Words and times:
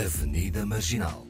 Avenida 0.00 0.64
Marginal. 0.64 1.26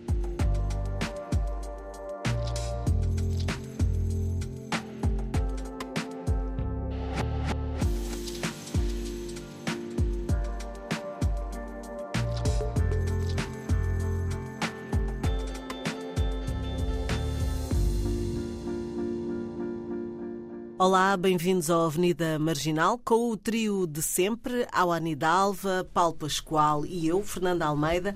Olá, 20.79 21.17
bem-vindos 21.17 21.71
à 21.71 21.85
Avenida 21.85 22.39
Marginal 22.39 22.99
com 22.99 23.31
o 23.31 23.37
trio 23.37 23.85
de 23.85 24.01
sempre, 24.01 24.65
Awani 24.73 25.17
Dalva, 25.17 25.85
Paulo 25.93 26.15
Pascoal 26.15 26.87
e 26.87 27.09
eu, 27.09 27.21
Fernanda 27.25 27.67
Almeida. 27.67 28.15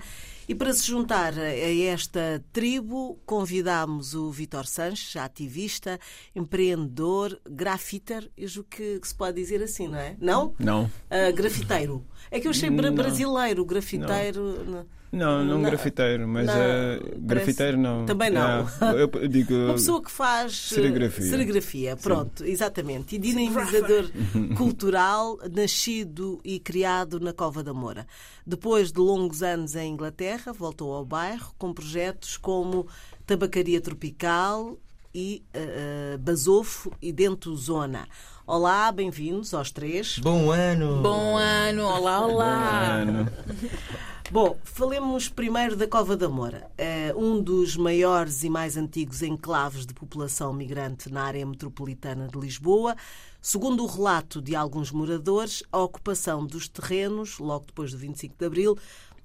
E 0.49 0.55
para 0.55 0.73
se 0.73 0.87
juntar 0.87 1.33
a 1.39 1.75
esta 1.85 2.45
tribo, 2.53 3.19
convidamos 3.25 4.15
o 4.15 4.31
Vitor 4.31 4.67
Sanches, 4.67 5.17
ativista, 5.17 5.99
empreendedor, 6.35 7.41
grafiter, 7.49 8.31
eu 8.37 8.49
julgo 8.49 8.69
que, 8.69 9.01
que, 9.01 9.09
se 9.09 9.15
pode 9.15 9.41
dizer 9.41 9.63
assim, 9.63 9.89
não 9.89 9.99
é? 9.99 10.17
Não? 10.21 10.55
Não. 10.59 10.85
Uh, 10.85 11.33
grafiteiro. 11.35 12.05
É 12.31 12.41
que 12.41 12.47
eu 12.47 12.51
achei 12.51 12.69
Não. 12.71 12.95
brasileiro, 12.95 13.65
grafiteiro. 13.65 14.65
Não. 14.65 14.87
Não, 15.15 15.45
não, 15.45 15.59
Não. 15.59 15.63
grafiteiro, 15.63 16.27
mas 16.27 16.47
Não, 16.47 16.55
uh, 16.55 17.21
grafiteiro 17.21 17.79
não. 17.79 18.05
Também 18.05 18.31
não. 18.31 18.61
É, 18.61 19.03
eu, 19.03 19.11
eu 19.15 19.29
digo. 19.29 19.55
Uma 19.55 19.75
pessoa 19.75 20.03
que 20.03 20.11
faz 20.11 20.71
eh, 20.73 20.75
Serigrafia. 20.75 21.27
serigrafia, 21.27 21.97
pronto, 21.97 22.45
exatamente. 22.45 23.15
E 23.15 23.19
dinamizador 23.19 24.11
cultural, 24.57 25.39
nascido 25.53 26.41
e 26.45 26.59
criado 26.59 27.21
na 27.21 27.33
Cova 27.33 27.63
da 27.63 27.73
Moura. 27.73 28.07
Depois 28.47 28.91
de 28.91 28.99
longos 28.99 29.43
anos 29.43 29.77
em 29.77 29.93
Inglaterra, 29.93 30.53
voltou 30.53 30.93
ao 30.93 31.05
bairro 31.05 31.55
com 31.57 31.73
projetos 31.73 32.37
como 32.37 32.87
Tabacaria 33.25 33.81
Tropical 33.81 34.77
e 35.15 35.45
eh, 35.55 36.17
Basofo 36.21 36.91
e 37.01 37.13
Dentro 37.13 37.57
Zona. 37.57 38.09
Olá, 38.47 38.91
bem-vindos 38.93 39.55
aos 39.55 39.71
três. 39.71 40.19
Bom 40.19 40.51
ano! 40.51 41.01
Bom 41.03 41.37
ano, 41.39 41.85
olá, 41.85 42.27
olá. 42.27 42.95
Ano. 42.97 43.29
Bom, 44.31 44.57
falemos 44.65 45.29
primeiro 45.29 45.77
da 45.77 45.87
Cova 45.87 46.17
da 46.17 46.29
Moura, 46.29 46.69
eh, 46.79 47.13
um 47.15 47.41
dos 47.41 47.77
maiores 47.77 48.43
e 48.43 48.49
mais 48.49 48.77
antigos 48.77 49.23
enclaves 49.23 49.85
de 49.87 49.93
população 49.93 50.53
migrante 50.53 51.13
na 51.13 51.25
área 51.25 51.45
metropolitana 51.45 52.27
de 52.27 52.39
Lisboa. 52.39 52.97
Segundo 53.41 53.85
o 53.85 53.87
relato 53.87 54.41
de 54.41 54.57
alguns 54.57 54.91
moradores, 54.91 55.63
a 55.71 55.79
ocupação 55.79 56.45
dos 56.45 56.69
terrenos, 56.69 57.39
logo 57.39 57.67
depois 57.67 57.93
do 57.93 57.99
25 57.99 58.35
de 58.37 58.47
Abril, 58.47 58.79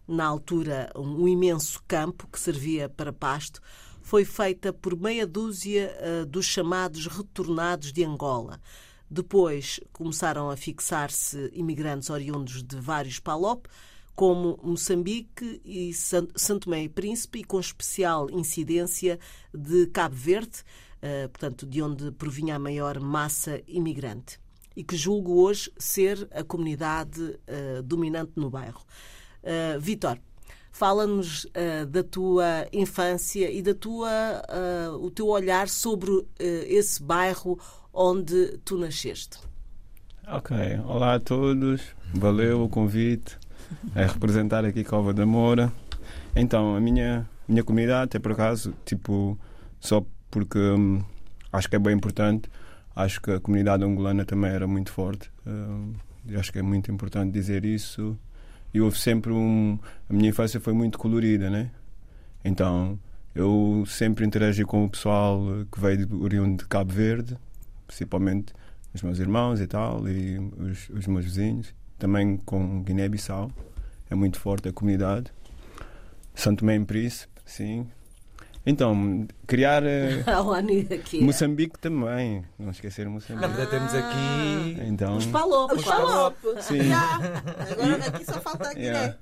na 0.06 0.26
altura 0.26 0.92
um 0.96 1.28
imenso 1.28 1.82
campo 1.88 2.28
que 2.28 2.40
servia 2.40 2.90
para 2.90 3.14
pasto, 3.14 3.62
foi 4.02 4.26
feita 4.26 4.74
por 4.74 5.00
meia 5.00 5.26
dúzia 5.26 5.96
eh, 5.98 6.26
dos 6.26 6.46
chamados 6.46 7.08
retornados 7.08 7.94
de 7.94 8.04
Angola. 8.04 8.60
Depois 9.10 9.80
começaram 9.94 10.52
a 10.52 10.58
fixar-se 10.58 11.50
imigrantes 11.54 12.10
oriundos 12.10 12.62
de 12.62 12.76
vários 12.76 13.18
PALOP, 13.18 13.66
como 14.20 14.60
Moçambique 14.62 15.62
e 15.64 15.94
San- 15.94 16.28
Santo 16.36 16.66
Tomé 16.66 16.84
e 16.84 16.90
Príncipe, 16.90 17.40
e 17.40 17.44
com 17.46 17.58
especial 17.58 18.30
incidência 18.30 19.18
de 19.54 19.88
Cabo 19.88 20.14
Verde, 20.14 20.62
eh, 21.02 21.30
portanto, 21.30 21.66
de 21.66 21.82
onde 21.82 22.12
provinha 22.12 22.58
a 22.58 22.60
maior 22.60 23.00
massa 23.00 23.62
imigrante, 23.66 24.38
e 24.76 24.84
que 24.84 24.98
julgo 24.98 25.42
hoje 25.42 25.72
ser 25.78 26.28
a 26.34 26.44
comunidade 26.44 27.40
eh, 27.48 27.82
dominante 27.82 28.34
no 28.36 28.50
bairro. 28.50 28.82
Eh, 29.42 29.78
Vítor, 29.80 30.18
fala-nos 30.70 31.48
da 31.90 32.04
tua 32.04 32.68
infância 32.74 33.50
e 33.50 33.62
da 33.62 33.74
tua, 33.74 34.44
o 35.02 35.10
teu 35.10 35.28
olhar 35.28 35.70
sobre 35.70 36.12
esse 36.38 37.02
bairro 37.02 37.58
onde 37.94 38.58
tu 38.66 38.78
nasceste. 38.78 39.40
Ok, 40.28 40.56
olá 40.86 41.16
a 41.16 41.20
todos. 41.22 41.82
Valeu 42.14 42.64
o 42.64 42.70
convite. 42.70 43.39
É 43.96 44.06
representar 44.06 44.66
aqui 44.66 44.84
Cova 44.84 45.14
da 45.14 45.26
Moura. 45.26 45.72
Então, 46.36 46.76
a 46.76 46.80
minha, 46.80 47.28
minha 47.48 47.64
comunidade, 47.64 48.06
até 48.06 48.20
por 48.20 48.32
acaso, 48.32 48.74
tipo, 48.86 49.38
só 49.80 50.06
porque 50.30 50.60
hum, 50.60 51.04
acho 51.52 51.70
que 51.70 51.76
é 51.76 51.80
bem 51.80 51.96
importante, 51.96 52.50
acho 52.96 53.22
que 53.22 53.32
a 53.32 53.40
comunidade 53.40 53.84
angolana 53.84 54.26
também 54.26 54.52
era 54.52 54.68
muito 54.68 54.92
forte. 54.92 55.32
Hum, 55.46 55.94
acho 56.38 56.52
que 56.52 56.60
é 56.60 56.62
muito 56.62 56.92
importante 56.92 57.32
dizer 57.32 57.66
isso. 57.66 58.18
E 58.74 58.80
houve 58.80 59.00
sempre 59.00 59.32
um. 59.32 59.80
A 60.10 60.14
minha 60.14 60.30
infância 60.30 60.60
foi 60.60 60.74
muito 60.74 61.00
colorida, 61.00 61.50
né? 61.50 61.72
Então, 62.46 63.00
eu 63.34 63.84
sempre 63.88 64.26
interagi 64.26 64.64
com 64.64 64.86
o 64.86 64.90
pessoal 64.90 65.42
que 65.72 65.80
veio 65.80 66.06
de 66.06 66.16
oriundo 66.16 66.64
de 66.64 66.68
Cabo 66.68 66.94
Verde, 66.94 67.38
principalmente 67.88 68.54
os 68.94 69.02
meus 69.02 69.20
irmãos 69.20 69.60
e 69.60 69.68
tal, 69.68 70.08
e 70.08 70.38
os, 70.38 70.90
os 70.90 71.08
meus 71.08 71.26
vizinhos. 71.26 71.74
Também 72.00 72.38
com 72.38 72.82
Guiné-Bissau, 72.82 73.52
é 74.10 74.16
muito 74.16 74.40
forte 74.40 74.70
a 74.70 74.74
comunidade. 74.74 75.32
Santo 76.34 76.60
Tomé 76.60 76.76
e 76.78 76.86
Príncipe, 76.86 77.34
sim. 77.46 77.86
Então, 78.66 79.28
criar 79.46 79.84
eh, 79.84 80.24
A 80.28 80.96
aqui. 80.96 81.22
Moçambique 81.22 81.78
também, 81.80 82.44
não 82.58 82.72
esquecer 82.72 83.06
Na 83.06 83.12
Moçambique. 83.12 83.48
verdade, 83.48 83.70
temos 83.72 83.94
aqui. 83.94 84.78
Então, 84.88 85.18
Os 85.18 85.26
Palop. 85.26 85.74
Os 85.74 85.84
Palop. 85.84 86.36
sim, 86.62 86.80
Agora 86.92 88.06
aqui 88.08 88.26
só 88.26 88.40
falta 88.42 88.70
a 88.70 88.74
Guiné. 88.74 88.86
yeah. 88.86 89.16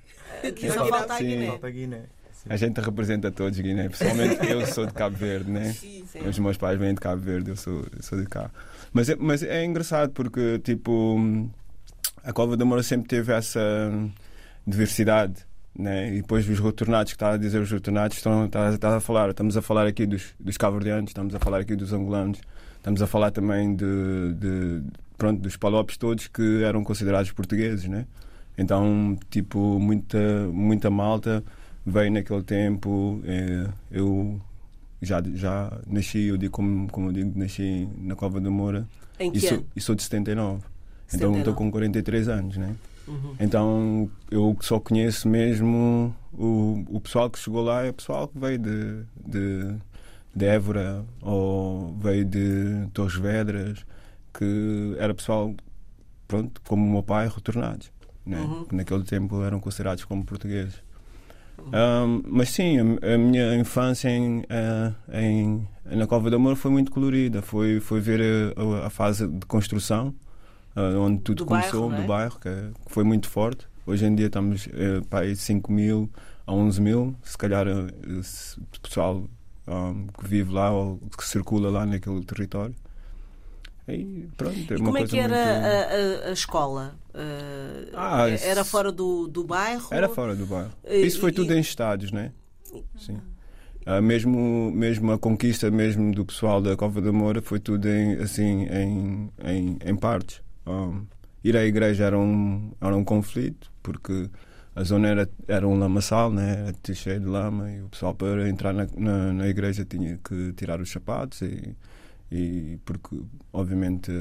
Aqui 0.43 0.71
só 0.71 0.85
falta 0.87 1.13
a 1.13 1.17
Sim. 1.17 1.25
Guiné. 1.27 1.47
Falta 1.47 1.69
Guiné. 1.69 2.01
a 2.49 2.57
gente 2.57 2.81
representa 2.81 3.31
todos 3.31 3.59
Guiné. 3.59 3.89
Pessoalmente, 3.89 4.45
eu 4.49 4.65
sou 4.67 4.85
de 4.85 4.93
Cabo 4.93 5.15
Verde, 5.15 5.49
né? 5.49 5.73
Sim. 5.73 6.03
Os 6.27 6.37
meus 6.39 6.57
pais 6.57 6.77
vêm 6.79 6.93
de 6.93 6.99
Cabo 7.01 7.21
Verde, 7.21 7.49
eu 7.51 7.55
sou, 7.55 7.85
eu 7.95 8.03
sou 8.03 8.19
de 8.19 8.27
cá. 8.27 8.51
Mas 8.93 9.09
é, 9.09 9.15
mas 9.15 9.43
é 9.43 9.63
engraçado 9.65 10.11
porque, 10.11 10.59
tipo, 10.59 11.17
a 12.27 12.33
Cova 12.33 12.57
da 12.57 12.65
Moura 12.65 12.83
sempre 12.83 13.07
teve 13.07 13.31
essa 13.31 13.61
diversidade, 14.65 15.45
né? 15.73 16.13
E 16.13 16.21
depois 16.21 16.47
os 16.49 16.59
retornados, 16.59 17.13
que 17.13 17.15
está 17.15 17.31
a 17.31 17.37
dizer 17.37 17.61
os 17.61 17.71
retornados, 17.71 18.17
estão, 18.17 18.45
está, 18.45 18.69
está 18.73 18.97
a 18.97 18.99
falar, 18.99 19.29
estamos 19.29 19.55
a 19.55 19.61
falar 19.61 19.87
aqui 19.87 20.05
dos, 20.05 20.35
dos 20.37 20.57
cabo-verdianos, 20.57 21.09
estamos 21.09 21.33
a 21.33 21.39
falar 21.39 21.59
aqui 21.61 21.73
dos 21.73 21.93
angolanos, 21.93 22.41
estamos 22.75 23.01
a 23.01 23.07
falar 23.07 23.31
também 23.31 23.73
de, 23.73 24.33
de 24.33 24.81
pronto, 25.17 25.41
dos 25.41 25.55
palopes 25.55 25.95
todos 25.95 26.27
que 26.27 26.63
eram 26.63 26.83
considerados 26.83 27.31
portugueses, 27.31 27.87
né? 27.87 28.05
Então, 28.57 29.17
tipo, 29.29 29.79
muita, 29.79 30.19
muita 30.51 30.89
malta 30.89 31.41
veio 31.85 32.11
naquele 32.11 32.43
tempo. 32.43 33.21
eh, 33.23 33.69
eu 33.89 34.37
já, 35.01 35.23
já 35.33 35.71
nasci, 35.87 36.23
eu 36.23 36.35
digo 36.37 36.51
como, 36.51 36.91
como 36.91 37.07
eu 37.07 37.13
digo, 37.13 37.39
nasci 37.39 37.87
na 37.97 38.15
Cova 38.15 38.41
da 38.41 38.49
Moura 38.49 38.85
Em 39.17 39.29
e 39.29 39.31
que 39.31 39.39
sou, 39.39 39.57
ano? 39.59 39.65
e 39.77 39.79
sou 39.79 39.95
de 39.95 40.03
79. 40.03 40.61
Então 41.07 41.33
79. 41.33 41.39
estou 41.39 41.53
com 41.53 41.71
43 41.71 42.27
anos, 42.29 42.57
né? 42.57 42.75
Uhum. 43.07 43.35
Então 43.39 44.09
eu 44.29 44.55
só 44.61 44.79
conheço 44.79 45.27
mesmo 45.29 46.13
o, 46.33 46.83
o 46.89 46.99
pessoal 46.99 47.29
que 47.29 47.39
chegou 47.39 47.63
lá, 47.63 47.85
é 47.85 47.89
o 47.89 47.93
pessoal 47.93 48.27
que 48.27 48.37
veio 48.37 48.57
de, 48.59 49.03
de, 49.25 49.75
de 50.35 50.45
Évora 50.45 51.05
ou 51.21 51.95
veio 52.01 52.25
de 52.25 52.87
Torres 52.93 53.15
Vedras, 53.15 53.85
que 54.33 54.95
era 54.99 55.13
pessoal, 55.13 55.55
pronto, 56.27 56.61
como 56.67 56.85
o 56.85 56.91
meu 56.91 57.03
pai, 57.03 57.29
retornados. 57.33 57.89
Né? 58.25 58.39
Uhum. 58.41 58.65
Que 58.65 58.75
naquele 58.75 59.03
tempo 59.03 59.41
eram 59.41 59.59
considerados 59.61 60.03
como 60.03 60.25
portugueses. 60.25 60.75
Ahm, 61.71 62.21
mas 62.27 62.49
sim, 62.49 62.77
a, 62.79 63.13
a 63.13 63.17
minha 63.17 63.55
infância 63.55 64.09
em, 64.09 64.43
eh, 64.49 64.91
em, 65.13 65.67
na 65.85 66.05
Cova 66.05 66.29
do 66.29 66.35
Amor 66.35 66.55
foi 66.55 66.69
muito 66.71 66.91
colorida. 66.91 67.41
Foi, 67.41 67.79
foi 67.79 67.99
ver 67.99 68.53
a, 68.55 68.61
a- 68.83 68.87
a 68.87 68.89
fase 68.89 69.27
de 69.27 69.45
construção, 69.45 70.13
ah, 70.77 70.99
onde 70.99 71.21
tudo 71.21 71.43
Do 71.43 71.45
bairro, 71.45 71.69
começou, 71.71 71.89
não 71.89 71.97
é? 71.97 72.01
do 72.01 72.07
bairro, 72.07 72.39
que, 72.39 72.47
é- 72.49 72.69
que 72.85 72.91
foi 72.93 73.03
muito 73.03 73.27
forte. 73.29 73.65
Hoje 73.85 74.05
em 74.05 74.13
dia 74.15 74.27
estamos 74.27 74.67
eh, 74.73 75.01
para 75.09 75.25
aí 75.25 75.35
5 75.35 75.71
mil 75.71 76.09
a 76.45 76.53
11 76.53 76.81
mil. 76.81 77.15
Se 77.23 77.37
calhar 77.37 77.65
eh, 77.67 78.19
esse 78.19 78.59
pessoal 78.81 79.23
ahm, 79.65 80.07
que 80.19 80.27
vive 80.27 80.51
lá 80.53 80.71
ou 80.71 80.97
que 81.17 81.25
circula 81.25 81.69
lá 81.69 81.85
naquele 81.85 82.23
território. 82.23 82.75
E 83.87 84.27
pronto, 84.35 84.57
é 84.73 84.75
E 84.75 84.79
uma 84.81 84.85
como 84.87 84.97
é 84.97 85.05
que 85.07 85.17
era 85.17 85.33
muito- 85.33 86.23
a, 86.23 86.27
a- 86.27 86.29
a 86.29 86.33
escola? 86.33 86.95
Eh, 87.13 87.89
Ah, 87.95 88.27
era 88.29 88.61
isso- 88.61 88.65
fora 88.69 88.91
do, 88.91 89.27
do 89.29 89.45
bairro? 89.45 89.87
Era 89.91 90.09
fora 90.09 90.35
do 90.35 90.45
bairro. 90.45 90.71
E- 90.85 91.05
Isso 91.05 91.21
foi 91.21 91.31
e- 91.31 91.33
tudo 91.33 91.53
em 91.53 91.59
estados, 91.61 92.11
né? 92.11 92.33
Sim. 92.97 93.17
Ah, 93.85 94.01
mesmo, 94.01 94.69
mesmo 94.73 95.13
a 95.13 95.17
conquista 95.17 95.71
mesmo 95.71 96.13
do 96.13 96.25
pessoal 96.25 96.61
da 96.61 96.75
Cova 96.75 97.01
da 97.01 97.13
Moura 97.13 97.41
foi 97.41 97.57
tudo 97.61 97.87
em, 97.87 98.15
assim, 98.15 98.63
em, 98.69 99.31
em, 99.45 99.77
em 99.85 99.95
partes. 99.95 100.41
Um, 100.67 101.05
ir 101.43 101.55
à 101.55 101.63
igreja 101.63 102.05
era 102.05 102.17
um, 102.17 102.71
era 102.81 102.95
um 102.95 103.03
conflito, 103.03 103.71
porque 103.81 104.29
a 104.75 104.83
zona 104.83 105.07
era, 105.07 105.29
era 105.47 105.67
um 105.67 105.79
lamaçal, 105.79 106.31
né? 106.31 106.67
era 106.67 106.93
cheio 106.95 107.19
de 107.19 107.25
lama, 107.25 107.71
e 107.71 107.81
o 107.81 107.89
pessoal 107.89 108.13
para 108.13 108.47
entrar 108.49 108.73
na, 108.73 108.87
na, 108.95 109.33
na 109.33 109.47
igreja 109.47 109.85
tinha 109.85 110.19
que 110.23 110.53
tirar 110.53 110.81
os 110.81 110.91
sapatos, 110.91 111.41
e, 111.41 111.75
e 112.31 112.79
porque 112.85 113.17
obviamente 113.53 114.11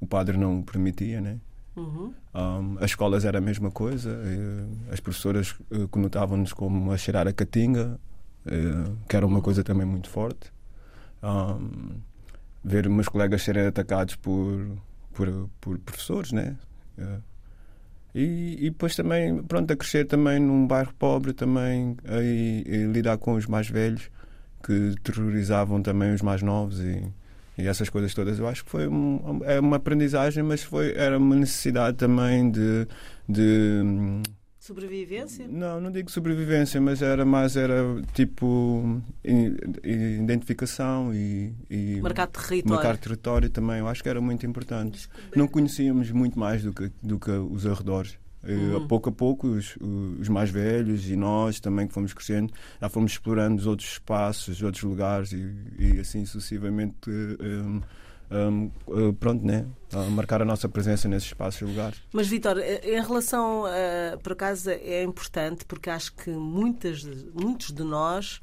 o 0.00 0.06
padre 0.06 0.36
não 0.36 0.60
o 0.60 0.62
permitia, 0.64 1.20
né? 1.20 1.38
Uhum. 1.76 2.12
Um, 2.34 2.76
as 2.78 2.86
escolas 2.90 3.24
era 3.24 3.38
a 3.38 3.40
mesma 3.40 3.70
coisa. 3.70 4.10
eh, 4.10 4.92
as 4.92 5.00
professoras 5.00 5.54
eh, 5.70 5.86
conotavam-nos 5.90 6.52
como 6.52 6.90
a 6.92 6.96
cheirar 6.96 7.28
a 7.28 7.32
catinga, 7.32 8.00
eh, 8.46 8.92
que 9.08 9.16
era 9.16 9.24
uma 9.26 9.40
coisa 9.40 9.62
também 9.62 9.86
muito 9.86 10.08
forte. 10.10 10.52
Um, 11.22 12.00
ver 12.64 12.88
meus 12.88 13.08
colegas 13.08 13.42
serem 13.42 13.66
atacados 13.66 14.16
por, 14.16 14.76
por, 15.18 15.50
por 15.60 15.78
professores, 15.80 16.30
né? 16.30 16.56
Eh, 16.96 17.18
e, 18.14 18.66
e 18.66 18.70
depois 18.70 18.94
também, 18.94 19.42
pronto, 19.42 19.72
a 19.72 19.76
crescer 19.76 20.04
também 20.04 20.38
num 20.38 20.64
bairro 20.64 20.94
pobre, 20.96 21.32
também 21.32 21.96
a, 22.04 22.92
lidar 22.92 23.18
com 23.18 23.34
os 23.34 23.46
mais 23.46 23.68
velhos 23.68 24.08
que 24.64 24.94
terrorizavam 25.02 25.82
também 25.82 26.14
os 26.14 26.22
mais 26.22 26.40
novos 26.40 26.80
e, 26.80 27.02
e 27.58 27.66
essas 27.66 27.88
coisas 27.88 28.14
todas. 28.14 28.38
Eu 28.38 28.46
acho 28.46 28.64
que 28.64 28.70
foi 28.70 28.86
um, 28.86 29.40
é 29.44 29.58
uma 29.58 29.76
aprendizagem, 29.76 30.44
mas 30.44 30.62
foi, 30.62 30.94
era 30.94 31.18
uma 31.18 31.34
necessidade 31.34 31.96
também 31.96 32.50
de, 32.50 32.86
de 33.28 33.82
hum, 33.84 34.22
Sobrevivência? 34.68 35.48
não, 35.48 35.80
não 35.80 35.90
digo 35.90 36.10
sobrevivência, 36.10 36.78
mas 36.78 37.00
era 37.00 37.24
mais 37.24 37.56
era 37.56 37.82
tipo 38.12 39.00
identificação 39.82 41.14
e, 41.14 41.54
e 41.70 41.98
Marcar 42.02 42.26
território. 42.26 42.68
marcar 42.68 42.96
território 42.98 43.48
também. 43.48 43.78
Eu 43.78 43.88
acho 43.88 44.02
que 44.02 44.08
era 44.10 44.20
muito 44.20 44.44
importante. 44.44 45.08
Não 45.34 45.48
conhecíamos 45.48 46.10
muito 46.10 46.38
mais 46.38 46.62
do 46.62 46.72
que, 46.74 46.92
do 47.02 47.18
que 47.18 47.30
os 47.30 47.66
arredores. 47.66 48.18
Eh, 48.44 48.52
Uhum. 48.52 48.76
A 48.76 48.80
pouco 48.86 49.08
a 49.08 49.12
pouco, 49.12 49.46
os, 49.48 49.76
os 50.20 50.28
mais 50.28 50.48
velhos 50.50 51.08
e 51.10 51.16
nós 51.16 51.58
também 51.60 51.88
que 51.88 51.92
fomos 51.94 52.12
crescendo, 52.14 52.52
já 52.80 52.88
fomos 52.88 53.12
explorando 53.12 53.56
os 53.56 53.66
outros 53.66 53.92
espaços, 53.92 54.56
os 54.56 54.62
outros 54.62 54.84
lugares 54.84 55.32
e, 55.32 55.54
e 55.78 55.98
assim 55.98 56.24
sucessivamente. 56.24 56.94
eh, 57.10 57.62
um, 57.62 57.80
um, 58.30 58.70
eh, 58.88 59.12
pronto, 59.18 59.44
né? 59.44 59.66
A 59.92 60.02
marcar 60.10 60.42
a 60.42 60.44
nossa 60.44 60.68
presença 60.68 61.08
nesses 61.08 61.28
espaços 61.28 61.62
e 61.62 61.64
lugares. 61.64 62.02
Mas, 62.12 62.28
Vitor, 62.28 62.58
eh, 62.58 62.80
em 62.84 63.02
relação, 63.02 63.66
eh, 63.66 64.18
por 64.22 64.32
acaso, 64.32 64.70
é 64.70 65.02
importante 65.02 65.64
porque 65.64 65.88
acho 65.88 66.12
que 66.14 66.30
muitas, 66.30 67.04
muitos 67.34 67.72
de 67.72 67.82
nós 67.82 68.38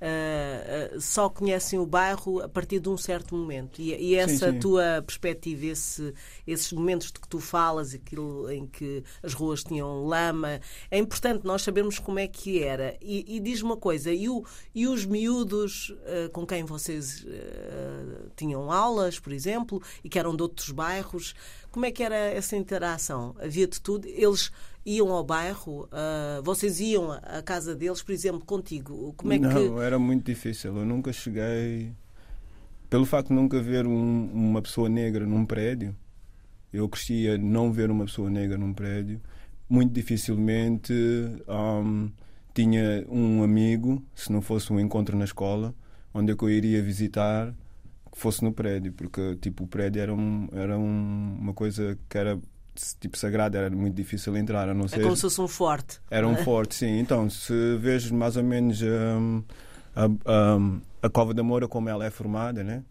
eh, 0.00 0.90
eh, 0.94 1.00
só 1.00 1.28
conhecem 1.28 1.78
o 1.78 1.86
bairro 1.86 2.40
a 2.42 2.48
partir 2.48 2.78
de 2.80 2.88
um 2.88 2.96
certo 2.96 3.34
momento. 3.34 3.80
E, 3.80 3.94
e 3.94 4.14
essa 4.14 4.52
sim. 4.52 4.58
tua 4.58 5.02
perspectiva, 5.06 5.66
esse- 5.66 6.12
esses 6.46 6.72
momentos 6.72 7.10
de 7.12 7.20
que 7.20 7.28
tu 7.28 7.38
falas, 7.40 7.94
aquilo 7.94 8.50
em 8.50 8.66
que 8.66 9.02
as 9.22 9.32
ruas 9.32 9.64
tinham 9.64 10.04
lama, 10.04 10.60
é 10.90 10.98
importante 10.98 11.44
nós 11.44 11.62
sabermos 11.62 11.98
como 11.98 12.18
é 12.18 12.26
que 12.28 12.62
era. 12.62 12.96
E, 13.00 13.36
e 13.36 13.40
diz 13.40 13.62
uma 13.62 13.76
coisa, 13.76 14.12
e, 14.12 14.28
o- 14.28 14.44
e 14.74 14.86
os 14.86 15.04
miúdos 15.06 15.94
eh, 16.04 16.28
com 16.32 16.46
quem 16.46 16.64
vocês 16.64 17.24
tinham 18.36 18.70
aulas, 18.70 19.18
por 19.18 19.32
exemplo, 19.32 19.82
e 20.04 20.08
que 20.08 20.18
eram 20.18 20.34
de 20.36 20.42
outros 20.42 20.70
bairros, 20.70 21.34
como 21.76 21.84
é 21.84 21.90
que 21.90 22.02
era 22.02 22.16
essa 22.16 22.56
interação? 22.56 23.36
Havia 23.38 23.66
de 23.68 23.78
tudo? 23.78 24.08
Eles 24.08 24.50
iam 24.86 25.12
ao 25.12 25.22
bairro? 25.22 25.86
Ah, 25.92 26.40
vocês 26.42 26.80
iam 26.80 27.12
à 27.12 27.42
casa 27.42 27.76
deles, 27.76 28.00
por 28.02 28.12
exemplo, 28.12 28.40
contigo? 28.46 29.12
Como 29.14 29.30
é 29.34 29.38
não, 29.38 29.50
que. 29.50 29.82
era 29.82 29.98
muito 29.98 30.24
difícil. 30.24 30.74
Eu 30.74 30.86
nunca 30.86 31.12
cheguei. 31.12 31.92
Pelo 32.88 33.04
facto 33.04 33.28
de 33.28 33.34
nunca 33.34 33.60
ver 33.60 33.86
um- 33.86 34.30
uma 34.32 34.62
pessoa 34.62 34.88
negra 34.88 35.26
num 35.26 35.44
prédio, 35.44 35.94
eu 36.72 36.88
cresci 36.88 37.28
a 37.28 37.36
não 37.36 37.70
ver 37.70 37.90
uma 37.90 38.06
pessoa 38.06 38.30
negra 38.30 38.56
num 38.56 38.72
prédio. 38.72 39.20
Muito 39.68 39.92
dificilmente 39.92 40.94
hum, 41.46 42.10
tinha 42.54 43.04
um 43.06 43.42
amigo, 43.42 44.02
se 44.14 44.32
não 44.32 44.40
fosse 44.40 44.72
um 44.72 44.80
encontro 44.80 45.14
na 45.14 45.26
escola, 45.26 45.74
onde 46.14 46.32
é 46.32 46.36
eu 46.40 46.48
iria 46.48 46.82
visitar, 46.82 47.54
que 48.16 48.22
fosse 48.22 48.42
no 48.42 48.50
prédio, 48.52 48.92
porque 48.94 49.36
tipo, 49.36 49.64
o 49.64 49.66
prédio 49.66 50.00
era, 50.00 50.14
um, 50.14 50.48
era 50.52 50.78
um- 50.78 51.36
uma 51.38 51.52
coisa 51.52 51.98
que 52.08 52.16
era 52.16 52.38
tipo 52.98 53.16
sagrada, 53.16 53.58
era 53.58 53.70
muito 53.70 53.94
difícil 53.94 54.34
entrar, 54.36 54.68
a 54.68 54.74
não 54.74 54.86
É 54.86 54.88
ser 54.88 55.02
como 55.02 55.14
se 55.14 55.22
fosse 55.22 55.40
um 55.40 55.46
forte. 55.48 56.00
era 56.10 56.26
um 56.26 56.34
forte, 56.42 56.74
sim. 56.74 56.98
Então, 56.98 57.28
se 57.28 57.76
vês 57.76 58.10
mais 58.10 58.36
ou 58.38 58.42
menos 58.42 58.80
hum, 58.82 59.42
a, 59.94 60.06
hum, 60.56 60.80
a 61.02 61.08
Cova 61.10 61.34
da 61.34 61.42
Moura 61.42 61.68
como 61.68 61.88
ela 61.90 62.06
é 62.06 62.10
formada, 62.10 62.64
né? 62.64 62.82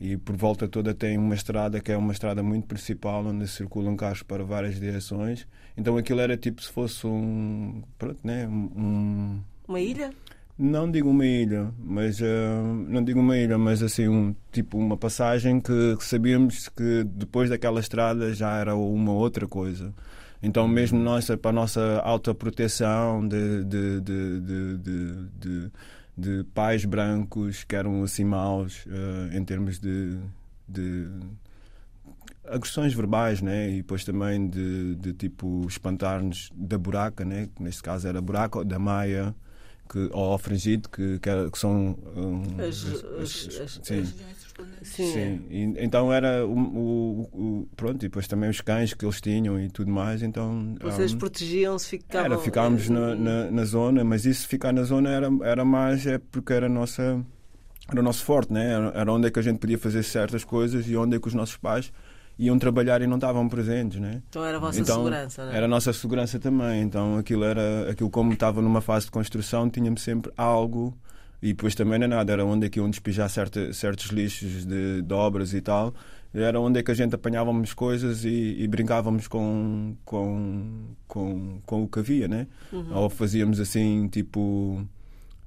E 0.00 0.16
por 0.16 0.36
volta 0.36 0.68
toda 0.68 0.94
tem 0.94 1.18
uma 1.18 1.34
estrada 1.34 1.80
que 1.80 1.90
é 1.90 1.96
uma 1.96 2.12
estrada 2.12 2.40
muito 2.42 2.66
principal 2.66 3.24
onde 3.26 3.46
circulam 3.48 3.96
carros 3.96 4.22
para 4.22 4.44
várias 4.44 4.78
direções. 4.78 5.46
Então 5.76 5.96
aquilo 5.96 6.20
era 6.20 6.36
tipo 6.36 6.62
se 6.62 6.70
fosse 6.70 7.04
um, 7.06 7.82
pronto, 7.96 8.18
né? 8.24 8.46
Um, 8.48 9.40
Uma 9.66 9.80
ilha? 9.80 10.10
Não 10.58 10.90
digo 10.90 11.08
uma 11.10 11.24
ilha, 11.24 11.72
mas 11.78 12.20
hum, 12.20 12.86
não 12.88 13.04
digo 13.04 13.20
uma 13.20 13.36
ilha, 13.38 13.56
mas 13.56 13.82
assim 13.82 14.08
um 14.08 14.34
tipo 14.50 14.76
uma 14.76 14.96
passagem 14.96 15.60
que, 15.60 15.96
que 15.96 16.04
sabíamos 16.04 16.68
que 16.68 17.04
depois 17.04 17.48
daquela 17.48 17.80
estrada 17.80 18.34
já 18.34 18.56
era 18.58 18.74
uma 18.74 19.12
outra 19.12 19.46
coisa. 19.46 19.94
Então 20.42 20.66
mesmo 20.66 20.98
nossa 20.98 21.36
para 21.36 21.50
a 21.50 21.52
nossa 21.52 22.00
autoproteção 22.00 23.26
de 23.26 23.64
de, 23.64 24.00
de, 24.00 24.40
de, 24.40 25.28
de, 25.38 25.72
de, 26.16 26.44
pais 26.54 26.84
brancos 26.84 27.64
que 27.64 27.76
eram 27.76 28.02
assim 28.02 28.24
maus 28.24 28.84
eh, 28.88 29.36
em 29.36 29.44
termos 29.44 29.78
de, 29.78 30.18
agressões 32.44 32.94
verbais, 32.94 33.40
né? 33.42 33.70
E 33.70 33.76
depois 33.78 34.04
também 34.04 34.48
de, 34.48 34.94
de 34.96 35.12
tipo 35.12 35.66
espantar-nos 35.68 36.50
da 36.54 36.78
buraca, 36.78 37.24
né? 37.24 37.48
Que 37.54 37.62
neste 37.62 37.82
caso 37.82 38.08
era 38.08 38.20
buraca 38.20 38.58
ou 38.58 38.64
da 38.64 38.78
maia, 38.78 39.34
que, 39.88 40.10
ou 40.12 40.32
ao 40.32 40.38
frangido, 40.38 40.88
que, 40.88 41.18
que, 41.18 41.28
era- 41.28 41.50
que 41.50 41.58
são 41.58 41.96
um, 42.16 42.42
As- 42.62 42.84
as- 42.84 43.04
as- 43.04 43.60
as- 43.60 43.80
sim. 43.82 44.04
Sim. 44.82 45.12
Sim, 45.12 45.46
e, 45.50 45.84
então 45.84 46.12
era 46.12 46.44
o, 46.46 46.50
o- 46.58 47.20
o- 47.32 47.68
pronto, 47.76 47.96
e 47.96 48.08
depois 48.08 48.26
também 48.26 48.50
os 48.50 48.60
cães 48.60 48.92
que 48.92 49.04
eles 49.04 49.20
tinham 49.20 49.60
e 49.60 49.68
tudo 49.70 49.90
mais, 49.90 50.22
então 50.22 50.74
Vocês 50.80 51.12
um, 51.12 51.18
protegiam-se, 51.18 51.88
ficavam. 51.88 52.26
era, 52.26 52.38
ficámos 52.38 52.88
na, 52.88 53.14
na, 53.14 53.50
na 53.50 53.64
zona, 53.64 54.02
mas 54.04 54.24
isso 54.24 54.48
ficar 54.48 54.72
na 54.72 54.82
zona 54.82 55.10
era, 55.10 55.28
era 55.42 55.64
mais 55.64 56.06
é 56.06 56.18
porque 56.18 56.52
era 56.52 56.66
a 56.66 56.68
nossa 56.68 57.24
era 57.90 58.00
o 58.00 58.02
nosso 58.02 58.24
forte, 58.24 58.52
né? 58.52 58.72
Era, 58.72 58.88
era 58.94 59.12
onde 59.12 59.28
é 59.28 59.30
que 59.30 59.38
a 59.38 59.42
gente 59.42 59.58
podia 59.58 59.78
fazer 59.78 60.02
certas 60.02 60.44
coisas 60.44 60.88
e 60.88 60.96
onde 60.96 61.16
é 61.16 61.20
que 61.20 61.28
os 61.28 61.34
nossos 61.34 61.56
pais 61.56 61.92
iam 62.38 62.58
trabalhar 62.58 63.02
e 63.02 63.06
não 63.06 63.16
estavam 63.16 63.48
presentes, 63.48 63.98
né? 64.00 64.22
Então 64.28 64.44
era 64.44 64.56
a 64.56 64.60
vossa 64.60 64.80
Então, 64.80 64.96
segurança, 64.96 65.44
não 65.44 65.52
é? 65.52 65.56
Era 65.56 65.66
a 65.66 65.68
nossa 65.68 65.92
segurança 65.92 66.38
também. 66.38 66.82
Então 66.82 67.16
aquilo 67.18 67.44
era 67.44 67.90
aquilo 67.90 68.08
como 68.08 68.32
estava 68.32 68.62
numa 68.62 68.80
fase 68.80 69.06
de 69.06 69.10
construção, 69.10 69.68
tínhamos 69.68 70.02
sempre 70.02 70.30
algo 70.36 70.96
e 71.42 71.48
depois 71.48 71.74
também 71.74 71.98
não 71.98 72.06
é 72.06 72.08
nada, 72.08 72.32
era 72.32 72.44
onde 72.44 72.66
é 72.66 72.68
que 72.68 72.78
iam 72.78 72.90
despejar 72.90 73.28
certa, 73.28 73.72
certos 73.72 74.06
lixos 74.10 74.64
de, 74.64 75.02
de 75.02 75.14
obras 75.14 75.54
e 75.54 75.60
tal. 75.60 75.94
Era 76.34 76.60
onde 76.60 76.78
é 76.78 76.82
que 76.82 76.90
a 76.90 76.94
gente 76.94 77.14
apanhávamos 77.14 77.72
coisas 77.72 78.24
e, 78.24 78.56
e 78.58 78.68
brincávamos 78.68 79.26
com, 79.26 79.96
com, 80.04 80.94
com, 81.06 81.60
com 81.64 81.82
o 81.84 81.88
que 81.88 81.98
havia, 82.00 82.28
né? 82.28 82.46
Uhum. 82.72 82.94
Ou 82.94 83.10
fazíamos 83.10 83.60
assim, 83.60 84.08
tipo. 84.08 84.84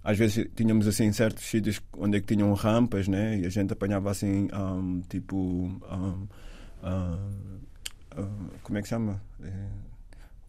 Às 0.03 0.17
vezes 0.17 0.47
tínhamos 0.55 0.87
assim 0.87 1.11
certos 1.11 1.43
sítios 1.43 1.79
onde 1.95 2.17
é 2.17 2.19
que 2.19 2.35
tinham 2.35 2.51
rampas, 2.53 3.07
né? 3.07 3.37
E 3.37 3.45
a 3.45 3.49
gente 3.49 3.71
apanhava 3.71 4.09
assim, 4.09 4.47
um, 4.51 5.01
tipo. 5.07 5.37
um, 5.37 6.27
ah, 6.83 7.17
ah, 8.11 8.59
como 8.63 8.77
é 8.77 8.81
que 8.81 8.87
chama? 8.87 9.21
O 9.39 9.90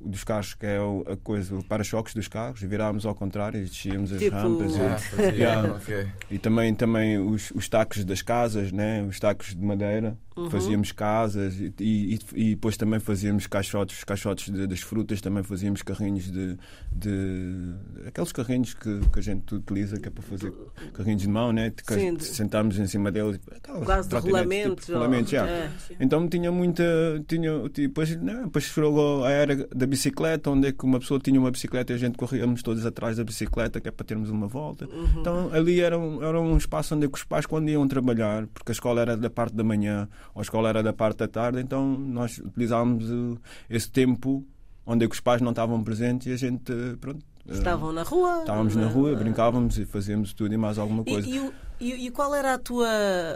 dos 0.04 0.24
carros, 0.24 0.54
que 0.54 0.66
é 0.66 0.78
a 0.78 1.16
coisa, 1.16 1.54
o 1.56 1.64
para-choques 1.64 2.14
dos 2.14 2.28
carros, 2.28 2.60
virávamos 2.60 3.06
ao 3.06 3.14
contrário 3.14 3.60
e 3.60 3.64
descíamos 3.64 4.12
as 4.12 4.18
Tipo- 4.20 4.36
rampas. 4.36 4.72
Ah, 4.76 4.96
e- 4.96 5.00
fazia, 5.16 5.32
Yeah. 5.32 5.72
ok. 5.74 6.06
e 6.30 6.38
também, 6.38 6.74
também 6.74 7.18
os, 7.18 7.50
os 7.54 7.68
tacos 7.68 8.04
das 8.04 8.22
casas, 8.22 8.70
né? 8.72 9.02
os 9.02 9.18
tacos 9.20 9.54
de 9.54 9.62
madeira. 9.64 10.16
Uhum. 10.34 10.48
Fazíamos 10.48 10.92
casas 10.92 11.60
e, 11.60 11.74
e, 11.78 12.18
e 12.34 12.50
depois 12.54 12.74
também 12.78 12.98
fazíamos 12.98 13.46
caixotes, 13.46 14.02
caixotes 14.02 14.50
de- 14.50 14.66
das 14.66 14.80
frutas, 14.80 15.20
também 15.20 15.42
fazíamos 15.42 15.82
carrinhos 15.82 16.30
de. 16.30 16.56
de 16.90 17.74
aqueles 18.06 18.32
carrinhos 18.32 18.72
que, 18.72 19.00
que 19.12 19.18
a 19.18 19.22
gente 19.22 19.54
utiliza, 19.54 20.00
que 20.00 20.08
é 20.08 20.10
para 20.10 20.22
fazer 20.22 20.50
carrinhos 20.94 21.20
de 21.20 21.28
mão, 21.28 21.52
né? 21.52 21.70
Que 21.70 21.92
Sim, 21.94 22.14
de- 22.14 22.24
sentámos 22.24 22.78
em 22.78 22.86
cima 22.86 23.10
deles. 23.12 23.38
Quase 23.84 24.08
de 24.08 24.14
rolamento. 24.16 24.76
Tipo, 24.86 24.92
rolamento, 24.94 25.30
já. 25.30 25.46
É. 25.46 25.70
Então 26.00 26.26
tinha 26.28 26.50
muita. 26.50 26.82
Tinha, 27.28 27.52
tipo, 27.68 27.70
depois, 27.92 28.16
não, 28.16 28.44
depois 28.44 28.64
chegou 28.64 29.24
a 29.24 29.30
era 29.30 29.54
da 29.74 29.86
bicicleta, 29.92 30.50
onde 30.50 30.68
é 30.68 30.72
que 30.72 30.84
uma 30.84 30.98
pessoa 30.98 31.20
tinha 31.20 31.38
uma 31.38 31.50
bicicleta 31.50 31.92
e 31.92 31.96
a 31.96 31.98
gente 31.98 32.16
corríamos 32.16 32.62
todos 32.62 32.84
atrás 32.86 33.18
da 33.18 33.24
bicicleta, 33.24 33.78
que 33.80 33.88
é 33.88 33.90
para 33.90 34.06
termos 34.06 34.30
uma 34.30 34.46
volta. 34.48 34.86
Uhum. 34.88 35.20
Então 35.20 35.50
ali 35.52 35.80
era 35.80 35.98
um, 35.98 36.22
era 36.22 36.40
um 36.40 36.56
espaço 36.56 36.94
onde 36.94 37.04
é 37.06 37.08
que 37.08 37.16
os 37.18 37.24
pais, 37.24 37.44
quando 37.44 37.68
iam 37.68 37.86
trabalhar, 37.86 38.46
porque 38.54 38.72
a 38.72 38.74
escola 38.78 39.02
era 39.02 39.16
da 39.16 39.28
parte 39.28 39.54
da 39.54 39.62
manhã 39.62 40.08
ou 40.34 40.40
a 40.40 40.42
escola 40.42 40.68
era 40.70 40.82
da 40.82 40.92
parte 40.94 41.18
da 41.18 41.28
tarde, 41.28 41.60
então 41.60 41.86
nós 41.98 42.38
utilizávamos 42.38 43.10
uh, 43.10 43.38
esse 43.68 43.90
tempo 43.90 44.44
onde 44.86 45.04
é 45.04 45.08
que 45.08 45.14
os 45.14 45.20
pais 45.20 45.40
não 45.42 45.50
estavam 45.50 45.82
presentes 45.84 46.26
e 46.26 46.32
a 46.32 46.36
gente, 46.36 46.72
uh, 46.72 46.96
pronto. 46.98 47.20
uh, 47.46 47.52
Estavam 47.52 47.92
na 47.92 48.02
rua. 48.02 48.38
estávamos 48.40 48.74
na 48.74 48.86
rua, 48.88 49.14
brincávamos 49.14 49.78
e 49.78 49.84
fazíamos 49.84 50.32
tudo 50.32 50.54
e 50.54 50.56
mais 50.56 50.78
alguma 50.78 51.04
coisa. 51.04 51.28
E, 51.28 51.36
e, 51.80 51.92
e- 51.92 52.06
e 52.06 52.10
qual 52.10 52.34
era 52.34 52.54
a 52.54 52.58
tua. 52.58 52.88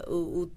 O, 0.08 0.48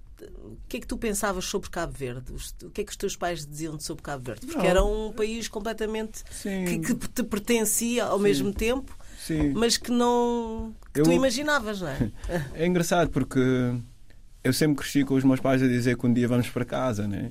o- 0.43 0.57
que 0.67 0.77
é 0.77 0.79
que 0.79 0.87
tu 0.87 0.97
pensavas 0.97 1.45
sobre 1.45 1.69
Cabo 1.69 1.93
Verde? 1.93 2.31
O 2.63 2.69
que 2.69 2.81
é 2.81 2.83
que 2.83 2.91
os 2.91 2.97
teus 2.97 3.15
pais 3.15 3.45
diziam 3.45 3.79
sobre 3.79 4.03
Cabo 4.03 4.23
Verde? 4.23 4.45
Porque 4.45 4.57
Não. 4.59 4.65
era 4.65 4.83
um 4.83 5.11
país 5.11 5.47
completamente. 5.47 6.23
Sim, 6.31 6.65
que, 6.65 6.79
que 6.95 7.07
te 7.09 7.23
pertencia 7.23 8.05
ao 8.05 8.19
mesmo 8.19 8.53
tempo, 8.53 8.95
sim. 9.25 9.53
mas 9.53 9.77
que 9.77 9.91
não. 9.91 10.73
que 10.93 11.01
Eu- 11.01 11.05
tu 11.05 11.11
imaginavas, 11.11 11.81
não 11.81 11.87
é? 11.89 12.11
É 12.55 12.65
engraçado 12.65 13.09
porque 13.09 13.39
eu 14.43 14.53
sempre 14.53 14.77
cresci 14.77 15.03
com 15.03 15.15
os 15.15 15.23
meus 15.23 15.39
pais 15.39 15.61
a 15.61 15.67
dizer 15.67 15.97
que 15.97 16.05
um 16.07 16.13
dia 16.13 16.27
vamos 16.27 16.49
para 16.49 16.65
casa, 16.65 17.07
né? 17.07 17.29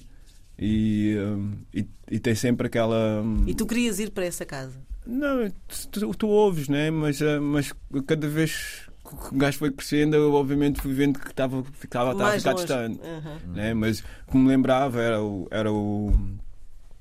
E, 0.58 1.16
hum, 1.18 1.52
e, 1.72 1.86
e 2.10 2.18
tem 2.18 2.34
sempre 2.34 2.66
aquela. 2.66 3.22
hum, 3.22 3.44
E 3.46 3.54
tu 3.54 3.64
querias 3.66 3.98
ir 4.00 4.10
para 4.10 4.24
essa 4.24 4.44
casa? 4.44 4.74
Não, 5.06 5.50
tu, 5.90 6.12
tu 6.14 6.26
ouves, 6.28 6.68
né? 6.68 6.90
Mas, 6.90 7.22
eh, 7.22 7.38
mas 7.38 7.72
cada 8.06 8.28
vez 8.28 8.87
que 9.16 9.34
o 9.34 9.38
gajo 9.38 9.58
foi 9.58 9.70
crescendo, 9.70 10.16
eu 10.16 10.32
obviamente 10.34 10.80
fui 10.80 10.92
vendo 10.92 11.18
que 11.18 11.30
estava 11.30 11.62
ficava, 11.72 12.12
estava 12.12 12.30
a 12.30 12.38
ficar 12.38 12.52
distante. 12.54 13.00
Uhum. 13.00 13.52
Né? 13.52 13.74
Mas 13.74 14.04
como 14.26 14.44
me 14.44 14.50
lembrava, 14.50 15.00
era, 15.00 15.22
o, 15.22 15.48
era 15.50 15.72
o, 15.72 16.12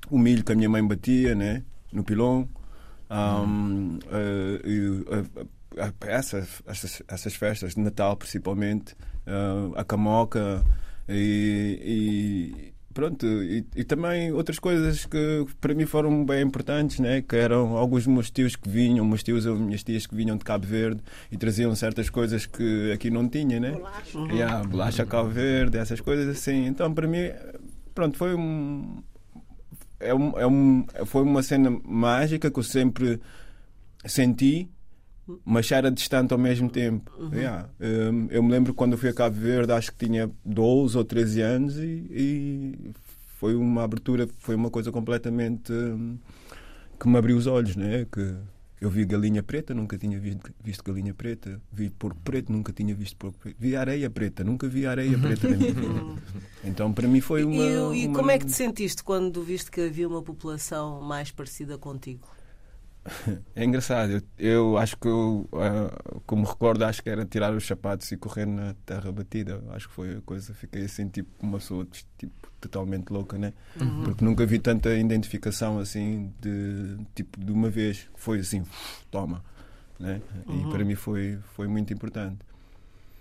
o 0.10 0.18
milho 0.18 0.44
que 0.44 0.52
a 0.52 0.56
minha 0.56 0.70
mãe 0.70 0.86
batia 0.86 1.36
né? 1.36 1.64
no 1.92 2.04
pilão. 2.04 2.48
Um, 3.10 4.00
e, 4.66 5.06
eh, 5.10 5.46
eh, 5.78 5.94
essas, 6.08 6.62
essas, 6.66 7.02
essas 7.08 7.36
festas 7.36 7.76
de 7.76 7.80
Natal, 7.80 8.18
principalmente, 8.18 8.96
eh, 9.26 9.72
a 9.76 9.84
camoca 9.84 10.64
e, 11.08 11.80
e 11.82 12.74
pronto, 12.98 13.28
e, 13.28 13.64
e 13.76 13.84
também 13.84 14.32
outras 14.32 14.58
coisas 14.58 15.06
que 15.06 15.46
para 15.62 15.76
mim 15.76 15.86
foram 15.86 16.26
bem 16.26 16.42
importantes, 16.42 17.00
né? 17.00 17.22
que 17.22 17.36
eram 17.36 17.78
alguns 17.78 18.08
meus 18.08 18.32
tios 18.32 18.56
que 18.56 18.68
vinham, 18.68 19.06
meus 19.06 19.22
tios 19.22 19.46
ou 19.46 19.56
minhas 19.56 19.84
tias 19.84 20.08
que 20.08 20.16
vinham 20.16 20.36
de 20.36 20.44
Cabo 20.44 20.66
Verde 20.66 21.00
e 21.32 21.38
traziam 21.38 21.76
certas 21.76 22.10
coisas 22.10 22.48
que 22.48 22.92
aqui 22.92 23.12
não 23.12 23.30
tinha, 23.30 23.60
né? 23.60 23.80
Yeah, 24.34 24.68
bolacha 24.68 25.06
Cabo 25.06 25.30
Verde, 25.30 25.78
essas 25.78 26.02
coisas 26.02 26.28
assim. 26.28 26.66
Então 26.66 26.92
para 26.92 27.08
mim, 27.08 27.30
pronto, 27.94 28.18
foi 28.18 28.34
um, 28.34 29.04
é 30.00 30.16
um, 30.16 30.40
é 30.40 30.48
um, 30.48 30.88
foi 31.06 31.22
uma 31.22 31.44
cena 31.44 31.70
mágica 31.86 32.50
que 32.50 32.58
eu 32.58 32.64
sempre 32.64 33.22
senti, 34.08 34.68
mas 35.46 35.72
era 35.72 35.92
distante 35.92 36.32
ao 36.34 36.40
mesmo 36.40 36.70
tempo. 36.70 37.12
Yeah. 37.34 37.70
Um, 37.80 38.28
eu 38.30 38.42
me 38.44 38.52
lembro 38.52 38.74
quando 38.74 38.94
eu 38.94 38.98
fui 38.98 39.10
a 39.10 39.14
Cabo 39.14 39.36
Verde, 39.36 39.72
acho 39.72 39.92
que 39.94 40.06
tinha 40.08 40.30
12 40.46 40.98
ou 40.98 41.04
13 41.04 41.42
anos 41.42 41.78
e, 41.78 42.06
e 42.10 42.92
foi 43.38 43.56
uma 43.56 43.84
abertura, 43.84 44.28
foi 44.40 44.56
uma 44.56 44.70
coisa 44.70 44.92
completamente 44.92 45.72
hum, 45.72 46.18
que 47.00 47.08
me 47.08 47.18
abriu 47.18 47.38
os 47.38 47.46
olhos, 47.48 47.76
né? 47.76 48.06
Que 48.12 48.36
eu 48.80 48.90
vi 48.92 49.06
galinha 49.06 49.42
preta, 49.42 49.74
nunca 49.74 49.98
tinha 49.98 50.20
visto, 50.20 50.52
visto 50.64 50.84
galinha 50.84 51.14
preta. 51.14 51.60
Vi 51.72 51.90
porco 51.90 52.20
preto, 52.24 52.52
nunca 52.52 52.72
tinha 52.72 52.94
visto 52.96 53.18
porco 53.18 53.38
preto. 53.40 53.56
Vi 53.60 53.76
areia 53.76 54.10
preta, 54.10 54.44
nunca 54.44 54.68
vi 54.68 54.86
areia 54.86 55.18
preta 55.18 55.48
minha 55.50 55.74
vida. 55.74 56.22
Então 56.64 56.92
para 56.92 57.08
mim 57.08 57.22
foi 57.22 57.44
uma. 57.44 57.56
e 57.96 58.04
e 58.04 58.08
uma- 58.08 58.16
como 58.18 58.30
é 58.32 58.38
que 58.38 58.46
te 58.46 58.52
sentiste 58.52 59.04
quando 59.04 59.42
viste 59.42 59.72
que 59.72 59.82
havia 59.82 60.08
uma 60.08 60.22
população 60.22 61.02
mais 61.02 61.32
parecida 61.32 61.78
contigo? 61.78 62.28
É 63.56 63.64
engraçado. 63.64 64.12
Eu, 64.12 64.22
eu 64.38 64.78
acho 64.78 64.98
que, 64.98 65.08
eu, 65.08 65.48
ah, 65.54 66.20
como 66.26 66.46
recordo, 66.46 66.84
acho 66.84 67.02
que 67.02 67.10
era 67.10 67.26
tirar 67.26 67.54
os 67.54 67.66
sapatos 67.66 68.12
e 68.12 68.18
correr 68.18 68.46
na 68.46 68.76
terra 68.86 69.12
batida. 69.12 69.64
Acho 69.72 69.88
que 69.88 69.94
foi 69.94 70.18
a 70.18 70.22
coisa. 70.22 70.54
Fiquei 70.54 70.86
assim, 70.86 71.08
tipo, 71.08 71.30
uma 71.42 71.58
pessoa 71.58 71.88
tipo, 72.18 72.34
totalmente 72.60 73.10
louca, 73.10 73.38
né? 73.38 73.54
Porque 74.04 74.24
nunca 74.24 74.46
vi 74.46 74.60
tanta 74.60 74.94
identificação 74.96 75.80
assim, 75.80 76.34
de 76.40 76.98
tipo, 77.16 77.40
de 77.40 77.52
uma 77.52 77.70
vez. 77.70 78.10
Foi 78.16 78.40
assim, 78.40 78.64
toma. 79.10 79.44
Né? 80.00 80.22
E 80.48 80.70
para 80.70 80.86
mim 80.86 80.96
foi, 80.96 81.40
foi 81.56 81.68
muito 81.68 81.94
importante. 81.94 82.38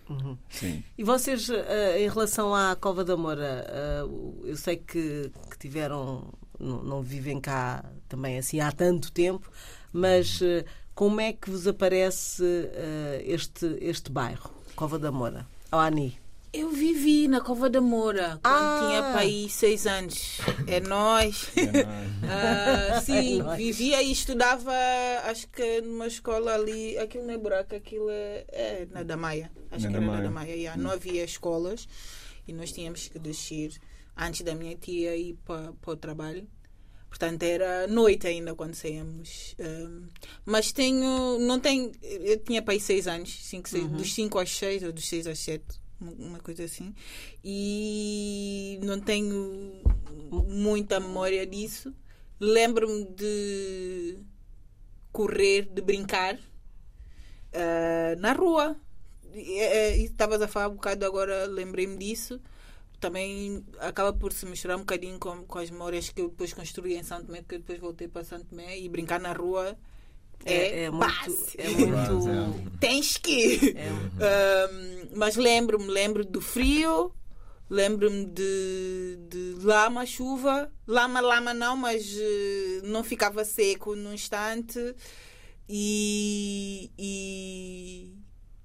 Uhum. 0.09 0.37
Sim. 0.49 0.85
E 0.97 1.03
vocês, 1.03 1.51
eh, 1.51 2.05
em 2.05 2.09
relação 2.09 2.55
à 2.55 2.77
Cova 2.77 3.05
da 3.05 3.17
Moura, 3.17 3.67
eh, 3.69 4.03
eu 4.45 4.57
sei 4.57 4.77
que, 4.77 5.33
que 5.51 5.59
tiveram, 5.59 6.33
não, 6.61 6.83
não 6.83 7.03
vivem 7.03 7.41
cá 7.41 7.85
também 8.09 8.39
assim 8.39 8.61
há 8.61 8.71
tanto 8.71 9.11
tempo, 9.11 9.51
mas 9.97 10.41
eh, 10.43 10.65
como 10.95 11.21
é 11.21 11.33
que 11.33 11.51
vos 11.51 11.67
aparece 11.67 12.45
eh, 12.73 13.23
este, 13.27 13.67
este 13.81 14.11
bairro, 14.11 14.51
Cova 14.75 14.99
da 14.99 15.11
Moura? 15.11 15.47
Ao 15.71 15.81
Ani. 15.81 16.19
Eu 16.53 16.71
vivi 16.71 17.29
na 17.29 17.41
Cova 17.43 17.69
da 17.69 17.83
Moura 17.83 18.39
quando 18.43 18.45
Ah! 18.45 18.87
tinha 18.89 19.03
para 19.03 19.21
aí 19.21 19.49
seis 19.51 19.87
anos. 19.87 20.39
É 20.67 20.81
nós. 20.81 21.49
Ah, 22.29 23.01
sim, 23.03 23.41
É 23.41 23.43
nóis. 23.43 23.57
vivia 23.59 24.03
e 24.03 24.11
estudava, 24.11 24.73
acho 25.25 25.47
que 25.49 25.81
numa 25.83 26.07
escola 26.07 26.55
ali. 26.55 26.97
Aquilo 26.99 27.27
não 27.27 27.35
é 27.35 27.39
buraco, 27.39 27.75
aquilo 27.75 28.09
é, 28.11 28.45
é 28.49 28.87
na 28.91 29.03
Damaia. 29.03 29.51
Acho 29.71 29.85
Na 29.85 29.91
que 29.91 29.97
era 29.97 30.07
na 30.07 30.13
Damaia. 30.13 30.29
Damaia. 30.29 30.55
yeah. 30.57 30.83
Não 30.83 30.91
havia 30.91 31.25
escolas 31.25 31.87
e 32.49 32.53
nós 32.53 32.73
tínhamos 32.73 33.09
que 33.09 33.19
descer 33.19 33.73
antes 34.17 34.41
da 34.43 34.55
minha 34.55 34.75
tia 34.77 35.15
ir 35.15 35.35
para, 35.45 35.73
para 35.75 35.93
o 35.93 35.97
trabalho. 35.97 36.49
Portanto, 37.17 37.45
era 37.45 37.87
noite 37.87 38.27
ainda 38.27 38.55
quando 38.55 38.75
saíamos. 38.75 39.57
Ahm, 39.59 40.07
mas 40.45 40.71
tenho. 40.71 41.39
Não 41.39 41.59
tenho. 41.59 41.91
Eu 42.03 42.39
tinha 42.41 42.61
para 42.61 42.75
aí 42.75 42.81
seis 42.81 43.09
anos, 43.09 43.35
cinco, 43.43 43.71
seis, 43.71 43.89
dos 43.89 44.13
5 44.13 44.39
aos 44.39 44.55
6 44.55 44.83
ou 44.83 44.93
dos 44.93 45.09
6 45.09 45.27
aos 45.27 45.39
7, 45.39 45.65
uma, 45.99 46.39
coisa 46.41 46.65
assim. 46.65 46.95
E 47.43 48.79
não 48.83 49.01
tenho 49.01 49.81
muita 50.47 51.01
memória 51.01 51.47
disso. 51.47 51.95
Lembro-me 52.39 53.07
de 53.07 54.19
correr, 55.11 55.71
de 55.73 55.81
brincar 55.81 56.39
ah, 57.55 58.15
na 58.19 58.35
rua. 58.35 58.77
E, 59.33 59.59
eh, 59.59 59.99
e 60.01 60.05
Estavas 60.05 60.43
a 60.43 60.49
falar 60.49 60.69
um 60.69 60.75
bocado 60.75 61.07
agora, 61.07 61.47
lembrei-me 61.47 61.97
disso 61.97 62.39
também 63.07 63.65
acaba 63.79 64.13
por 64.13 64.33
se 64.33 64.45
misturar 64.47 64.77
um 64.77 64.81
bocadinho 64.81 65.19
com, 65.19 65.45
com 65.45 65.59
as 65.59 65.71
memórias 65.71 66.09
que 66.11 66.21
eu 66.21 66.29
depois 66.29 66.53
construí 66.53 66.97
em 66.97 67.03
Santo 67.05 67.27
Tomé, 67.27 67.43
que 67.47 67.55
eu 67.55 67.59
depois 67.61 67.79
voltei 67.79 68.09
para 68.09 68.25
Santo 68.25 68.47
Tomé 68.47 68.79
e 68.79 68.89
brincar 68.89 69.21
na 69.21 69.33
rua 69.33 69.77
é, 70.45 70.85
é 70.85 70.91
muito. 70.91 71.07
base. 71.07 71.55
É 71.59 71.69
muito 71.71 72.79
Tens 72.81 73.17
que. 73.17 73.75
é- 73.77 73.91
Um, 74.71 75.17
mas 75.17 75.37
lembro-me, 75.37 75.87
lembro 75.87 76.25
do 76.25 76.41
frio, 76.41 77.13
lembro-me 77.71 78.27
de, 78.27 79.19
de 79.29 79.55
lama, 79.63 80.05
chuva. 80.05 80.71
Lama, 80.87 81.21
lama 81.21 81.55
não, 81.55 81.77
mas 81.77 82.15
eh, 82.19 82.81
não 82.85 83.03
ficava 83.05 83.45
seco 83.45 83.95
num 83.97 84.13
instante. 84.13 84.79
E, 85.69 86.91
e 86.99 88.13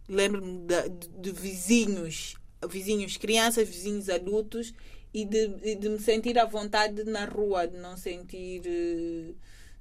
lembro-me 0.10 0.60
da- 0.68 0.88
de, 0.88 1.08
de 1.08 1.32
vizinhos, 1.32 2.36
vizinhos 2.68 3.18
crianças, 3.18 3.68
vizinhos 3.68 4.10
adultos, 4.10 4.74
e 5.14 5.26
de, 5.26 5.52
e 5.64 5.76
de 5.76 5.90
me 5.90 6.00
sentir 6.00 6.38
à 6.40 6.46
vontade 6.46 7.04
na 7.04 7.26
rua, 7.26 7.68
de 7.68 7.78
não 7.78 7.98
sentir 7.98 8.62
eh, 8.66 9.34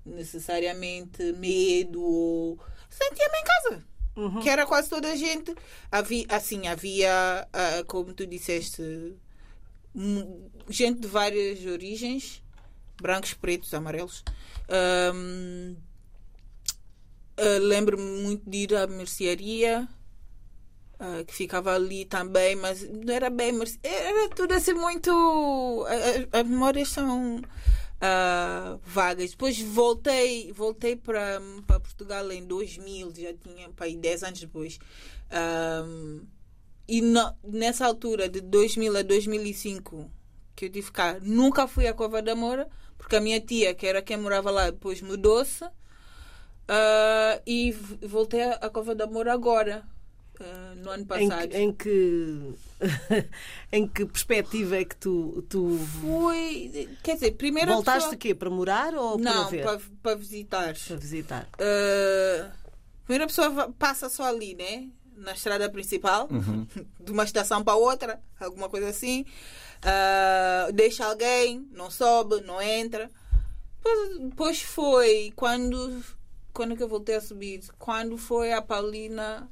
necessariamente 0.04 1.32
medo 1.34 2.02
ou 2.02 2.58
sentia-me 2.88 3.38
em 3.38 3.44
casa 3.44 3.90
Uhum. 4.16 4.40
que 4.40 4.48
era 4.50 4.66
quase 4.66 4.88
toda 4.90 5.10
a 5.10 5.16
gente. 5.16 5.54
Havia, 5.90 6.26
assim, 6.28 6.66
havia, 6.66 7.46
ah, 7.52 7.84
como 7.86 8.12
tu 8.12 8.26
disseste, 8.26 8.82
gente 10.68 11.00
de 11.00 11.08
várias 11.08 11.64
origens, 11.64 12.42
brancos, 13.00 13.34
pretos, 13.34 13.72
amarelos. 13.72 14.24
Ahm, 14.68 15.76
ah, 17.36 17.58
Lembro-me 17.60 18.22
muito 18.22 18.48
de 18.48 18.58
ir 18.58 18.74
à 18.74 18.86
mercearia, 18.86 19.88
ah, 21.00 21.24
que 21.26 21.34
ficava 21.34 21.74
ali 21.74 22.04
também, 22.04 22.56
mas 22.56 22.88
não 22.88 23.12
era 23.14 23.30
bem. 23.30 23.52
Era 23.82 24.28
tudo 24.30 24.54
assim 24.54 24.74
muito. 24.74 25.10
a- 25.88 26.36
a- 26.38 26.40
As 26.40 26.46
memórias 26.48 26.88
são 26.90 27.40
ah, 28.00 28.78
vagas. 28.84 29.30
Depois 29.32 29.60
voltei, 29.60 30.52
voltei 30.52 30.96
para 30.96 31.40
Portugal 31.80 32.30
em 32.32 32.46
2000, 32.46 33.12
já 33.14 33.32
tinha 33.34 33.70
aí 33.80 33.96
10 33.96 34.22
anos 34.22 34.40
depois. 34.40 34.78
Ahm, 35.30 36.22
e 36.88 37.00
no- 37.02 37.34
nessa 37.44 37.86
altura, 37.86 38.28
de 38.28 38.40
2000 38.40 38.96
a 38.96 39.02
2005, 39.02 40.10
que 40.56 40.66
eu 40.66 40.70
tive 40.70 40.90
cá, 40.92 41.18
nunca 41.22 41.66
fui 41.68 41.86
à 41.86 41.94
Cova 41.94 42.20
da 42.22 42.34
Moura, 42.34 42.68
porque 42.98 43.16
a 43.16 43.20
minha 43.20 43.40
tia, 43.40 43.74
que 43.74 43.86
era 43.86 44.02
quem 44.02 44.16
morava 44.16 44.50
lá, 44.50 44.70
depois 44.70 45.00
mudou-se. 45.02 45.64
Ah, 46.68 47.40
e 47.46 47.72
voltei 48.02 48.42
à 48.42 48.70
Cova 48.70 48.94
da 48.94 49.06
Moura 49.06 49.32
agora, 49.32 49.84
no 50.76 50.90
ano 50.90 51.02
Em, 51.02 51.06
passado. 51.06 51.48
que- 51.48 51.56
em 51.58 51.72
que 51.72 52.54
em 53.72 53.86
que 53.88 54.06
perspectiva 54.06 54.76
é 54.76 54.84
que 54.84 54.96
tu, 54.96 55.44
tu 55.48 55.78
Fui, 56.00 56.88
quer 57.02 57.14
dizer, 57.14 57.32
primeiro 57.32 57.72
voltaste 57.72 58.00
pessoa- 58.00 58.14
aqui 58.14 58.34
para 58.34 58.48
morar 58.50 58.94
ou 58.94 59.18
para 59.18 59.34
Não, 59.34 59.48
ver? 59.50 59.62
para, 59.64 59.80
para 60.02 60.16
visitar. 60.16 60.74
Para 60.86 60.96
visitar. 60.96 61.48
Uh, 61.58 62.50
primeiro 63.04 63.24
a 63.24 63.26
pessoa 63.26 63.72
passa 63.78 64.08
só 64.08 64.24
ali, 64.24 64.54
né? 64.54 64.88
Na 65.16 65.32
estrada 65.32 65.68
principal, 65.68 66.28
de 66.98 67.12
uma 67.12 67.24
estação 67.24 67.62
para 67.62 67.74
outra, 67.76 68.18
alguma 68.40 68.68
coisa 68.70 68.88
assim. 68.88 69.26
Uh, 69.84 70.72
deixa 70.72 71.04
alguém, 71.04 71.66
não 71.72 71.90
sobe, 71.90 72.40
não 72.42 72.60
entra. 72.62 73.10
Depois, 73.82 74.18
depois 74.18 74.62
foi 74.62 75.32
quando. 75.36 76.02
Quando 76.52 76.76
que 76.76 76.82
eu 76.82 76.88
voltei 76.88 77.14
a 77.16 77.20
subir? 77.20 77.60
Quando 77.78 78.16
foi 78.18 78.52
a 78.52 78.60
Paulina 78.60 79.48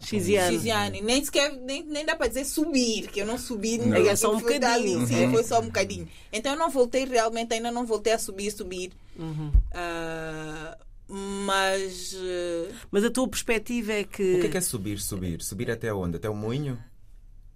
Xiziane. 0.00 0.56
Xiziane. 0.56 1.00
Nem 1.02 1.24
sequer, 1.24 1.52
nem, 1.52 1.84
nem 1.84 2.04
dá 2.06 2.16
para 2.16 2.26
dizer 2.28 2.44
subir, 2.44 3.08
que 3.08 3.20
eu 3.20 3.26
não 3.26 3.36
subi. 3.38 3.78
Não. 3.78 3.96
eu 3.96 4.08
É 4.10 4.16
só 4.16 4.34
um 4.34 4.40
bocadinho. 4.40 5.06
sim, 5.06 5.24
Uhum. 5.26 5.32
foi 5.32 5.44
só 5.44 5.60
um 5.60 5.66
bocadinho. 5.66 6.08
Então 6.32 6.52
eu 6.52 6.58
não 6.58 6.70
voltei 6.70 7.04
realmente, 7.04 7.52
ainda 7.52 7.70
não 7.70 7.84
voltei 7.86 8.12
a 8.14 8.18
subir, 8.18 8.50
subir. 8.50 8.92
Uhum. 9.18 9.52
Ah, 9.72 10.76
mas 11.08 12.14
eh, 12.18 12.68
Mas 12.90 13.04
a 13.04 13.10
tua 13.10 13.28
perspectiva 13.28 13.92
é 13.92 14.04
que. 14.04 14.36
O 14.36 14.40
que 14.40 14.46
é, 14.46 14.50
que 14.50 14.56
é 14.58 14.60
subir, 14.60 14.98
subir? 15.00 15.42
Subir 15.42 15.70
até 15.70 15.92
onde? 15.92 16.16
Até 16.16 16.30
o 16.30 16.34
moinho? 16.34 16.78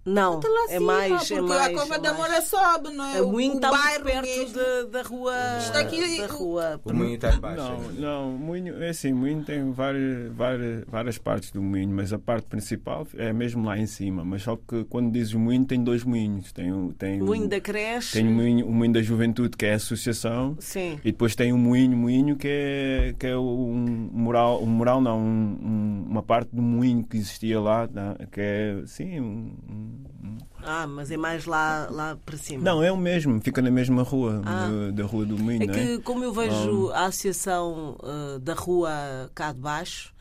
Não, 0.05 0.35
lá 0.39 0.65
é 0.69 0.79
mais. 0.79 1.17
porque 1.17 1.33
é 1.33 1.41
mais, 1.41 1.61
a 1.65 1.79
Cova 1.79 1.95
é 1.95 1.99
da. 1.99 2.13
Moura 2.13 2.41
sobe, 2.41 2.89
não 2.91 3.05
é? 3.05 3.17
A 3.17 3.23
Moinho 3.23 3.55
está 3.55 3.71
muito 3.71 4.03
perto 4.03 4.21
mesmo. 4.25 4.89
da, 4.91 5.01
rua. 5.01 5.33
Está 5.59 5.79
aqui 5.79 6.17
da 6.19 6.25
o- 6.25 6.37
rua. 6.37 6.81
O 6.85 6.93
moinho 6.93 7.15
está 7.15 7.33
em 7.33 7.39
baixo. 7.39 7.57
Não, 7.63 7.71
ainda. 7.79 8.01
não, 8.01 8.31
Moinho, 8.33 8.83
é 8.83 8.89
assim, 8.89 9.11
Moinho 9.13 9.43
tem 9.43 9.71
várias, 9.71 10.31
várias, 10.31 10.83
várias 10.87 11.17
partes 11.17 11.51
do 11.51 11.61
Moinho, 11.61 11.89
mas 11.89 12.13
a 12.13 12.19
parte 12.19 12.45
principal 12.47 13.07
é 13.17 13.33
mesmo 13.33 13.65
lá 13.65 13.77
em 13.79 13.87
cima. 13.87 14.23
Mas 14.23 14.43
só 14.43 14.55
que 14.55 14.83
quando 14.85 15.11
dizes 15.11 15.33
Moinho, 15.33 15.65
tem 15.65 15.83
dois 15.83 16.03
moinhos. 16.03 16.51
Tem, 16.51 16.71
o- 16.71 16.93
tem, 16.93 17.19
O 17.19 17.23
o- 17.23 17.27
Moinho 17.27 17.47
da 17.49 17.59
Creche. 17.59 18.13
tem 18.13 18.27
o 18.27 18.31
moinho, 18.31 18.67
o 18.67 18.71
moinho 18.71 18.93
da 18.93 19.01
Juventude, 19.01 19.57
que 19.57 19.65
é 19.65 19.73
a 19.73 19.75
associação, 19.77 20.55
Sim. 20.59 20.99
e 21.03 21.11
depois 21.11 21.35
tem 21.35 21.51
o 21.51 21.57
Moinho, 21.57 21.97
Moinho, 21.97 22.35
que 22.35 22.47
é, 22.47 23.15
que 23.17 23.25
é 23.25 23.35
um 23.37 24.09
mural, 24.13 24.61
um 24.61 24.67
mural 24.67 25.01
não, 25.01 25.19
um- 25.19 25.57
um- 25.61 26.05
uma 26.11 26.21
parte 26.21 26.49
do 26.55 26.61
moinho 26.61 27.03
que 27.03 27.17
existia 27.17 27.59
lá, 27.59 27.87
tá? 27.87 28.15
que 28.31 28.39
é, 28.39 28.83
sim, 28.85 29.19
um- 29.19 29.51
um- 29.69 29.94
Ah, 30.67 30.87
mas 30.87 31.11
é 31.11 31.17
mais 31.17 31.45
lá, 31.45 31.87
lá 31.91 32.17
para 32.25 32.37
cima. 32.37 32.63
não, 32.63 32.81
é 32.81 32.91
o 32.91 32.97
mesmo, 32.97 33.39
fica 33.41 33.61
na 33.61 33.69
mesma 33.69 34.01
rua, 34.01 34.41
Ah. 34.45 34.67
da, 34.67 34.91
da 34.91 35.03
rua 35.03 35.25
do 35.25 35.37
Moinho, 35.37 35.61
É 35.63 35.65
não 35.67 35.73
que, 35.73 35.99
como 35.99 36.23
eu 36.23 36.33
vejo 36.33 36.89
Ah. 36.91 37.01
a 37.01 37.05
associação 37.05 37.97
ah, 38.03 38.39
da 38.41 38.53
rua 38.55 38.89
cá 39.35 39.51
de 39.51 39.59
baixo, 39.59 40.11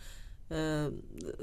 ah, 0.50 0.90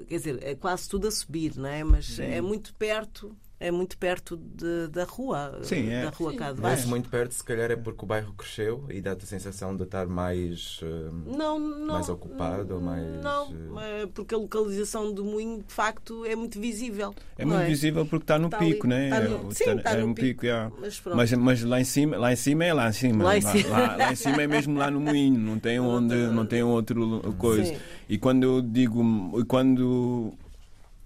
quer 0.08 0.18
dizer, 0.18 0.40
é 0.44 0.54
quase 0.56 0.88
tudo 0.88 1.08
a 1.08 1.12
subir, 1.12 1.56
não 1.58 1.68
é? 1.68 1.84
Mas 1.84 2.20
é 2.20 2.40
muito 2.42 2.74
perto, 2.76 3.36
é 3.62 3.70
muito 3.72 3.96
perto 3.98 4.36
de- 4.38 4.88
da 4.88 5.04
rua, 5.04 5.60
Sim, 5.62 5.90
é. 5.90 6.04
da 6.06 6.10
rua 6.10 6.34
cá 6.36 6.52
de 6.52 6.60
Mas 6.60 6.72
baixo. 6.80 6.88
muito 6.90 7.08
perto, 7.10 7.32
se 7.34 7.44
calhar 7.44 7.70
é 7.70 7.76
porque 7.76 8.04
o 8.04 8.08
bairro 8.08 8.34
cresceu 8.34 8.84
e 8.90 9.00
dá-te 9.00 9.24
a 9.24 9.28
sensação 9.28 9.76
de 9.76 9.84
estar 9.84 10.08
mais. 10.08 10.80
eh, 10.82 11.10
Não, 11.38 11.60
não, 11.60 11.94
Mais 11.94 12.10
ocupado 12.10 12.74
ou 12.76 12.82
mais, 12.82 13.04
Não, 13.24 13.80
é 13.80 14.08
porque 14.08 14.34
a 14.34 14.38
localização 14.38 15.14
do 15.14 15.24
moinho 15.24 15.60
de 15.66 15.74
facto 15.74 16.26
é 16.26 16.36
muito 16.36 16.60
visível. 16.60 17.14
É 17.38 17.46
não 17.46 17.56
muito 17.56 17.68
visível 17.68 18.06
porque 18.06 18.24
está 18.24 18.40
no 18.40 18.48
Está 18.48 18.58
pico, 18.58 18.88
ali, 18.88 18.96
né? 18.96 19.04
está 19.06 19.18
É, 19.18 19.28
no- 19.28 19.52
sim, 19.54 19.70
está 19.78 19.92
é 19.92 19.98
no 20.02 20.08
um 20.08 20.14
pico. 20.14 20.28
pico, 20.28 20.46
yeah. 20.46 20.72
Mas. 20.80 21.02
Mas, 21.16 21.34
mas 21.34 21.64
lá 21.64 21.80
em 21.80 21.84
cima, 21.84 22.18
lá 22.18 22.34
em 22.34 22.36
cima 22.36 22.66
é 22.66 22.74
lá 22.74 22.90
em 22.90 22.94
cima. 22.94 23.24
Lá 23.24 23.38
em 23.38 23.42
Lá, 23.44 23.52
cima. 23.52 23.70
lá- 23.70 23.96
lá 23.96 24.12
em 24.12 24.16
cima 24.16 24.42
é 24.42 24.48
mesmo 24.48 24.78
lá 24.78 24.90
no 24.90 25.00
moinho, 25.00 25.40
não 25.40 25.60
tem 25.60 25.80
onde, 25.80 26.16
não 26.16 26.46
tem 26.48 26.64
outro 26.64 27.22
coisa. 27.38 27.66
Sim. 27.66 27.78
E 28.10 28.18
quando 28.18 28.44
eu 28.44 28.62
digo, 28.62 29.40
e 29.40 29.46
quando 29.46 30.34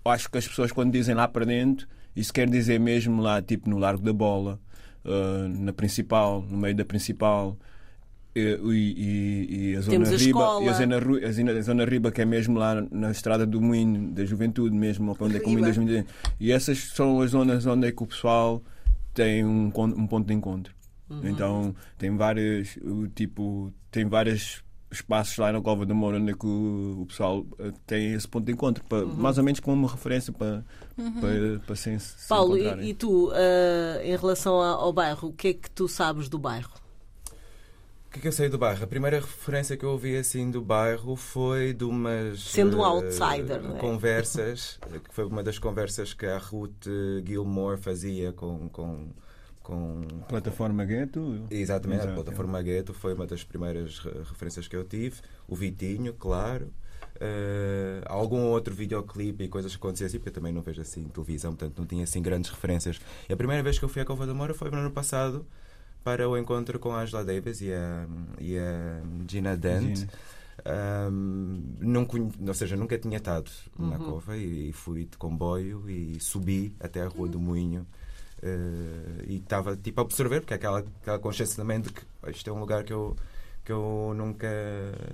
acho 0.06 0.30
que 0.30 0.38
as 0.38 0.48
pessoas 0.48 0.72
quando 0.72 0.92
dizem 0.92 1.16
lá 1.16 1.28
para 1.28 1.46
dentro, 1.46 1.88
isso 2.16 2.34
quer 2.34 2.50
dizer 2.50 2.80
mesmo 2.80 3.22
lá, 3.22 3.42
tipo 3.42 3.70
no 3.70 3.78
Largo 3.78 4.02
da 4.04 4.14
Bola, 4.14 4.60
ah, 5.04 5.48
na 5.50 5.74
principal, 5.74 6.42
no 6.50 6.58
meio 6.58 6.76
da 6.76 6.86
principal. 6.86 7.58
E, 8.38 8.60
e- 8.70 9.70
e 9.72 9.76
a 9.78 9.82
zona 9.82 9.96
a 10.06 10.10
riba, 10.10 10.16
escola. 10.18 10.66
e 10.66 10.68
a 10.70 10.74
zona, 10.74 10.98
a 11.58 11.62
zona- 11.62 11.86
riba 11.86 12.12
que 12.12 12.22
é 12.22 12.26
mesmo 12.26 12.60
lá 12.60 12.86
na 12.92 13.10
estrada 13.10 13.46
do 13.46 13.62
Moinho 13.62 14.12
da 14.12 14.26
Juventude 14.26 14.76
mesmo, 14.76 15.16
onde 15.18 15.38
é 15.38 15.40
que 15.40 15.46
o 15.46 15.50
Moinho 15.52 15.62
da 15.62 15.72
Riba. 15.72 15.86
Juventude. 15.94 16.14
E 16.38 16.52
essas 16.52 16.78
são 16.80 17.22
as 17.22 17.32
zonas 17.32 17.66
onde 17.66 17.88
é 17.88 17.92
que 17.94 18.04
o 18.04 18.06
pessoal 18.06 18.62
tem 19.14 19.46
um, 19.46 19.68
um 19.74 20.06
ponto 20.08 20.28
de 20.28 20.34
encontro. 20.34 20.74
Uhum. 21.10 21.22
Então 21.30 21.76
tem 21.98 22.14
vários, 22.18 22.76
o 22.84 23.08
tipo, 23.08 23.72
tem 23.90 24.06
vários 24.06 24.62
espaços 24.92 25.38
lá 25.38 25.52
na 25.52 25.62
Cova 25.62 25.86
da 25.86 25.94
Moura 25.94 26.18
onde 26.18 26.32
é 26.32 26.34
que 26.36 26.46
o, 26.46 27.02
o 27.02 27.06
pessoal 27.06 27.46
eh, 27.60 27.72
tem 27.86 28.14
esse 28.14 28.28
ponto 28.28 28.46
de 28.46 28.52
encontro, 28.54 28.84
para, 28.86 29.06
Uhum. 29.06 29.14
mais 29.16 29.38
ou 29.38 29.44
menos 29.44 29.60
como 29.60 29.76
uma 29.76 29.90
referência 29.92 30.32
para, 30.32 30.64
para, 30.96 31.60
para 31.66 31.76
se, 31.76 32.00
se 32.00 32.28
Paulo, 32.30 32.58
e, 32.58 32.90
e 32.90 32.94
tu, 32.94 33.32
ah, 33.34 34.04
em 34.04 34.16
relação 34.16 34.56
ao 34.56 34.94
bairro, 34.94 35.30
o 35.30 35.34
que 35.34 35.48
é 35.50 35.54
que 35.54 35.70
tu 35.70 35.88
sabes 35.88 36.30
do 36.30 36.38
bairro? 36.40 36.72
O 38.08 38.12
que 38.16 38.20
é 38.20 38.22
que 38.22 38.28
eu 38.30 38.32
sei 38.32 38.48
do 38.48 38.58
bairro? 38.58 38.82
A 38.82 38.88
primeira 38.88 39.18
referência 39.20 39.76
que 39.76 39.84
eu 39.84 39.90
ouvi 39.90 40.16
assim 40.16 40.50
do 40.50 40.62
bairro 40.62 41.18
foi 41.18 41.74
de 41.74 41.84
umas. 41.84 42.40
Sendo 42.40 42.78
um 42.78 42.82
eh, 42.82 42.86
outsider, 42.86 43.62
não 43.62 43.76
é? 43.76 43.80
Conversas, 43.80 44.80
que 45.04 45.14
foi 45.14 45.26
uma 45.26 45.44
das 45.44 45.60
conversas 45.60 46.14
que 46.14 46.26
a 46.26 46.38
Ruth 46.38 46.88
Gilmore 47.26 47.78
fazia 47.78 48.32
com. 48.32 48.70
com, 48.70 49.10
com 49.66 50.02
Plataforma 50.30 50.86
Gueto. 50.86 51.44
Exatamente, 51.50 52.02
Exato, 52.04 52.12
a 52.14 52.24
plataforma 52.24 52.62
Gueto 52.62 52.94
foi 52.94 53.14
uma 53.14 53.26
das 53.26 53.44
primeiras 53.44 54.00
re- 54.00 54.12
referências 54.30 54.68
que 54.68 54.76
eu 54.76 54.84
tive. 54.84 55.16
O 55.48 55.56
Vitinho, 55.56 56.14
claro. 56.14 56.72
Eh, 57.20 58.02
algum 58.06 58.42
outro 58.48 58.74
videoclipe 58.76 59.44
e 59.46 59.48
coisas 59.48 59.72
que 59.72 59.78
aconteciam 59.78 60.08
assim, 60.08 60.18
porque 60.20 60.30
eu 60.30 60.34
também 60.34 60.52
não 60.54 60.62
vejo 60.62 60.82
assim 60.82 61.04
televisão, 61.08 61.56
portanto 61.56 61.80
não 61.80 61.86
tinha 61.86 62.04
assim 62.04 62.22
grandes 62.22 62.52
referências. 62.52 63.00
E 63.28 63.34
a 63.34 63.38
primeira 63.38 63.64
vez 63.64 63.80
que 63.80 63.86
eu 63.86 63.90
fui 63.90 64.02
à 64.02 64.06
Cova 64.06 64.28
da 64.28 64.34
Moura 64.34 64.54
foi 64.54 64.70
no 64.70 64.78
ano 64.78 64.92
passado 64.92 65.46
para 66.04 66.28
o 66.30 66.38
encontro 66.38 66.78
com 66.78 66.92
a 66.92 67.02
Angela 67.02 67.24
Davis 67.26 67.62
e 67.62 67.72
a, 67.74 68.06
e 68.40 68.58
a 68.58 69.02
Gina 69.28 69.56
Dent. 69.58 69.98
Gina. 69.98 70.12
Um, 71.12 71.62
não 71.80 72.06
conhe- 72.06 72.32
ou 72.48 72.54
seja, 72.54 72.76
nunca 72.76 72.98
tinha 72.98 73.18
estado 73.18 73.50
na 73.78 73.98
Uhum. 73.98 74.12
cova 74.12 74.38
e, 74.38 74.72
fui 74.74 75.06
de 75.06 75.18
comboio 75.18 75.90
e 75.90 76.18
subi 76.20 76.74
até 76.80 77.02
a 77.02 77.08
Rua 77.08 77.28
do 77.28 77.40
Moinho 77.40 77.86
eh, 78.42 79.24
e 79.28 79.36
estava 79.38 79.76
tipo 79.76 80.02
a 80.02 80.04
observar, 80.04 80.42
porque 80.42 80.54
é 80.54 80.58
aquela, 80.58 80.80
aquela 81.02 81.20
consciência 81.20 81.56
também 81.56 81.82
de 81.82 81.92
que 81.92 82.02
isto 82.30 82.50
é 82.50 82.54
um 82.54 82.60
lugar 82.60 82.84
que 82.84 82.94
eu, 82.94 83.16
que 83.64 83.72
eu 83.72 84.14
nunca, 84.16 84.48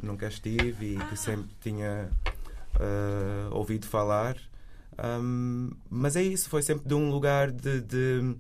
nunca 0.02 0.28
estive 0.28 0.96
e 0.96 0.98
que 1.10 1.16
sempre 1.18 1.50
tinha 1.62 2.10
eh, 2.80 3.48
ouvido 3.52 3.86
falar. 3.86 4.38
Um, 5.04 5.72
mas 5.90 6.16
é 6.16 6.22
isso, 6.22 6.50
foi 6.50 6.62
sempre 6.62 6.88
de 6.88 6.94
um 6.94 7.10
lugar 7.10 7.50
de, 7.50 7.82
de, 7.82 8.36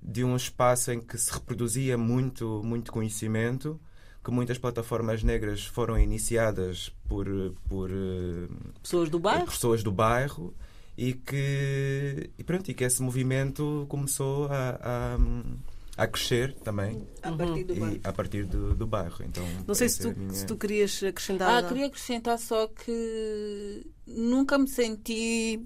de 0.00 0.24
um 0.24 0.36
espaço 0.36 0.92
em 0.92 1.00
que 1.00 1.18
se 1.18 1.32
reproduzia 1.32 1.98
muito, 1.98 2.62
muito 2.64 2.92
conhecimento 2.92 3.78
que 4.26 4.30
muitas 4.32 4.58
plataformas 4.58 5.22
negras 5.22 5.64
foram 5.64 5.96
iniciadas 5.96 6.92
por, 7.08 7.26
por, 7.68 7.88
eh, 7.92 8.48
Pessoas 8.82 9.08
do 9.08 9.20
bairro? 9.20 9.46
pessoas 9.46 9.82
do 9.84 9.92
bairro 9.92 10.52
e 10.98 11.12
que, 11.14 12.30
e 12.38 12.44
pronto, 12.44 12.70
e 12.70 12.74
que 12.74 12.84
esse 12.84 13.02
movimento 13.02 13.84
começou 13.88 14.46
a, 14.46 14.78
a, 14.80 16.02
a 16.04 16.06
crescer 16.06 16.54
também 16.54 17.06
A 17.22 17.32
partir 17.32 17.64
do 17.64 17.74
e, 17.74 17.80
bairro. 17.80 18.00
a 18.04 18.12
partir 18.12 18.46
do, 18.46 18.74
do 18.74 18.86
bairro. 18.86 19.22
Então, 19.24 19.44
Não 19.66 19.74
sei 19.74 19.88
se 19.88 20.00
é 20.00 20.02
tu, 20.02 20.08
a 20.10 20.14
minha- 20.20 20.32
se 20.32 20.46
tu 20.46 20.56
querias 20.56 21.02
acrescentar. 21.02 21.64
Ah, 21.64 21.68
queria 21.68 21.86
acrescentar 21.86 22.38
só 22.38 22.66
que 22.68 23.86
nunca 24.06 24.56
me 24.58 24.68
senti 24.68 25.60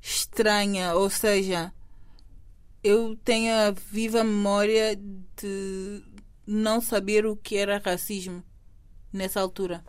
estranha, 0.00 0.94
ou 0.94 1.10
seja, 1.10 1.72
eu 2.84 3.16
tenho 3.24 3.52
a 3.52 3.70
viva 3.72 4.22
memória 4.22 4.96
de 4.96 6.02
não 6.46 6.80
saber 6.80 7.26
o 7.26 7.36
que 7.36 7.56
era 7.56 7.78
racismo 7.84 8.44
nessa 9.12 9.40
altura. 9.40 9.84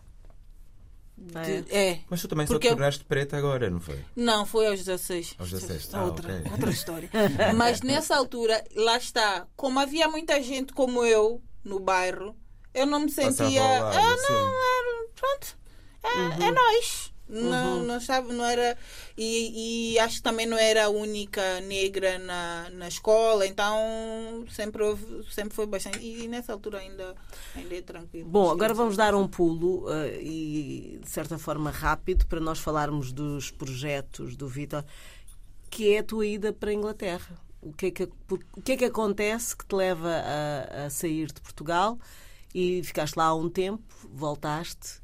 De- 1.20 1.64
é? 1.74 1.88
é. 1.90 2.00
Mas 2.08 2.20
tu 2.22 2.28
também 2.28 2.46
só 2.46 2.54
Porque 2.54 2.68
te 2.68 2.70
eu- 2.70 2.76
tornaste 2.76 3.04
preta 3.04 3.36
agora, 3.36 3.68
não 3.68 3.80
foi? 3.80 3.98
Não, 4.16 4.46
foi 4.46 4.66
aos 4.68 4.78
16. 4.84 5.34
Aos 5.38 5.50
16, 5.50 5.80
Isto 5.82 5.96
é 5.96 5.98
ah, 5.98 6.04
outra, 6.04 6.38
ok. 6.38 6.52
outra 6.52 6.70
história. 6.70 7.10
Mas 7.56 7.82
nessa 7.82 8.16
altura, 8.16 8.64
lá 8.74 8.96
está, 8.96 9.46
como 9.56 9.78
havia 9.78 10.08
muita 10.08 10.42
gente 10.42 10.72
como 10.72 11.04
eu 11.04 11.42
no 11.64 11.78
bairro, 11.80 12.34
eu 12.72 12.86
não 12.86 13.00
me 13.00 13.10
sentia. 13.10 13.60
lado, 13.62 13.84
ah, 13.96 14.14
assim. 14.14 14.32
não, 14.32 14.48
era, 14.48 15.08
pronto, 15.16 15.58
é, 16.02 16.44
é 16.46 16.50
nós. 16.52 17.12
Não, 17.28 17.82
não, 17.82 17.98
estava, 17.98 18.32
não 18.32 18.44
era. 18.44 18.76
E, 19.16 19.92
e 19.92 19.98
acho 19.98 20.16
que 20.16 20.22
também 20.22 20.46
não 20.46 20.56
era 20.56 20.86
a 20.86 20.88
única 20.88 21.60
negra 21.60 22.18
na, 22.18 22.70
na 22.70 22.88
escola, 22.88 23.46
então 23.46 24.44
sempre, 24.50 24.82
houve, 24.82 25.24
sempre 25.30 25.54
foi 25.54 25.66
bastante. 25.66 25.98
E 25.98 26.26
nessa 26.26 26.52
altura 26.52 26.78
ainda, 26.78 27.14
ainda 27.54 27.74
é 27.74 27.82
tranquilo. 27.82 28.28
Bom, 28.28 28.50
agora 28.50 28.72
vamos 28.72 28.96
dar 28.96 29.14
um 29.14 29.28
pulo 29.28 29.84
eh, 29.92 30.20
e, 30.22 31.00
de 31.02 31.10
certa 31.10 31.38
forma, 31.38 31.70
rápido 31.70 32.26
para 32.26 32.40
nós 32.40 32.58
falarmos 32.58 33.12
dos 33.12 33.50
projetos 33.50 34.34
do 34.34 34.48
Vitor, 34.48 34.84
que 35.68 35.94
é 35.94 35.98
a 35.98 36.02
tua 36.02 36.26
ida 36.26 36.52
para 36.52 36.70
a 36.70 36.74
Inglaterra. 36.74 37.38
O 37.60 37.72
que 37.72 37.86
é 37.86 37.90
que, 37.90 38.04
o 38.04 38.62
que, 38.62 38.72
é 38.72 38.76
que 38.76 38.84
acontece 38.84 39.54
que 39.54 39.66
te 39.66 39.74
leva 39.74 40.08
a, 40.08 40.86
a 40.86 40.90
sair 40.90 41.26
de 41.26 41.40
Portugal 41.40 41.98
e 42.54 42.82
ficaste 42.84 43.16
lá 43.16 43.26
há 43.26 43.34
um 43.34 43.50
tempo, 43.50 43.82
voltaste 44.10 45.00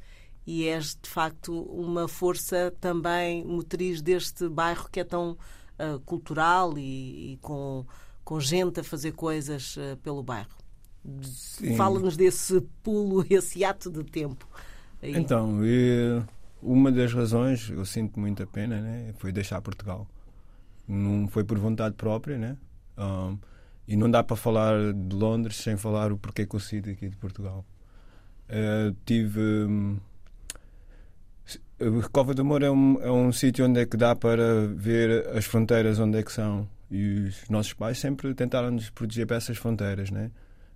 e 0.47 0.67
és, 0.69 0.97
de 1.01 1.09
facto, 1.09 1.63
uma 1.63 2.07
força 2.07 2.73
também 2.81 3.45
motriz 3.45 4.03
deste 4.03 4.49
bairro 4.49 4.89
que 4.91 5.01
é 5.01 5.05
tão 5.05 5.37
ah, 5.79 5.99
cultural 6.05 6.79
e, 6.79 7.33
e 7.33 7.37
com, 7.41 7.85
com 8.25 8.41
gente 8.41 8.81
a 8.81 8.85
fazer 8.85 9.13
coisas 9.13 9.77
ah, 9.79 9.97
pelo 10.03 10.23
bairro. 10.23 10.57
Fala-nos 11.77 12.17
desse 12.17 12.61
pulo, 12.83 13.25
esse 13.29 13.65
ato 13.65 13.91
de 13.91 14.05
tempo. 14.05 14.49
Então, 15.03 15.61
uma 16.63 16.91
das 16.91 17.13
razões, 17.13 17.69
eu 17.69 17.85
sinto 17.85 18.19
muita 18.19 18.47
pena, 18.47 18.81
né, 18.81 19.13
foi 19.19 19.31
deixar 19.33 19.61
Portugal. 19.61 20.07
Não 20.89 21.29
foi 21.29 21.45
por 21.45 21.59
vontade 21.59 21.95
própria, 21.95 22.39
né? 22.39 22.57
Um, 22.97 23.39
e 23.87 23.97
não 23.97 24.11
dá 24.11 24.23
para 24.23 24.37
falar 24.37 24.95
de 24.95 25.15
Londres 25.15 25.57
sem 25.57 25.77
falar 25.77 26.11
o 26.11 26.17
porquê 26.17 26.47
que 26.47 26.57
eu 26.57 26.61
saí 26.61 26.81
daqui 26.81 27.09
de 27.09 27.17
Portugal. 27.17 27.65
Eh, 28.49 28.93
tive. 29.05 29.41
a 29.41 30.14
Cova 32.13 32.35
de 32.35 32.41
Amor 32.41 32.63
é 32.63 32.71
um, 32.71 33.03
é 33.03 33.11
um 33.11 33.33
sítio 33.33 33.67
onde 33.67 33.81
é 33.81 33.87
que 33.87 33.97
dá 33.97 34.15
para 34.15 34.69
ver 34.77 35.29
as 35.37 35.45
fronteiras 35.45 35.99
onde 35.99 36.19
é 36.19 36.23
que 36.23 36.33
são. 36.33 36.69
E 36.91 37.27
os 37.29 37.49
nossos 37.49 37.73
pais 37.73 37.99
sempre 37.99 38.33
tentaram 38.35 38.71
nos 38.71 38.91
proteger 38.91 39.27
para 39.27 39.37
essas 39.37 39.57
fronteiras, 39.59 40.11
né? 40.11 40.31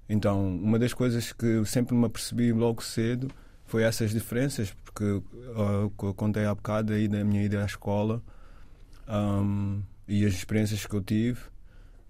Então, 0.09 0.49
uma 0.57 0.79
das 0.79 0.93
coisas 0.93 1.33
que 1.33 1.47
eu 1.47 1.65
sempre 1.65 1.95
me 1.95 2.07
apercebi 2.07 2.53
logo 2.53 2.83
cedo 2.83 3.29
foi 3.67 3.83
essas 3.85 4.11
diferenças, 4.11 4.75
porque 4.85 5.23
que 5.99 6.05
eu 6.05 6.15
contei 6.15 6.45
há 6.47 6.55
bocado 6.55 6.93
aí 6.93 7.07
da 7.07 7.23
minha 7.23 7.45
ida 7.45 7.63
à 7.63 7.67
escola, 7.67 8.23
ahm, 9.07 9.81
e 10.09 10.25
as 10.25 10.33
experiências 10.33 10.87
que 10.87 10.95
eu 10.95 11.03
tive 11.03 11.41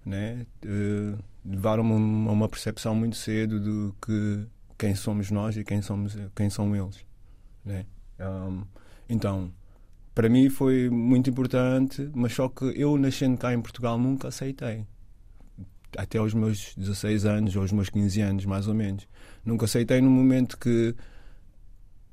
né, 0.06 0.46
uh, 0.64 1.18
levaram-me 1.44 2.28
a 2.28 2.32
uma 2.32 2.48
percepção 2.48 2.94
muito 2.94 3.16
cedo 3.16 3.60
de 3.60 3.92
que 4.00 4.46
quem 4.78 4.94
somos 4.94 5.30
nós 5.30 5.56
e 5.56 5.64
quem, 5.64 5.82
somos, 5.82 6.16
quem 6.34 6.48
são 6.48 6.74
eles. 6.74 7.04
Né? 7.64 7.84
Um, 8.20 8.64
então, 9.08 9.52
para 10.14 10.28
mim 10.28 10.50
foi 10.50 10.90
muito 10.90 11.30
importante, 11.30 12.10
mas 12.14 12.32
só 12.32 12.48
que 12.48 12.64
eu, 12.76 12.96
nascendo 12.96 13.38
cá 13.38 13.54
em 13.54 13.60
Portugal, 13.60 13.98
nunca 13.98 14.28
aceitei. 14.28 14.84
Até 15.96 16.18
aos 16.18 16.34
meus 16.34 16.74
16 16.76 17.24
anos, 17.24 17.56
ou 17.56 17.62
aos 17.62 17.72
meus 17.72 17.88
15 17.88 18.20
anos, 18.20 18.44
mais 18.44 18.68
ou 18.68 18.74
menos. 18.74 19.08
Nunca 19.44 19.64
aceitei 19.64 20.00
no 20.00 20.10
momento 20.10 20.58
que 20.58 20.94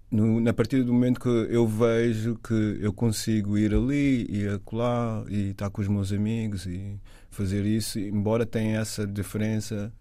no, 0.09 0.39
na 0.39 0.53
partir 0.53 0.83
do 0.83 0.93
momento 0.93 1.19
que 1.19 1.27
eu 1.27 1.67
vejo 1.67 2.35
que 2.35 2.77
eu 2.79 2.93
consigo 2.93 3.57
ir 3.57 3.73
ali 3.73 4.25
e 4.29 4.47
acolá 4.47 5.25
e 5.27 5.49
estar 5.49 5.69
com 5.69 5.81
os 5.81 5.87
meus 5.87 6.11
amigos 6.13 6.65
e 6.65 6.99
fazer 7.29 7.65
isso, 7.65 7.99
embora 7.99 8.45
tenha 8.45 8.79
essa 8.79 9.05
diferença 9.05 9.91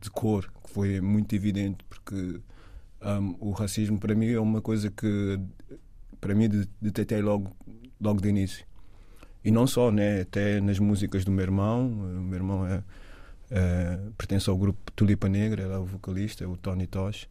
de 0.00 0.10
cor, 0.10 0.50
que 0.64 0.70
foi 0.70 1.00
muito 1.00 1.34
evidente, 1.34 1.84
porque 1.88 2.40
um, 3.02 3.36
o 3.40 3.50
racismo 3.52 3.98
para 3.98 4.14
mim 4.14 4.28
é 4.30 4.40
uma 4.40 4.60
coisa 4.60 4.90
que 4.90 5.38
para 6.20 6.34
mim 6.34 6.48
detetei 6.80 7.22
logo, 7.22 7.54
logo 8.00 8.20
de 8.20 8.28
início. 8.28 8.64
E 9.42 9.50
não 9.50 9.66
só, 9.66 9.90
né? 9.90 10.20
até 10.20 10.60
nas 10.60 10.78
músicas 10.78 11.24
do 11.24 11.30
meu 11.30 11.42
irmão, 11.42 11.86
o 11.86 12.20
meu 12.20 12.36
irmão 12.36 12.66
é, 12.66 12.82
é 13.50 13.98
pertence 14.18 14.50
ao 14.50 14.56
grupo 14.56 14.92
Tulipa 14.92 15.28
Negra, 15.28 15.62
ele 15.62 15.72
é 15.72 15.78
o 15.78 15.84
vocalista, 15.86 16.44
é 16.44 16.46
o 16.46 16.56
Tony 16.56 16.86
Tosh. 16.86 17.28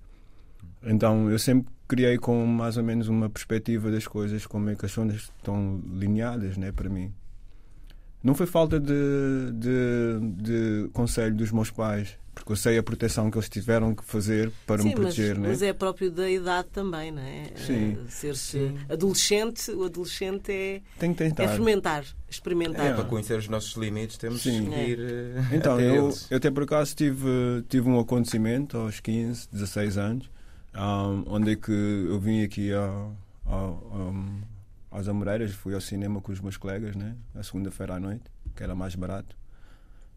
Então 0.84 1.30
eu 1.30 1.38
sempre 1.38 1.72
criei 1.88 2.18
com 2.18 2.46
mais 2.46 2.78
ou 2.78 2.84
menos 2.84 3.08
uma 3.08 3.30
perspectiva 3.30 3.92
das 3.92 4.08
coisas, 4.08 4.46
como 4.48 4.70
é 4.70 4.76
que 4.76 4.86
as 4.86 4.94
coisas 4.94 5.32
estão 5.38 5.82
lineadas 5.92 6.58
né, 6.58 6.72
para 6.72 6.90
mim. 6.90 7.14
Não 8.24 8.36
foi 8.36 8.46
falta 8.46 8.80
de, 8.80 9.52
de, 9.54 10.20
de 10.44 10.90
conselho 10.92 11.36
dos 11.36 11.52
meus 11.52 11.72
pais, 11.72 12.18
porque 12.40 12.54
eu 12.54 12.56
sei 12.56 12.78
a 12.78 12.84
proteção 12.84 13.30
que 13.30 13.38
eles 13.38 13.50
tiveram 13.50 13.94
que 13.94 14.04
fazer 14.04 14.50
para 14.66 14.82
Sim, 14.82 14.90
me 14.90 14.96
proteger. 14.96 15.36
Mas, 15.36 15.40
né? 15.40 15.50
mas 15.50 15.62
é 15.62 15.74
próprio 15.74 16.10
da 16.10 16.30
idade 16.30 16.70
também, 16.72 17.12
não 17.12 17.22
é? 17.22 17.52
Sim. 17.58 17.94
Uh, 17.94 18.06
Ser-se 18.10 18.72
adolescente, 18.90 19.70
o 19.72 19.84
adolescente 19.84 20.50
é, 20.52 20.82
Tem 20.98 21.12
que 21.14 21.18
tentar. 21.18 21.44
é 21.44 21.48
fermentar, 21.50 22.06
experimentar. 22.30 22.86
É. 22.88 22.94
Para 22.94 23.04
conhecer 23.04 23.38
os 23.38 23.48
nossos 23.50 23.76
limites 23.76 24.18
temos 24.18 24.42
Sim. 24.42 24.70
que 24.70 24.76
ir 24.76 25.00
eh, 25.00 25.56
Então, 25.56 25.74
até 25.76 25.98
eu, 25.98 26.06
eles. 26.06 26.28
eu 26.32 26.38
até 26.38 26.50
por 26.50 26.64
acaso 26.64 26.96
tive, 26.96 27.28
tive 27.68 27.90
um 27.90 28.00
acontecimento 28.00 28.78
aos 28.78 29.00
15, 29.00 29.50
16 29.52 29.98
anos, 29.98 30.30
um, 30.74 31.24
onde 31.28 31.52
é 31.52 31.56
que 31.56 31.72
eu 31.72 32.20
vim 32.20 32.42
aqui 32.44 32.72
ao, 32.74 33.14
ao, 33.46 33.92
um, 33.94 34.42
às 34.92 35.08
Amoreiras, 35.08 35.52
fui 35.52 35.74
ao 35.74 35.82
cinema 35.82 36.22
com 36.22 36.32
os 36.32 36.40
meus 36.40 36.58
colegas, 36.58 36.96
né? 36.96 37.16
A 37.36 37.44
segunda-feira 37.44 37.96
à 37.96 38.00
noite, 38.00 38.24
que 38.56 38.64
era 38.64 38.74
mais 38.74 38.96
barato. 38.96 39.36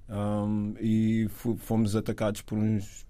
Um, 0.08 0.74
e 0.78 1.28
fomos 1.58 1.96
atacados 1.96 2.42
por 2.42 2.58
uns, 2.58 3.06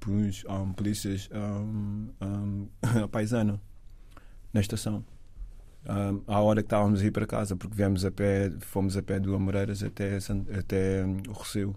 por 0.00 0.10
uns 0.12 0.44
um, 0.44 0.72
polícias 0.72 1.28
um, 1.32 2.08
um, 2.20 2.68
a 2.82 3.06
paisano 3.08 3.60
na 4.52 4.60
estação. 4.60 5.04
Um, 5.84 6.22
à 6.26 6.40
hora 6.40 6.62
que 6.62 6.66
estávamos 6.66 7.00
a 7.00 7.04
ir 7.04 7.10
para 7.10 7.26
casa, 7.26 7.56
porque 7.56 7.74
viemos 7.74 8.04
a 8.04 8.10
pé, 8.10 8.52
fomos 8.60 8.96
a 8.96 9.02
pé 9.02 9.18
do 9.18 9.34
Amoreiras 9.34 9.82
até, 9.82 10.18
até 10.58 11.04
o 11.28 11.32
Rosseu. 11.32 11.74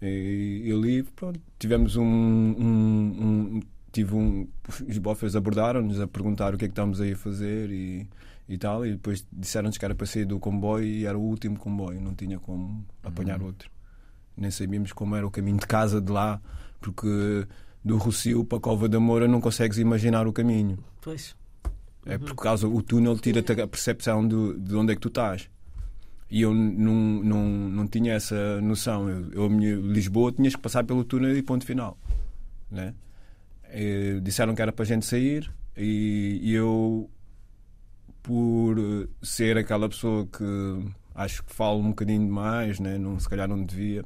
E, 0.00 0.62
e 0.64 0.72
ali, 0.72 1.02
pronto, 1.02 1.40
tivemos 1.58 1.96
um. 1.96 2.04
um, 2.04 3.56
um 3.56 3.60
tive 3.92 4.14
um 4.14 4.48
os 4.88 4.96
bofers 4.98 5.36
abordaram-nos 5.36 6.00
a 6.00 6.08
perguntar 6.08 6.54
o 6.54 6.58
que 6.58 6.64
é 6.64 6.68
que 6.68 6.72
estamos 6.72 6.98
aí 6.98 7.12
a 7.12 7.16
fazer 7.16 7.70
e, 7.70 8.08
e 8.52 8.58
tal, 8.58 8.84
e 8.84 8.92
depois 8.92 9.26
disseram-nos 9.32 9.78
que 9.78 9.84
era 9.84 9.94
para 9.94 10.06
sair 10.06 10.24
do 10.24 10.38
comboio 10.38 10.84
e 10.84 11.06
era 11.06 11.16
o 11.16 11.22
último 11.22 11.58
comboio, 11.58 12.00
não 12.00 12.14
tinha 12.14 12.38
como 12.38 12.84
apanhar 13.02 13.42
outro. 13.42 13.70
Nem 14.36 14.50
sabíamos 14.50 14.92
como 14.92 15.16
era 15.16 15.26
o 15.26 15.30
caminho 15.30 15.58
de 15.58 15.66
casa 15.66 16.00
de 16.00 16.10
lá, 16.12 16.40
porque 16.80 17.46
do 17.84 17.96
Rossio 17.96 18.44
para 18.44 18.58
a 18.58 18.60
Cova 18.60 18.88
da 18.88 19.00
Moura 19.00 19.26
não 19.26 19.40
consegues 19.40 19.78
imaginar 19.78 20.26
o 20.26 20.32
caminho. 20.32 20.78
Pois. 21.00 21.34
É 22.04 22.18
por 22.18 22.34
causa 22.34 22.66
o 22.66 22.82
túnel 22.82 23.16
tira-te 23.18 23.52
a 23.52 23.66
percepção 23.66 24.26
do, 24.26 24.58
de 24.58 24.74
onde 24.74 24.92
é 24.92 24.94
que 24.94 25.00
tu 25.00 25.08
estás. 25.08 25.48
E 26.30 26.42
eu 26.42 26.54
não, 26.54 27.22
não, 27.22 27.44
não 27.44 27.86
tinha 27.86 28.14
essa 28.14 28.60
noção. 28.60 29.08
Eu, 29.08 29.32
eu, 29.32 29.50
minha 29.50 29.76
Lisboa 29.76 30.32
tinhas 30.32 30.56
que 30.56 30.62
passar 30.62 30.82
pelo 30.84 31.04
túnel 31.04 31.36
e 31.36 31.42
ponto 31.42 31.64
final. 31.64 31.96
Né? 32.70 32.94
E 33.72 34.20
disseram 34.22 34.54
que 34.54 34.62
era 34.62 34.72
para 34.72 34.82
a 34.82 34.86
gente 34.86 35.06
sair 35.06 35.52
e, 35.76 36.40
e 36.42 36.52
eu, 36.54 37.08
por 38.22 38.78
eh, 38.78 39.08
ser 39.22 39.58
aquela 39.58 39.88
pessoa 39.88 40.26
que 40.26 40.44
acho 41.14 41.44
que 41.44 41.52
falo 41.52 41.80
um 41.80 41.88
bocadinho 41.88 42.24
demais, 42.24 42.80
né? 42.80 42.98
não, 42.98 43.18
se 43.18 43.28
calhar 43.28 43.48
não 43.48 43.62
devia, 43.64 44.04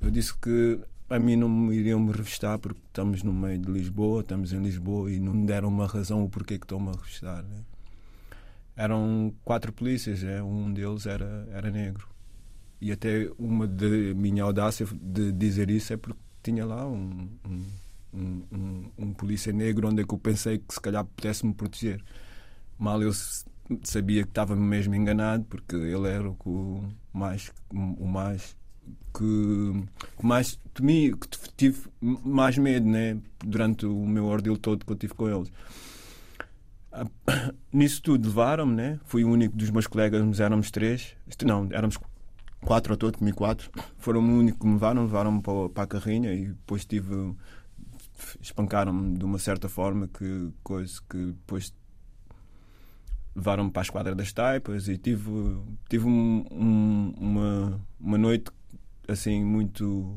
eu 0.00 0.10
disse 0.10 0.36
que 0.36 0.80
a 1.08 1.18
mim 1.18 1.36
não 1.36 1.48
me 1.48 1.76
iriam 1.76 2.00
me 2.00 2.12
revistar 2.12 2.58
porque 2.58 2.80
estamos 2.86 3.22
no 3.22 3.32
meio 3.32 3.58
de 3.58 3.70
Lisboa, 3.70 4.22
estamos 4.22 4.52
em 4.52 4.62
Lisboa 4.62 5.10
e 5.12 5.20
não 5.20 5.34
me 5.34 5.46
deram 5.46 5.68
uma 5.68 5.86
razão 5.86 6.24
o 6.24 6.28
porquê 6.28 6.58
que 6.58 6.64
estão-me 6.64 6.88
a 6.88 6.92
revistar. 6.92 7.42
Né? 7.42 7.58
Eram 8.74 9.34
quatro 9.44 9.72
polícias, 9.72 10.22
né? 10.22 10.42
um 10.42 10.72
deles 10.72 11.06
era, 11.06 11.46
era 11.52 11.70
negro. 11.70 12.08
E 12.80 12.90
até 12.90 13.30
uma 13.38 13.66
de 13.66 14.14
minha 14.14 14.42
audácia 14.42 14.86
de 15.00 15.30
dizer 15.32 15.70
isso 15.70 15.92
é 15.92 15.96
porque 15.96 16.18
tinha 16.42 16.64
lá 16.64 16.88
um, 16.88 17.28
um, 18.12 18.42
um, 18.50 18.90
um, 18.98 19.12
polícia 19.12 19.52
negro 19.52 19.88
onde 19.88 20.02
é 20.02 20.04
que 20.04 20.12
eu 20.12 20.18
pensei 20.18 20.58
que 20.58 20.74
se 20.74 20.80
calhar 20.80 21.04
pudesse 21.04 21.46
me 21.46 21.54
proteger. 21.54 22.02
Mal 22.82 23.00
eu 23.00 23.12
sabia 23.84 24.24
que 24.24 24.30
estava 24.30 24.56
mesmo 24.56 24.92
enganado 24.96 25.44
porque 25.44 25.76
ele 25.76 26.08
era 26.08 26.28
o 26.28 26.84
mais, 27.12 27.52
o 27.70 28.08
mais 28.08 28.56
que, 29.14 29.84
que 30.18 30.26
mais 30.26 30.58
temi, 30.74 31.14
que 31.14 31.28
tive 31.56 31.88
mais 32.00 32.58
medo 32.58 32.84
né, 32.84 33.18
durante 33.38 33.86
o 33.86 34.04
meu 34.04 34.24
ordeal 34.24 34.56
todo 34.56 34.84
que 34.84 34.90
eu 34.90 34.96
tive 34.96 35.14
com 35.14 35.28
eles. 35.28 35.52
Ah, 36.90 37.06
Nisso 37.72 38.02
tudo 38.02 38.26
levaram-me, 38.26 38.74
né? 38.74 39.00
Fui 39.04 39.22
o 39.22 39.30
único 39.30 39.56
dos 39.56 39.70
meus 39.70 39.86
colegas, 39.86 40.40
éramos 40.40 40.72
três. 40.72 41.14
Não, 41.44 41.68
éramos 41.70 41.96
quatro 42.64 42.94
ao 42.94 42.96
todo, 42.96 43.16
comigo 43.16 43.36
quatro. 43.36 43.70
Foram 43.96 44.20
o 44.20 44.38
único 44.40 44.58
que 44.58 44.66
me 44.66 44.72
levaram, 44.72 45.02
levaram-me 45.02 45.40
para, 45.40 45.68
para 45.68 45.84
a 45.84 45.86
carrinha 45.86 46.34
e 46.34 46.48
depois 46.48 46.84
tive. 46.84 47.36
espancaram-me 48.40 49.16
de 49.16 49.24
uma 49.24 49.38
certa 49.38 49.68
forma 49.68 50.08
que 50.08 50.50
coisa 50.64 51.00
que 51.08 51.26
depois 51.26 51.72
levaram-me 53.34 53.70
para 53.70 53.82
a 53.82 53.84
esquadra 53.84 54.14
das 54.14 54.32
taipas 54.32 54.88
e 54.88 54.96
tive, 54.98 55.30
tive 55.88 56.06
um- 56.06 56.44
um- 56.50 57.14
uma, 57.18 57.80
uma 58.00 58.18
noite 58.18 58.50
assim 59.08 59.42
muito 59.44 60.16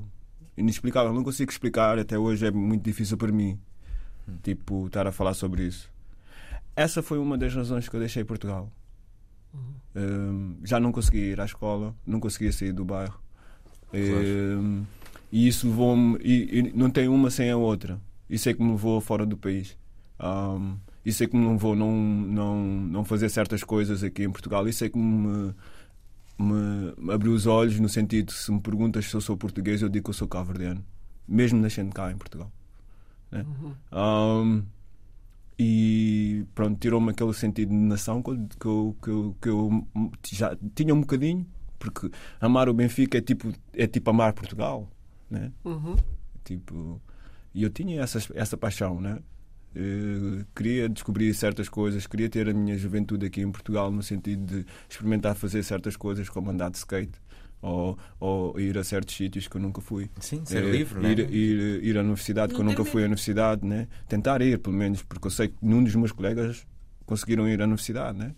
inexplicável. 0.57 1.13
Não 1.13 1.23
consigo 1.23 1.51
explicar, 1.51 1.97
até 1.99 2.17
hoje 2.17 2.45
é 2.45 2.51
muito 2.51 2.83
difícil 2.83 3.17
para 3.17 3.31
mim. 3.31 3.59
Tipo, 4.41 4.87
estar 4.87 5.05
a 5.07 5.11
falar 5.11 5.33
sobre 5.33 5.63
isso. 5.67 5.89
Essa 6.75 7.01
foi 7.03 7.17
uma 7.19 7.37
das 7.37 7.53
razões 7.53 7.87
que 7.87 7.95
eu 7.95 7.99
deixei 7.99 8.23
Portugal. 8.23 8.71
Hum, 9.95 10.57
já 10.63 10.79
não 10.79 10.91
conseguia 10.91 11.23
ir 11.25 11.39
à 11.39 11.45
escola, 11.45 11.95
não 12.05 12.19
conseguia 12.19 12.51
sair 12.51 12.73
do 12.73 12.83
bairro. 12.83 13.17
Hum, 14.59 14.83
e 15.31 15.47
isso 15.47 15.67
levou-me. 15.67 16.17
E, 16.21 16.59
e 16.59 16.73
não 16.73 16.89
tem 16.89 17.07
uma 17.07 17.29
sem 17.29 17.49
a 17.49 17.55
outra. 17.57 17.99
Isso 18.29 18.49
é 18.49 18.53
que 18.53 18.61
me 18.61 18.71
levou 18.71 18.99
fora 18.99 19.25
do 19.25 19.37
país. 19.37 19.77
Hum, 20.21 20.75
isso 21.05 21.23
é 21.23 21.27
que 21.27 21.37
levou 21.37 21.73
a 21.73 21.75
não, 21.75 21.95
não, 21.95 22.65
não 22.65 23.05
fazer 23.05 23.29
certas 23.29 23.63
coisas 23.63 24.03
aqui 24.03 24.23
em 24.23 24.31
Portugal. 24.31 24.67
Isso 24.67 24.83
é 24.83 24.89
que 24.89 24.97
me, 24.97 25.53
me 26.39 27.13
abriu 27.13 27.31
os 27.31 27.45
olhos 27.45 27.79
no 27.79 27.87
sentido 27.87 28.31
se 28.31 28.51
me 28.51 28.59
perguntas 28.59 29.05
se 29.05 29.13
eu 29.13 29.21
sou 29.21 29.37
português, 29.37 29.83
eu 29.83 29.89
digo 29.89 30.05
que 30.05 30.09
eu 30.09 30.13
sou 30.15 30.27
cabo-verdiano. 30.27 30.83
Mesmo 31.27 31.59
nascendo 31.59 31.93
cá 31.93 32.11
em 32.11 32.17
Portugal. 32.17 32.51
né? 33.31 33.45
Um, 33.93 34.63
e 35.57 36.43
pronto, 36.55 36.79
tirou-me 36.79 37.11
aquele 37.11 37.33
sentido 37.33 37.69
de 37.69 37.75
nação 37.75 38.21
que 38.21 38.31
eu, 38.31 38.47
que 38.59 38.67
eu, 38.67 38.95
que 39.01 39.09
eu, 39.09 39.35
que 39.41 39.49
eu 39.49 40.11
já 40.31 40.57
tinha 40.73 40.93
um 40.93 41.01
bocadinho, 41.01 41.45
porque 41.77 42.09
amar 42.41 42.67
o 42.67 42.73
Benfica 42.73 43.19
é 43.19 43.21
tipo, 43.21 43.53
é 43.73 43.85
tipo 43.87 44.09
amar 44.09 44.33
Portugal, 44.33 44.89
né? 45.29 45.51
Uhum. 45.63 45.95
Tipo, 46.43 47.01
e 47.53 47.63
eu 47.63 47.69
tinha 47.69 48.01
essa, 48.01 48.19
essa 48.33 48.57
paixão, 48.57 48.99
né? 48.99 49.19
Eh, 49.75 50.45
queria 50.55 50.87
descobrir 50.87 51.33
certas 51.33 51.67
coisas, 51.67 52.07
queria 52.07 52.29
ter 52.29 52.47
a 52.47 52.53
minha 52.53 52.77
juventude 52.77 53.25
aqui 53.25 53.41
em 53.41 53.51
Portugal 53.51 53.91
no 53.91 54.01
sentido 54.01 54.45
de 54.45 54.65
experimentar 54.89 55.35
fazer 55.35 55.63
certas 55.63 55.97
coisas 55.97 56.29
como 56.29 56.49
andar 56.49 56.71
de 56.71 56.77
skate 56.77 57.19
ou, 57.61 57.97
ou 58.19 58.57
ir 58.59 58.77
a 58.77 58.83
certos 58.85 59.15
sítios 59.15 59.47
que 59.49 59.57
eu 59.57 59.61
nunca 59.61 59.81
fui. 59.81 60.09
Sim, 60.19 60.45
ser 60.45 60.63
Eh, 60.63 60.71
livre, 60.71 60.99
ir, 60.99 61.17
né? 61.17 61.29
ir, 61.29 61.83
ir 61.83 61.97
à 61.97 62.01
universidade, 62.01 62.53
que 62.53 62.59
eu 62.61 62.63
Não 62.63 62.71
nunca 62.71 62.85
fui 62.85 63.01
à 63.03 63.05
universidade, 63.05 63.65
né? 63.65 63.87
tentar 64.07 64.41
ir, 64.41 64.59
pelo 64.59 64.75
menos, 64.77 65.01
porque 65.03 65.27
eu 65.27 65.31
sei 65.31 65.49
que 65.49 65.55
nenhum 65.61 65.83
dos 65.83 65.95
meus 65.95 66.11
colegas 66.13 66.65
conseguiram 67.05 67.47
ir 67.49 67.61
à 67.61 67.65
universidade, 67.65 68.17
né? 68.17 68.33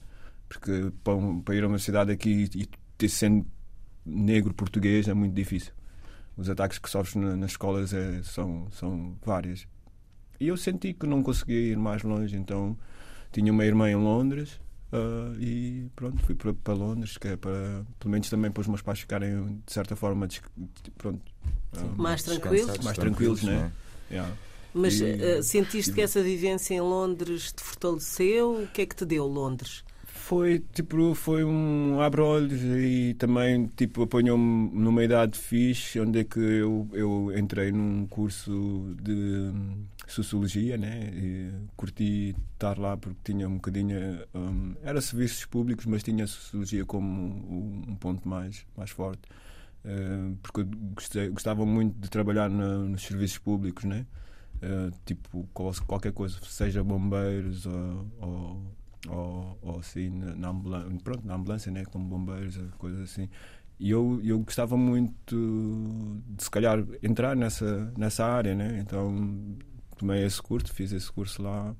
porque 0.49 0.91
para, 1.03 1.15
para 1.45 1.55
ir 1.55 1.63
à 1.63 1.67
universidade 1.67 2.11
aqui 2.11 2.49
e 2.55 2.67
ter 2.97 3.09
sendo 3.09 3.45
negro 4.05 4.53
português 4.53 5.07
é 5.07 5.13
muito 5.13 5.33
difícil. 5.35 5.73
Os 6.35 6.49
ataques 6.49 6.79
que 6.79 6.89
sofres 6.89 7.15
na- 7.15 7.35
nas 7.35 7.51
escolas 7.51 7.93
é- 7.93 8.23
são, 8.23 8.67
são 8.71 9.17
vários. 9.25 9.67
E 10.39 10.47
eu 10.47 10.57
senti 10.57 10.93
que 10.93 11.07
não 11.07 11.23
conseguia 11.23 11.59
ir 11.59 11.77
mais 11.77 12.03
longe, 12.03 12.35
então 12.35 12.77
tinha 13.31 13.51
uma 13.51 13.65
irmã 13.65 13.89
em 13.89 13.95
Londres, 13.95 14.59
Uh, 14.91 15.35
e 15.41 15.91
pronto, 15.97 16.23
fui 16.23 16.33
para, 16.33 16.53
para, 16.53 16.73
Londres, 16.73 17.17
que 17.17 17.27
é 17.27 17.35
para, 17.35 17.85
pelo 17.99 18.09
menos 18.09 18.29
também 18.29 18.49
para 18.49 18.61
os 18.61 18.67
meus 18.67 18.81
pais 18.81 19.01
ficarem 19.01 19.61
de 19.65 19.73
certa 19.73 19.97
forma 19.97 20.25
pronto, 20.97 21.19
um, 21.77 22.01
mais 22.01 22.23
tranquilos. 22.23 22.77
Mais 22.77 22.97
tranquilos, 22.97 23.43
né? 23.43 23.69
Yeah. 24.09 24.33
Mas 24.73 25.01
e, 25.01 25.03
uh, 25.03 25.43
sentiste 25.43 25.91
e, 25.91 25.93
que 25.93 26.01
essa 26.01 26.23
vivência 26.23 26.73
em 26.73 26.79
Londres 26.79 27.51
te 27.51 27.61
fortaleceu? 27.61 28.63
O 28.63 28.67
que 28.67 28.83
é 28.83 28.85
que 28.85 28.95
te 28.95 29.05
deu 29.05 29.27
Londres? 29.27 29.83
Foi 30.05 30.63
tipo, 30.73 31.13
foi 31.13 31.43
um 31.43 31.99
abre-olhos 31.99 32.61
e 32.61 33.13
também 33.15 33.69
tipo, 33.75 34.03
apanhou-me 34.03 34.69
numa 34.73 35.03
idade 35.03 35.37
fixe, 35.37 35.99
onde 35.99 36.19
é 36.19 36.23
que 36.23 36.39
eu, 36.39 36.87
eu 36.93 37.33
entrei 37.37 37.73
num 37.73 38.07
curso 38.07 38.95
de 39.01 39.51
sociologia, 40.07 40.77
né? 40.77 41.09
E 41.13 41.51
curti 41.75 42.35
estar 42.53 42.77
lá 42.77 42.97
porque 42.97 43.33
tinha 43.33 43.47
um 43.47 43.55
bocadinho. 43.55 43.97
Um, 44.33 44.75
era 44.81 45.01
serviços 45.01 45.45
públicos, 45.45 45.85
mas 45.85 46.03
tinha 46.03 46.25
sociologia 46.27 46.85
como 46.85 47.07
um, 47.07 47.83
um 47.89 47.95
ponto 47.95 48.27
mais, 48.27 48.65
mais 48.75 48.89
forte. 48.89 49.21
Uh, 49.85 50.35
porque 50.41 50.61
eu 50.61 50.65
gostei, 50.95 51.29
gostava 51.29 51.65
muito 51.65 51.97
de 51.99 52.09
trabalhar 52.09 52.49
nos 52.49 53.03
serviços 53.03 53.37
públicos, 53.37 53.83
né? 53.83 54.05
Uh, 54.57 54.91
tipo 55.05 55.47
qualquer 55.53 56.11
coisa, 56.11 56.39
seja 56.43 56.83
bombeiros 56.83 57.67
ou, 57.67 58.07
ou 58.19 58.77
ou, 59.07 59.57
ou 59.61 59.79
assim 59.79 60.09
na 60.09 60.49
ambulância, 60.49 60.89
pronto, 61.03 61.25
na 61.27 61.35
ambulância, 61.35 61.71
né, 61.71 61.85
como 61.85 62.05
bombeiros, 62.05 62.57
coisas 62.77 63.01
assim. 63.01 63.29
E 63.79 63.91
eu, 63.91 64.19
eu 64.23 64.39
gostava 64.39 64.75
muito 64.75 65.35
de, 66.27 66.43
se 66.43 66.49
calhar, 66.49 66.83
entrar 67.03 67.35
nessa, 67.35 67.93
nessa 67.95 68.25
área, 68.25 68.55
né? 68.55 68.79
Então 68.79 69.55
tomei 69.97 70.23
esse 70.25 70.41
curso, 70.41 70.73
fiz 70.73 70.91
esse 70.91 71.11
curso 71.11 71.41
lá, 71.41 71.75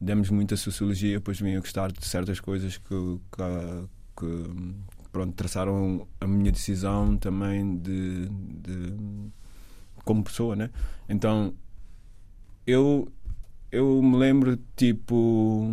demos 0.00 0.30
muita 0.30 0.56
sociologia, 0.56 1.18
depois 1.18 1.40
vim 1.40 1.54
a 1.54 1.60
gostar 1.60 1.92
de 1.92 2.04
certas 2.06 2.40
coisas 2.40 2.76
que, 2.76 2.88
que, 2.88 3.88
que 4.16 4.74
pronto, 5.12 5.34
traçaram 5.34 6.06
a 6.20 6.26
minha 6.26 6.50
decisão 6.50 7.16
também 7.16 7.76
de, 7.76 8.28
de 8.28 9.30
como 10.04 10.24
pessoa, 10.24 10.56
né? 10.56 10.70
Então 11.08 11.54
eu 12.66 13.08
eu 13.70 14.02
me 14.02 14.16
lembro 14.16 14.58
tipo 14.76 15.72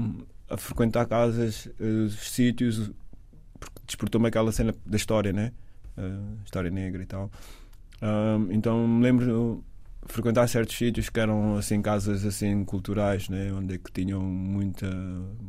a 0.50 0.58
frequentar 0.58 1.06
casas, 1.06 1.68
uh, 1.80 2.10
sítios, 2.10 2.92
porque 3.60 3.82
despertou-me 3.86 4.28
aquela 4.28 4.52
cena 4.52 4.74
da 4.86 4.98
história, 4.98 5.34
né? 5.34 5.52
Uh, 5.98 6.38
história 6.46 6.70
negra 6.70 7.02
e 7.04 7.06
tal. 7.06 7.32
então 8.52 8.88
me 8.88 9.04
lembro 9.04 9.64
frequentar 10.10 10.48
certos 10.50 10.78
sítios 10.78 11.10
que 11.10 11.20
eram 11.20 11.56
assim 11.56 11.82
casas 11.82 12.26
assim 12.26 12.66
culturais, 12.66 13.30
né? 13.30 13.52
Onde 13.54 13.76
é 13.76 13.78
que 13.78 13.92
tinham 13.92 14.22
muita 14.22 14.88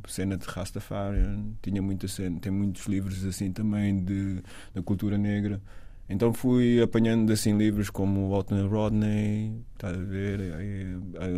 cena 0.07 0.37
de 0.37 0.47
Rastafari, 0.47 1.21
tinha 1.63 1.83
muita 1.83 2.07
cena, 2.07 2.39
tem 2.39 2.53
muitos 2.53 2.87
livros 2.87 3.25
assim 3.25 3.51
também 3.51 4.05
de 4.05 4.43
da 4.75 4.83
cultura 4.83 5.19
negra. 5.19 5.61
Então 6.09 6.33
fui 6.33 6.83
apanhando 6.83 7.33
assim 7.33 7.57
livros 7.57 7.89
como 7.89 8.29
Walter 8.31 8.67
Rodney, 8.67 9.53
está 9.75 9.89
a 9.89 9.93
ver, 9.93 10.41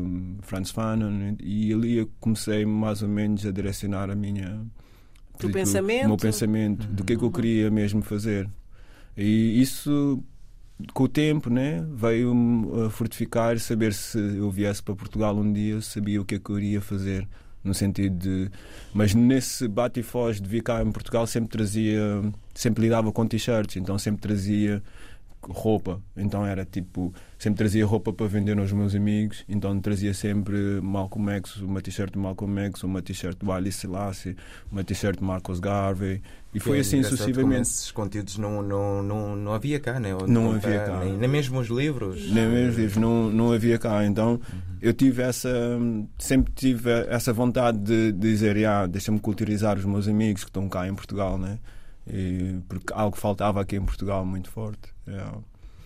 um, 0.00 0.38
Franz 0.40 0.70
Fanon, 0.70 1.36
e 1.40 1.72
ali 1.72 1.98
eu 1.98 2.10
comecei 2.18 2.64
mais 2.64 3.02
ou 3.02 3.08
menos 3.08 3.44
a 3.44 3.50
direcionar 3.50 4.10
a 4.10 4.14
minha 4.14 4.66
o 5.44 5.50
pensamento, 5.50 6.08
meu 6.08 6.16
pensamento 6.16 6.86
do 6.86 7.04
que 7.04 7.12
é 7.12 7.16
que 7.16 7.22
eu 7.22 7.26
uhum. 7.26 7.32
queria 7.32 7.70
mesmo 7.70 8.02
fazer. 8.02 8.48
E 9.16 9.60
isso 9.60 10.22
com 10.92 11.04
o 11.04 11.08
tempo, 11.08 11.50
né, 11.50 11.84
veio-me 11.94 12.90
fortificar, 12.90 13.58
saber 13.58 13.92
se 13.92 14.18
eu 14.18 14.50
viesse 14.50 14.82
para 14.82 14.94
Portugal 14.94 15.36
um 15.36 15.52
dia, 15.52 15.80
sabia 15.80 16.20
o 16.20 16.24
que 16.24 16.36
é 16.36 16.38
que 16.38 16.50
eu 16.50 16.58
iria 16.58 16.80
fazer 16.80 17.28
no 17.62 17.74
sentido 17.74 18.16
de. 18.16 18.50
Mas 18.92 19.14
nesse 19.14 19.68
bate 19.68 20.00
e 20.00 20.02
foz 20.02 20.40
de 20.40 20.48
vir 20.48 20.62
cá 20.62 20.82
em 20.82 20.90
Portugal 20.90 21.26
sempre 21.26 21.50
trazia. 21.50 22.22
Sempre 22.54 22.82
lidava 22.82 23.10
com 23.12 23.26
t-shirts, 23.26 23.76
então 23.76 23.98
sempre 23.98 24.20
trazia 24.20 24.82
roupa. 25.48 26.00
Então 26.16 26.46
era 26.46 26.64
tipo, 26.64 27.12
sempre 27.38 27.58
trazia 27.58 27.84
roupa 27.84 28.12
para 28.12 28.26
vender 28.26 28.58
aos 28.58 28.72
meus 28.72 28.94
amigos. 28.94 29.44
Então 29.48 29.78
trazia 29.80 30.14
sempre 30.14 30.80
Malcolm 30.80 31.30
X, 31.32 31.56
uma 31.56 31.80
t-shirt 31.80 32.12
de 32.12 32.18
Malcolm 32.18 32.60
X, 32.66 32.82
uma 32.84 33.02
t-shirt 33.02 33.38
do 33.38 33.50
Ali 33.50 33.72
Selassie, 33.72 34.36
uma 34.70 34.84
t-shirt 34.84 35.18
de 35.18 35.24
Marcos 35.24 35.58
Garvey. 35.58 36.22
E 36.54 36.60
foi 36.60 36.78
é 36.78 36.80
assim 36.80 37.02
sucessivamente. 37.02 37.62
Esses 37.62 37.90
conteúdos 37.90 38.36
não, 38.36 38.62
não, 38.62 39.02
não, 39.02 39.36
não 39.36 39.52
havia 39.54 39.80
cá, 39.80 39.98
né? 39.98 40.14
Ou 40.14 40.28
não 40.28 40.52
havia 40.52 40.84
cá. 40.84 41.00
Nem, 41.00 41.16
nem, 41.16 41.28
mesmo 41.28 41.58
os 41.58 41.68
livros. 41.68 42.30
Nem 42.30 42.46
mesmo 42.46 42.70
os 42.70 42.76
livros, 42.76 42.96
não, 42.98 43.30
não 43.30 43.52
havia 43.52 43.78
cá. 43.78 44.04
Então 44.04 44.32
uhum. 44.32 44.60
eu 44.80 44.92
tive 44.92 45.22
essa. 45.22 45.50
Sempre 46.18 46.52
tive 46.54 46.90
essa 47.08 47.32
vontade 47.32 47.78
de, 47.78 48.12
de 48.12 48.18
dizer, 48.18 48.64
ah, 48.66 48.86
deixa-me 48.86 49.18
culturizar 49.18 49.78
os 49.78 49.84
meus 49.84 50.06
amigos 50.06 50.44
que 50.44 50.50
estão 50.50 50.68
cá 50.68 50.86
em 50.86 50.94
Portugal, 50.94 51.38
né? 51.38 51.58
E, 52.06 52.58
porque 52.68 52.92
algo 52.92 53.16
faltava 53.16 53.60
aqui 53.60 53.76
em 53.76 53.84
Portugal 53.84 54.24
muito 54.24 54.50
forte. 54.50 54.91
Yeah. 55.06 55.38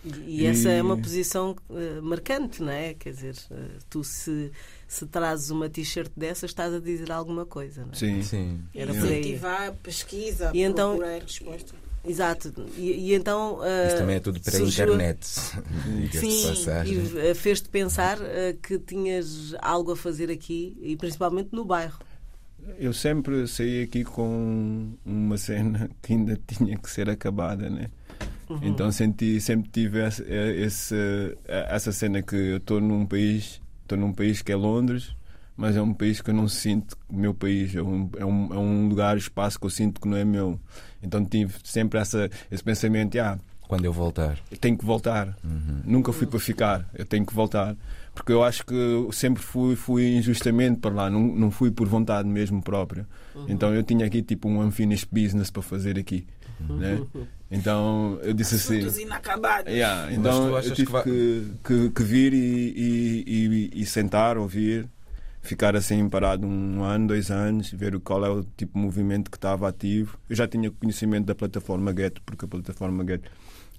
E, 0.05 0.41
e 0.41 0.45
essa 0.45 0.69
é 0.69 0.81
uma 0.81 0.97
posição 0.97 1.55
uh, 1.69 2.01
marcante, 2.01 2.61
não 2.61 2.71
é? 2.71 2.93
Quer 2.93 3.11
dizer, 3.11 3.35
uh, 3.51 3.55
tu 3.89 4.03
se, 4.03 4.51
se 4.87 5.05
trazes 5.07 5.49
uma 5.49 5.69
t-shirt 5.69 6.11
dessa, 6.15 6.45
estás 6.45 6.73
a 6.73 6.79
dizer 6.79 7.11
alguma 7.11 7.45
coisa, 7.45 7.81
não 7.81 7.91
é? 7.91 7.95
Sim, 7.95 8.21
sim. 8.21 8.61
Era 8.73 8.91
Incentivar, 8.91 9.73
pesquisa, 9.83 10.51
e 10.53 10.61
então, 10.61 10.97
procurar 10.97 11.21
resposta. 11.21 11.73
Exato. 12.05 12.53
E, 12.77 13.09
e 13.09 13.13
então. 13.15 13.59
Uh, 13.59 13.87
Isso 13.87 13.97
também 13.97 14.15
é 14.15 14.19
tudo 14.19 14.39
para 14.39 14.57
a 14.57 14.61
internet. 14.61 15.27
Sim, 16.13 16.53
e 16.85 17.33
fez-te 17.35 17.67
pensar 17.67 18.17
uh, 18.17 18.57
que 18.63 18.79
tinhas 18.79 19.53
algo 19.61 19.91
a 19.91 19.97
fazer 19.97 20.31
aqui 20.31 20.77
e 20.79 20.95
principalmente 20.95 21.49
no 21.51 21.65
bairro 21.65 21.99
eu 22.77 22.93
sempre 22.93 23.47
saí 23.47 23.83
aqui 23.83 24.03
com 24.03 24.91
uma 25.05 25.37
cena 25.37 25.89
que 26.01 26.13
ainda 26.13 26.37
tinha 26.45 26.77
que 26.77 26.89
ser 26.89 27.09
acabada, 27.09 27.69
né? 27.69 27.89
Uhum. 28.49 28.59
Então 28.61 28.91
senti, 28.91 29.39
sempre 29.41 29.69
tive 29.69 29.99
essa, 29.99 30.23
essa, 30.23 30.95
essa 31.45 31.91
cena 31.91 32.21
que 32.21 32.35
eu 32.35 32.57
estou 32.57 32.79
num 32.79 33.05
país, 33.05 33.61
estou 33.81 33.97
num 33.97 34.13
país 34.13 34.41
que 34.41 34.51
é 34.51 34.55
Londres, 34.55 35.15
mas 35.55 35.75
é 35.75 35.81
um 35.81 35.93
país 35.93 36.21
que 36.21 36.29
eu 36.29 36.33
não 36.33 36.47
sinto 36.47 36.95
meu 37.09 37.33
país, 37.33 37.75
é 37.75 37.81
um, 37.81 38.09
é 38.17 38.25
um, 38.25 38.53
é 38.53 38.57
um 38.57 38.87
lugar, 38.87 39.17
espaço 39.17 39.59
que 39.59 39.65
eu 39.65 39.69
sinto 39.69 39.99
que 39.99 40.07
não 40.07 40.17
é 40.17 40.23
meu. 40.23 40.59
Então 41.01 41.23
tive 41.25 41.53
sempre 41.63 41.99
essa, 41.99 42.29
esse 42.49 42.63
pensamento, 42.63 43.17
ah, 43.19 43.37
quando 43.67 43.83
eu 43.83 43.91
voltar, 43.91 44.37
eu 44.49 44.57
tenho 44.57 44.77
que 44.77 44.85
voltar. 44.85 45.37
Uhum. 45.43 45.81
Nunca 45.83 46.13
fui 46.13 46.25
para 46.25 46.39
ficar, 46.39 46.89
eu 46.93 47.05
tenho 47.05 47.25
que 47.25 47.33
voltar 47.33 47.75
porque 48.17 48.33
eu 48.33 48.43
acho 48.43 48.65
que 48.65 49.07
sempre 49.11 49.43
fui, 49.43 49.75
fui 49.75 50.17
injustamente 50.17 50.79
para 50.79 50.91
lá, 50.91 51.09
não, 51.09 51.21
não 51.21 51.51
fui 51.51 51.69
por 51.69 51.87
vontade 51.87 52.27
mesmo 52.27 52.63
própria. 52.63 53.07
Uhum. 53.35 53.45
Então 53.47 53.73
eu 53.75 53.83
tinha 53.83 54.07
aqui 54.07 54.23
tipo 54.23 54.49
um 54.49 54.59
unfinished 54.59 55.07
business 55.11 55.51
para 55.51 55.61
fazer 55.61 55.99
aqui. 55.99 56.25
Uhum. 56.59 56.77
Né? 56.77 57.01
Então 57.49 58.19
eu 58.21 58.33
disse 58.33 58.55
assim. 58.55 59.01
inacabados. 59.01 59.71
Yeah, 59.71 60.11
então 60.13 60.57
eu 60.57 60.61
tive 60.61 60.85
que, 60.85 60.91
vai... 60.91 61.03
que, 61.03 61.51
que, 61.63 61.89
que, 61.91 62.03
vir 62.03 62.33
e, 62.33 62.37
e, 62.37 63.23
e, 63.25 63.81
e, 63.81 63.85
sentar, 63.85 64.37
ouvir, 64.37 64.87
ficar 65.41 65.75
assim 65.75 66.09
parado 66.09 66.45
um 66.45 66.83
ano, 66.83 67.07
dois 67.07 67.31
anos, 67.31 67.71
ver 67.71 67.97
qual 68.01 68.25
é 68.25 68.29
o 68.29 68.43
tipo 68.43 68.77
de 68.77 68.85
movimento 68.85 69.31
que 69.31 69.37
estava 69.37 69.67
ativo. 69.69 70.17
Eu 70.29 70.35
já 70.35 70.47
tinha 70.47 70.69
conhecimento 70.71 71.25
da 71.25 71.35
plataforma 71.35 71.93
Get, 71.95 72.19
porque 72.25 72.43
a 72.43 72.47
plataforma 72.47 73.05
Get 73.05 73.21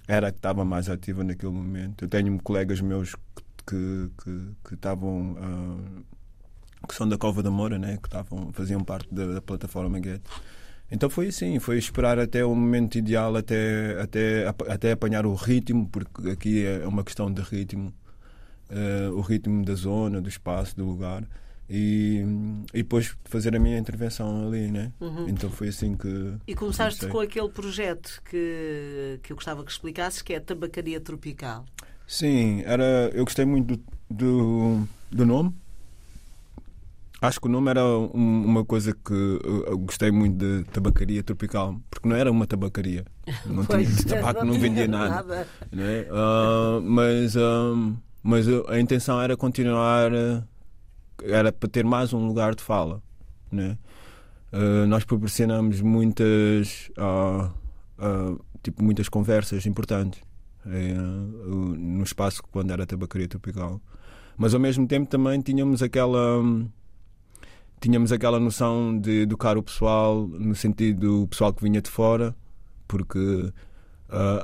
era 0.06 0.28
a 0.28 0.32
que 0.32 0.38
estava 0.38 0.64
mais 0.64 0.88
ativa 0.88 1.22
naquele 1.22 1.52
momento. 1.52 2.04
Eu 2.04 2.08
tenho 2.08 2.38
colegas 2.42 2.80
meus 2.80 3.14
que 3.14 3.38
que, 3.68 4.10
que, 4.64 4.74
estavam. 4.74 5.32
Uh, 5.32 6.86
que 6.86 6.94
são 6.94 7.08
da 7.08 7.18
Cova 7.18 7.42
da 7.42 7.50
Moura, 7.50 7.78
né? 7.78 7.98
que 8.00 8.08
estavam, 8.08 8.50
faziam 8.52 8.82
parte 8.82 9.12
da, 9.12 9.26
da 9.26 9.42
plataforma 9.42 10.00
Get. 10.02 10.22
Então 10.90 11.10
foi 11.10 11.28
assim, 11.28 11.58
foi 11.58 11.76
esperar 11.76 12.18
até 12.18 12.44
o 12.44 12.54
momento 12.54 12.96
ideal, 12.96 13.36
até, 13.36 14.00
até, 14.00 14.48
até 14.68 14.92
apanhar 14.92 15.26
o 15.26 15.34
ritmo, 15.34 15.86
porque 15.88 16.30
aqui 16.30 16.64
é 16.64 16.86
uma 16.86 17.04
questão 17.04 17.30
de 17.30 17.42
ritmo, 17.42 17.92
uh, 18.70 19.12
o 19.14 19.20
ritmo 19.20 19.64
da 19.64 19.74
zona, 19.74 20.20
do 20.20 20.28
espaço, 20.28 20.74
do 20.76 20.86
lugar. 20.86 21.24
E, 21.70 22.24
e 22.72 22.78
depois 22.78 23.14
fazer 23.24 23.54
a 23.54 23.58
minha 23.58 23.76
intervenção 23.76 24.48
ali, 24.48 24.70
né? 24.70 24.90
Uhum. 24.98 25.28
Então 25.28 25.50
foi 25.50 25.68
assim 25.68 25.94
que. 25.94 26.34
E 26.46 26.54
começaste 26.54 27.00
comecei. 27.00 27.10
com 27.10 27.20
aquele 27.20 27.48
projeto 27.50 28.22
que, 28.24 29.20
que 29.22 29.32
eu 29.32 29.36
gostava 29.36 29.62
que 29.62 29.70
explicasses, 29.70 30.22
que 30.22 30.32
é 30.32 30.36
a 30.38 30.40
Tabacaria 30.40 30.98
Tropical. 30.98 31.66
Sim, 32.06 32.62
era, 32.64 33.10
eu 33.12 33.22
gostei 33.22 33.44
muito 33.44 33.76
do, 33.76 33.84
do, 34.10 34.88
do 35.10 35.26
nome. 35.26 35.54
Acho 37.20 37.40
que 37.40 37.48
o 37.48 37.50
nome 37.50 37.70
era 37.70 37.84
um, 37.84 38.44
uma 38.44 38.64
coisa 38.64 38.92
que 38.92 39.12
eu 39.12 39.76
gostei 39.78 40.10
muito 40.10 40.36
de 40.36 40.64
tabacaria 40.64 41.22
tropical, 41.22 41.80
porque 41.90 42.08
não 42.08 42.14
era 42.14 42.30
uma 42.30 42.46
tabacaria. 42.46 43.04
Não 43.44 43.64
tinha 43.64 43.84
tabaco, 44.06 44.40
não, 44.44 44.54
não 44.54 44.60
vendia 44.60 44.88
nada. 44.88 45.16
nada. 45.16 45.48
Né? 45.70 46.06
Uh, 46.10 46.80
mas 46.80 47.36
uh, 47.36 47.94
mas 48.22 48.46
a 48.68 48.80
intenção 48.80 49.20
era 49.20 49.36
continuar, 49.36 50.10
era 51.22 51.52
para 51.52 51.68
ter 51.68 51.84
mais 51.84 52.12
um 52.12 52.26
lugar 52.26 52.54
de 52.54 52.62
fala. 52.62 53.02
Né? 53.50 53.76
Uh, 54.52 54.86
nós 54.86 55.04
proporcionamos 55.04 55.80
muitas, 55.80 56.90
tipo, 58.62 58.82
muitas 58.82 59.08
conversas 59.08 59.66
importantes 59.66 60.20
é, 60.66 60.92
no 60.94 62.02
espaço 62.02 62.42
quando 62.50 62.70
era 62.70 62.86
tabacaria 62.86 63.28
tropical. 63.28 63.80
Mas 64.36 64.54
ao 64.54 64.60
mesmo 64.60 64.86
tempo 64.86 65.08
também 65.08 65.40
tínhamos 65.40 65.82
aquela 65.82 66.42
tínhamos 67.80 68.12
aquela 68.12 68.40
noção 68.40 68.98
de 68.98 69.22
educar 69.22 69.56
o 69.56 69.62
pessoal 69.62 70.26
no 70.26 70.54
sentido 70.54 71.22
do 71.22 71.28
pessoal 71.28 71.52
que 71.52 71.62
vinha 71.62 71.80
de 71.80 71.90
fora, 71.90 72.34
porque 72.86 73.18
uh, 73.18 73.52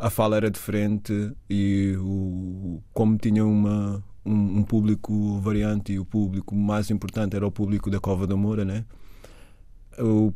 a 0.00 0.10
fala 0.10 0.36
era 0.36 0.50
diferente 0.50 1.32
e 1.48 1.96
o, 1.98 2.82
como 2.92 3.16
tinha 3.18 3.44
uma, 3.44 4.02
um, 4.24 4.58
um, 4.58 4.62
público 4.62 5.38
variante 5.40 5.92
e 5.92 5.98
o 5.98 6.04
público 6.04 6.54
mais 6.54 6.90
importante 6.90 7.36
era 7.36 7.46
o 7.46 7.50
público 7.50 7.90
da 7.90 8.00
Cova 8.00 8.26
da 8.26 8.36
Moura, 8.36 8.64
né? 8.64 8.84
O, 9.98 10.32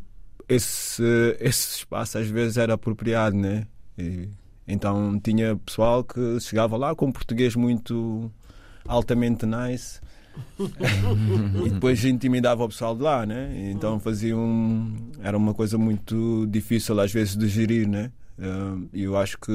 esse, 0.48 1.02
esse 1.40 1.78
espaço 1.78 2.18
às 2.18 2.28
vezes 2.28 2.56
era 2.56 2.74
apropriado, 2.74 3.36
né? 3.36 3.66
E, 3.96 4.28
então 4.66 5.18
tinha 5.20 5.56
pessoal 5.56 6.04
que 6.04 6.40
chegava 6.40 6.76
lá 6.76 6.94
com 6.94 7.10
português 7.10 7.54
muito 7.56 8.30
altamente 8.86 9.46
nice 9.46 10.00
e 11.66 11.70
depois 11.70 12.04
intimidava 12.04 12.64
o 12.64 12.68
pessoal 12.68 12.94
de 12.94 13.02
lá, 13.02 13.24
né? 13.24 13.70
Então 13.70 13.98
fazia 13.98 14.36
um. 14.36 15.10
Era 15.22 15.36
uma 15.36 15.54
coisa 15.54 15.78
muito 15.78 16.46
difícil 16.48 16.98
às 17.00 17.12
vezes 17.12 17.36
de 17.36 17.48
gerir, 17.48 17.88
né? 17.88 18.10
E 18.92 19.02
eu 19.02 19.16
acho 19.16 19.38
que 19.38 19.52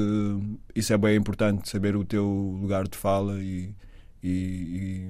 isso 0.74 0.92
é 0.92 0.98
bem 0.98 1.16
importante, 1.16 1.68
saber 1.68 1.96
o 1.96 2.04
teu 2.04 2.26
lugar 2.60 2.86
de 2.86 2.96
fala 2.98 3.38
e, 3.40 3.74
e, 4.22 5.08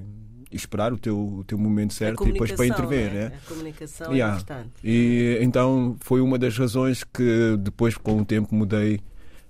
e, 0.49 0.55
esperar 0.55 0.93
o 0.93 0.97
teu, 0.97 1.17
o 1.17 1.43
teu 1.43 1.57
momento 1.57 1.93
certo 1.93 2.25
e 2.25 2.31
depois 2.31 2.53
para 2.53 2.65
intervir. 2.65 3.11
Né? 3.11 3.29
Né? 3.29 3.35
A 3.35 3.49
comunicação 3.49 4.11
é 4.11 4.13
yeah. 4.13 4.33
é 4.33 4.37
importante. 4.37 4.71
E 4.81 5.39
então 5.41 5.97
foi 5.99 6.21
uma 6.21 6.39
das 6.39 6.57
razões 6.57 7.03
que 7.03 7.57
depois, 7.59 7.97
com 7.97 8.21
o 8.21 8.25
tempo, 8.25 8.55
mudei 8.55 9.01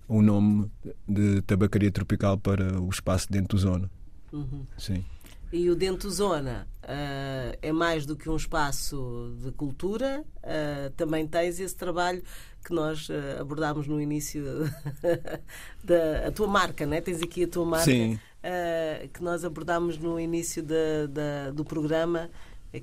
o 0.08 0.22
nome 0.22 0.72
de 1.08 1.42
Tabacaria 1.44 1.92
Tropical 1.92 2.38
para 2.38 2.82
o 2.82 2.90
espaço 2.90 3.32
dentro 3.32 3.58
do 3.58 3.62
Zona. 3.62 3.92
Uhum. 4.34 4.66
Sim. 4.78 5.04
E 5.56 5.70
o 5.70 5.76
Dentro 5.76 6.10
Zona 6.12 6.68
uh, 6.84 7.58
é 7.62 7.72
mais 7.72 8.06
do 8.06 8.14
que 8.14 8.30
um 8.30 8.36
espaço 8.36 9.34
de 9.42 9.54
cultura, 9.54 10.22
uh, 10.44 10.90
também 10.98 11.26
tens 11.26 11.62
esse 11.62 11.74
trabalho 11.74 12.22
que 12.62 12.74
nós 12.74 13.08
uh, 13.08 13.40
abordámos 13.40 13.88
no 13.88 14.02
início 14.02 14.44
da 15.82 16.28
a 16.28 16.32
tua 16.32 16.48
marca, 16.48 16.86
né? 16.86 17.00
tens 17.00 17.22
aqui 17.22 17.46
a 17.46 17.48
tua 17.48 17.66
marca, 17.66 17.90
que 19.14 19.24
nós 19.24 19.46
abordámos 19.46 19.98
no 19.98 20.20
início 20.20 20.62
da, 20.62 21.08
da, 21.10 21.52
do 21.52 21.64
programa 21.64 22.30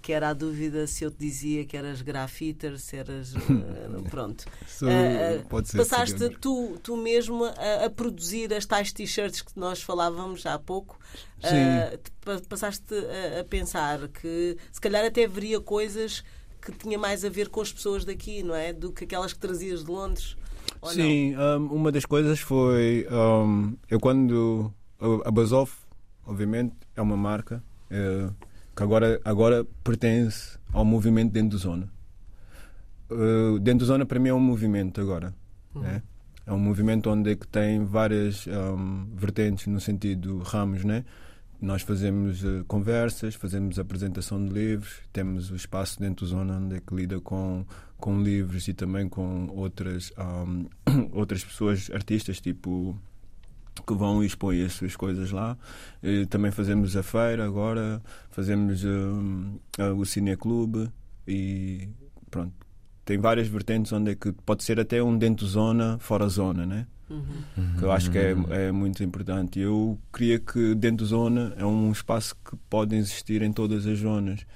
que 0.01 0.13
era 0.13 0.31
a 0.31 0.33
dúvida 0.33 0.87
se 0.87 1.05
eu 1.05 1.11
te 1.11 1.19
dizia 1.19 1.65
que 1.65 1.77
eras 1.77 2.01
grafiter, 2.03 2.79
se 2.79 2.97
eras. 2.97 3.35
Uh, 3.35 4.03
pronto. 4.11 4.45
So, 4.67 4.87
uh, 4.87 5.47
pode 5.49 5.69
ser 5.69 5.79
passaste 5.79 6.31
tu, 6.41 6.79
tu 6.83 6.97
mesmo 6.97 7.45
a, 7.45 7.87
a, 7.87 7.91
produzir 7.91 8.53
as 8.55 8.65
tais 8.65 8.93
t-shirts 8.93 9.43
que 9.43 9.59
nós 9.59 9.83
falávamos 9.83 10.47
há 10.47 10.59
pouco. 10.59 10.99
Uh, 11.39 12.47
passaste 12.49 12.95
a, 12.95 13.41
a, 13.41 13.45
pensar 13.45 14.09
que 14.09 14.57
se 14.71 14.81
calhar 14.81 15.05
até 15.05 15.25
haveria 15.25 15.61
coisas 15.61 16.25
que 16.61 16.73
tinha 16.73 16.99
mais 16.99 17.25
a 17.25 17.29
ver 17.29 17.49
com 17.49 17.61
as 17.61 17.73
pessoas 17.73 18.05
daqui, 18.05 18.43
não 18.43 18.55
é? 18.55 18.73
Do 18.73 18.93
que 18.93 19.05
aquelas 19.05 19.33
que 19.33 19.39
trazias 19.39 19.85
de 19.85 19.91
Londres. 19.91 20.37
Sim, 20.85 21.37
um, 21.37 21.67
uma 21.67 21.93
das 21.93 22.05
coisas 22.05 22.41
foi. 22.41 23.07
Um, 23.11 23.77
eu 23.91 24.01
quando. 24.01 24.73
A 25.25 25.31
Basov, 25.33 25.71
obviamente, 26.25 26.77
é 26.95 27.03
uma 27.03 27.17
marca. 27.17 27.63
Que 28.75 28.83
agora, 28.83 29.21
agora 29.25 29.67
pertence 29.85 30.59
ao 30.73 30.85
movimento 30.85 31.33
dentro 31.33 31.51
do 31.51 31.59
Zona. 31.59 31.89
Uh, 33.11 33.59
dentro 33.59 33.81
do 33.81 33.85
Zona, 33.85 34.07
para 34.07 34.19
mim, 34.19 34.31
é 34.31 34.35
um 34.35 34.41
movimento 34.41 35.01
agora. 35.01 35.35
Uhum. 35.75 35.83
Né? 35.83 36.03
É 36.47 36.53
um 36.53 36.59
movimento 36.59 37.09
onde 37.11 37.31
é 37.31 37.37
que 37.37 37.47
tem 37.47 37.85
várias 37.85 38.47
um, 38.47 39.07
vertentes, 39.15 39.67
no 39.67 39.81
sentido 39.81 40.39
ramos, 40.39 40.85
né? 40.85 41.05
Nós 41.61 41.83
fazemos 41.83 42.43
uh, 42.43 42.65
conversas, 42.67 43.37
fazemos 43.37 43.79
apresentação 43.79 44.45
de 44.45 44.53
livros, 44.53 44.95
temos 45.13 45.53
o 45.53 45.55
espaço 45.55 46.01
dentro 46.01 46.27
do 46.27 46.31
Zona 46.31 46.57
onde 46.57 46.77
é 46.77 46.81
que 46.81 46.93
lida 46.93 47.21
com, 47.21 47.65
com 47.99 48.21
livros 48.21 48.67
e 48.67 48.75
também 48.75 49.09
com 49.09 49.47
outras, 49.51 50.13
um, 50.19 50.67
outras 51.13 51.45
pessoas, 51.45 51.89
artistas, 51.93 52.41
tipo 52.41 52.99
que 53.87 53.95
vão 53.95 54.23
e 54.23 54.27
expõem 54.27 54.63
as 54.65 54.73
suas 54.75 54.97
coisas 54.97 55.31
lá. 55.31 55.57
E 56.03 56.27
também 56.27 56.51
fazemos 56.51 56.97
a 56.97 57.03
feira 57.03 57.45
agora, 57.45 58.03
fazemos 58.31 58.85
uh, 58.85 58.89
uh, 58.89 59.97
o 59.97 60.05
cineclube 60.05 60.91
e 61.27 61.89
pronto. 62.31 62.53
Tem 63.05 63.19
várias 63.19 63.49
vertentes 63.49 63.93
onde 63.93 64.13
é 64.13 64.15
que 64.15 64.33
pode 64.33 64.63
ser 64.63 64.79
até 64.79 65.03
um 65.03 65.17
dentro 65.17 65.47
zona, 65.47 65.99
fora 65.99 66.29
zona, 66.29 66.65
né? 66.65 66.87
Uhum. 67.11 67.77
Que 67.79 67.85
eu 67.85 67.93
acho 67.93 68.11
que 68.11 68.19
é, 68.19 68.35
é 68.51 68.73
muito 68.73 69.03
importante. 69.03 69.59
Eu 69.59 69.99
queria 70.13 70.39
que 70.39 70.75
dentro 70.75 71.05
zona 71.05 71.53
é 71.57 71.65
um 71.65 71.91
espaço 71.91 72.35
que 72.37 72.57
pode 72.71 72.95
existir 72.97 73.43
em 73.43 73.53
todas 73.53 73.87
as 73.87 73.99
zonas 73.99 74.47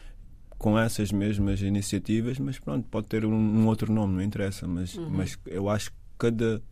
com 0.56 0.78
essas 0.78 1.12
mesmas 1.12 1.60
iniciativas, 1.60 2.38
mas 2.38 2.58
pronto, 2.58 2.88
pode 2.88 3.08
ter 3.08 3.26
um, 3.26 3.34
um 3.34 3.66
outro 3.66 3.92
nome, 3.92 4.14
não 4.14 4.22
interessa. 4.22 4.66
Mas, 4.66 4.94
uhum. 4.94 5.10
mas 5.10 5.38
eu 5.46 5.68
acho 5.68 5.90
que 5.90 5.96
cada 6.18 6.62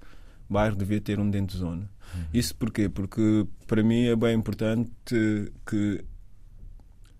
bairro 0.48 0.76
devia 0.76 1.00
ter 1.00 1.18
um 1.18 1.28
dentro 1.28 1.58
zona. 1.58 1.90
Isso 2.32 2.54
porquê? 2.56 2.88
Porque 2.88 3.46
para 3.66 3.82
mim 3.82 4.04
é 4.04 4.16
bem 4.16 4.36
importante 4.36 4.92
que 5.66 6.04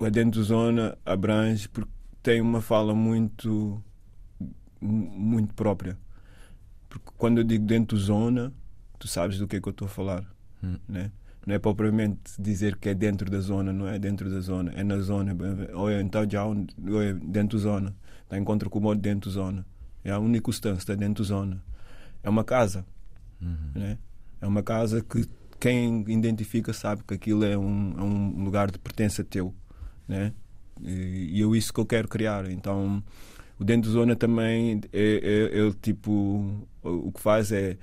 a 0.01 0.09
dentro 0.09 0.43
zona 0.43 0.99
abrange 1.05 1.69
porque 1.69 1.93
tem 2.23 2.41
uma 2.41 2.61
fala 2.61 2.95
muito 2.95 3.83
muito 4.81 5.55
própria. 5.55 5.97
Porque 6.89 7.11
quando 7.17 7.39
eu 7.39 7.45
digo 7.45 7.65
dentro 7.65 7.97
zona, 7.97 8.53
tu 8.99 9.09
sabes 9.09 9.39
do 9.39 9.47
que 9.47 9.57
é 9.57 9.61
que 9.61 9.69
eu 9.69 9.73
estou 9.73 9.87
a 9.87 9.89
falar, 9.89 10.25
uhum. 10.63 10.79
né? 10.89 11.11
Não 11.47 11.55
é 11.55 11.59
propriamente 11.59 12.41
dizer 12.41 12.77
que 12.77 12.89
é 12.89 12.95
dentro 12.95 13.31
da 13.31 13.39
zona, 13.41 13.73
não 13.73 13.87
é 13.87 13.99
dentro 13.99 14.31
da 14.31 14.41
zona, 14.41 14.73
é 14.75 14.83
na 14.83 14.99
zona, 14.99 15.37
ou 15.75 15.91
é 15.91 16.01
então 16.01 16.29
já 16.29 16.45
ou 16.45 17.03
é 17.03 17.13
dentro 17.13 17.59
da 17.59 17.65
zona. 17.65 17.97
Está 18.23 18.39
encontro 18.39 18.71
com 18.71 18.79
o 18.79 18.83
modo 18.83 19.01
dentro 19.01 19.31
da 19.31 19.35
zona. 19.35 19.67
É 20.03 20.11
a 20.11 20.19
única 20.19 20.51
instância, 20.51 20.79
está 20.79 20.95
dentro 20.95 21.23
da 21.23 21.29
zona. 21.29 21.63
É 22.23 22.31
uma 22.31 22.45
casa. 22.45 22.87
Uhum. 23.41 23.73
Né? 23.75 23.99
É 24.45 24.47
uma 24.47 24.63
casa 24.63 25.01
que 25.01 25.27
quem 25.59 26.05
identifica 26.07 26.75
sabe 26.75 27.03
que 27.03 27.15
aquilo 27.15 27.47
é 27.47 27.57
um, 27.57 27.95
é 27.97 28.03
um 28.03 28.45
lugar 28.45 28.71
de 28.71 28.79
pertença 28.79 29.25
teu. 29.25 29.55
Né? 30.07 30.35
E, 30.83 31.31
e 31.33 31.41
eu 31.41 31.57
isso 31.57 31.73
que 31.73 31.81
eu 31.81 31.87
quero 31.87 32.07
criar. 32.07 32.51
Então, 32.51 33.03
o 33.59 33.65
Dentro 33.65 33.91
Zona 33.91 34.15
também, 34.15 34.83
é, 34.93 35.51
é, 35.55 35.67
é 35.67 35.73
tipo, 35.81 36.69
o 36.83 37.11
que 37.11 37.23
faz 37.23 37.51
é 37.53 37.79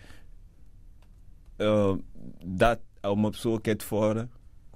uh, 1.60 2.00
dar 2.45 2.80
a 3.02 3.12
uma 3.12 3.32
pessoa 3.32 3.60
que 3.60 3.71
é 3.71 3.76
de 3.76 3.84
fora 3.84 4.30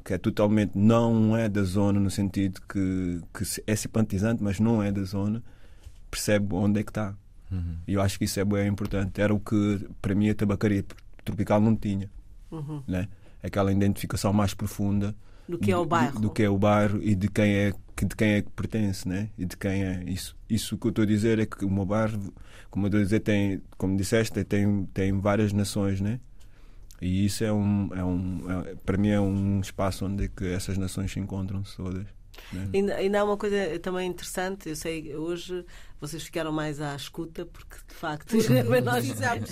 que 0.04 0.14
é 0.14 0.18
totalmente 0.18 0.76
não 0.76 1.36
é 1.36 1.50
da 1.50 1.64
zona 1.64 2.00
no 2.00 2.12
sentido 2.12 2.62
que, 2.62 3.22
que 3.34 3.64
é 3.66 3.76
simpatizante 3.76 4.44
mas 4.44 4.60
não 4.60 4.82
é 4.82 4.92
da 4.92 5.04
zona 5.04 5.44
percebe 6.12 6.54
onde 6.54 6.80
é 6.80 6.84
que 6.84 6.92
está 6.92 7.16
uhum. 7.52 7.78
e 7.88 7.94
eu 7.94 8.02
acho 8.02 8.18
que 8.20 8.26
isso 8.26 8.40
é 8.40 8.46
bem 8.46 8.68
importante 8.68 9.20
era 9.20 9.34
o 9.34 9.40
que 9.40 9.88
para 10.02 10.14
mim 10.14 10.30
a 10.30 10.36
tabacaria 10.36 10.84
tropical 11.26 11.60
não 11.60 11.76
tinha. 11.76 12.10
Uhum. 12.52 12.82
Né? 12.88 13.10
Aquela 13.44 13.72
identificação 13.72 14.32
mais 14.32 14.54
profunda 14.54 15.16
do 15.48 15.58
que 15.58 15.72
é 15.72 15.78
o 15.78 15.86
bairro. 15.86 16.14
Do, 16.14 16.22
do, 16.22 16.30
que 16.30 16.44
é 16.44 16.50
o 16.50 16.58
bairro 16.58 17.02
e 17.02 17.16
de 17.16 17.28
quem 17.28 17.56
é 17.56 17.74
que 17.96 18.06
de 18.06 18.16
quem 18.16 18.32
é 18.34 18.42
que 18.42 18.50
pertence, 18.52 19.08
né? 19.08 19.30
E 19.38 19.46
de 19.46 19.56
quem 19.56 19.84
é 19.84 20.04
isso. 20.06 20.36
Isso 20.50 20.78
que 20.78 20.88
eu 20.88 20.90
estou 20.90 21.04
a 21.04 21.06
dizer 21.06 21.40
é 21.40 21.46
que 21.46 21.64
o 21.64 21.70
meu 21.70 21.86
bairro, 21.86 22.34
como 22.70 22.86
eu 22.86 22.88
estou 22.88 23.00
a 23.00 23.04
dizer, 23.04 23.20
tem, 23.22 23.62
como 23.78 23.96
disseste, 23.96 24.44
tem 24.44 24.86
tem 24.88 25.20
várias 25.20 25.54
nações, 25.54 26.02
né? 26.02 26.20
E 27.02 27.26
isso 27.26 27.44
é 27.44 27.54
um 27.54 27.90
é 27.94 28.04
um 28.04 28.52
é, 28.52 28.76
para 28.76 28.98
mim 28.98 29.10
é 29.10 29.20
um 29.20 29.60
espaço 29.60 30.06
onde 30.06 30.26
é 30.26 30.28
que 30.28 30.46
essas 30.48 30.78
nações 30.78 31.12
se 31.12 31.20
encontram 31.20 31.62
todas. 31.76 32.08
Né? 32.52 32.70
Ainda, 32.74 32.96
ainda 32.96 33.20
há 33.20 33.24
uma 33.24 33.38
coisa 33.38 33.80
também 33.80 34.08
interessante, 34.08 34.70
eu 34.70 34.76
sei 34.76 35.16
hoje 35.16 35.66
vocês 36.00 36.24
ficaram 36.24 36.52
mais 36.52 36.82
à 36.82 36.96
escuta, 36.96 37.46
porque 37.46 37.76
de 37.88 37.96
facto 37.96 38.36
nós 38.84 39.06
fizemos. 39.06 39.50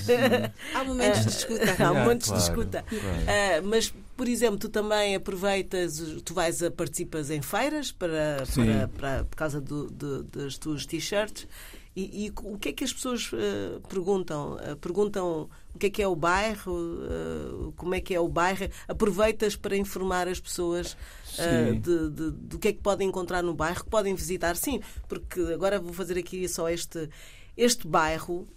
há 0.73 0.83
momentos 0.83 1.25
de 1.25 1.29
escuta. 1.29 1.83
há 1.83 1.93
momentos 1.93 2.27
claro, 2.27 2.41
de 2.41 2.49
escuta. 2.49 2.85
Claro. 2.87 3.05
Uh, 3.05 3.67
mas, 3.67 3.93
por 4.15 4.27
exemplo, 4.27 4.57
tu 4.57 4.69
também 4.69 5.15
aproveitas, 5.15 6.01
tu 6.23 6.33
vais 6.33 6.61
a 6.61 6.69
participas 6.69 7.29
em 7.29 7.41
feiras 7.41 7.91
para, 7.91 8.43
para, 8.53 8.87
para, 8.89 9.23
por 9.23 9.35
causa 9.35 9.61
do, 9.61 9.89
do, 9.89 10.23
das 10.23 10.57
tuas 10.57 10.85
t-shirts. 10.85 11.47
E, 11.95 12.25
e, 12.25 12.33
o 12.41 12.57
que 12.57 12.69
é 12.69 12.73
que 12.73 12.83
as 12.83 12.91
pessoas 12.91 13.31
uh, 13.33 13.79
perguntam? 13.87 14.55
Uh, 14.55 14.75
perguntam 14.77 15.47
o 15.75 15.77
que 15.77 15.87
é 15.87 15.89
que 15.91 16.01
é 16.01 16.07
o 16.07 16.15
bairro, 16.15 16.73
uh, 16.73 17.71
como 17.77 17.93
é 17.93 18.01
que 18.01 18.15
é 18.15 18.19
o 18.19 18.27
bairro. 18.27 18.67
Aproveitas 18.87 19.55
para 19.55 19.77
informar 19.77 20.27
as 20.27 20.39
pessoas 20.39 20.97
de, 21.79 22.09
de, 22.09 22.31
do 22.31 22.57
que 22.57 22.69
é 22.69 22.73
que 22.73 22.79
podem 22.79 23.07
encontrar 23.07 23.43
no 23.43 23.53
bairro, 23.53 23.83
que 23.83 23.89
podem 23.89 24.15
visitar. 24.15 24.55
Sim, 24.55 24.81
porque 25.07 25.39
agora 25.53 25.79
vou 25.79 25.93
fazer 25.93 26.17
aqui 26.17 26.47
só 26.47 26.67
este, 26.67 27.09
este 27.55 27.87
bairro. 27.87 28.47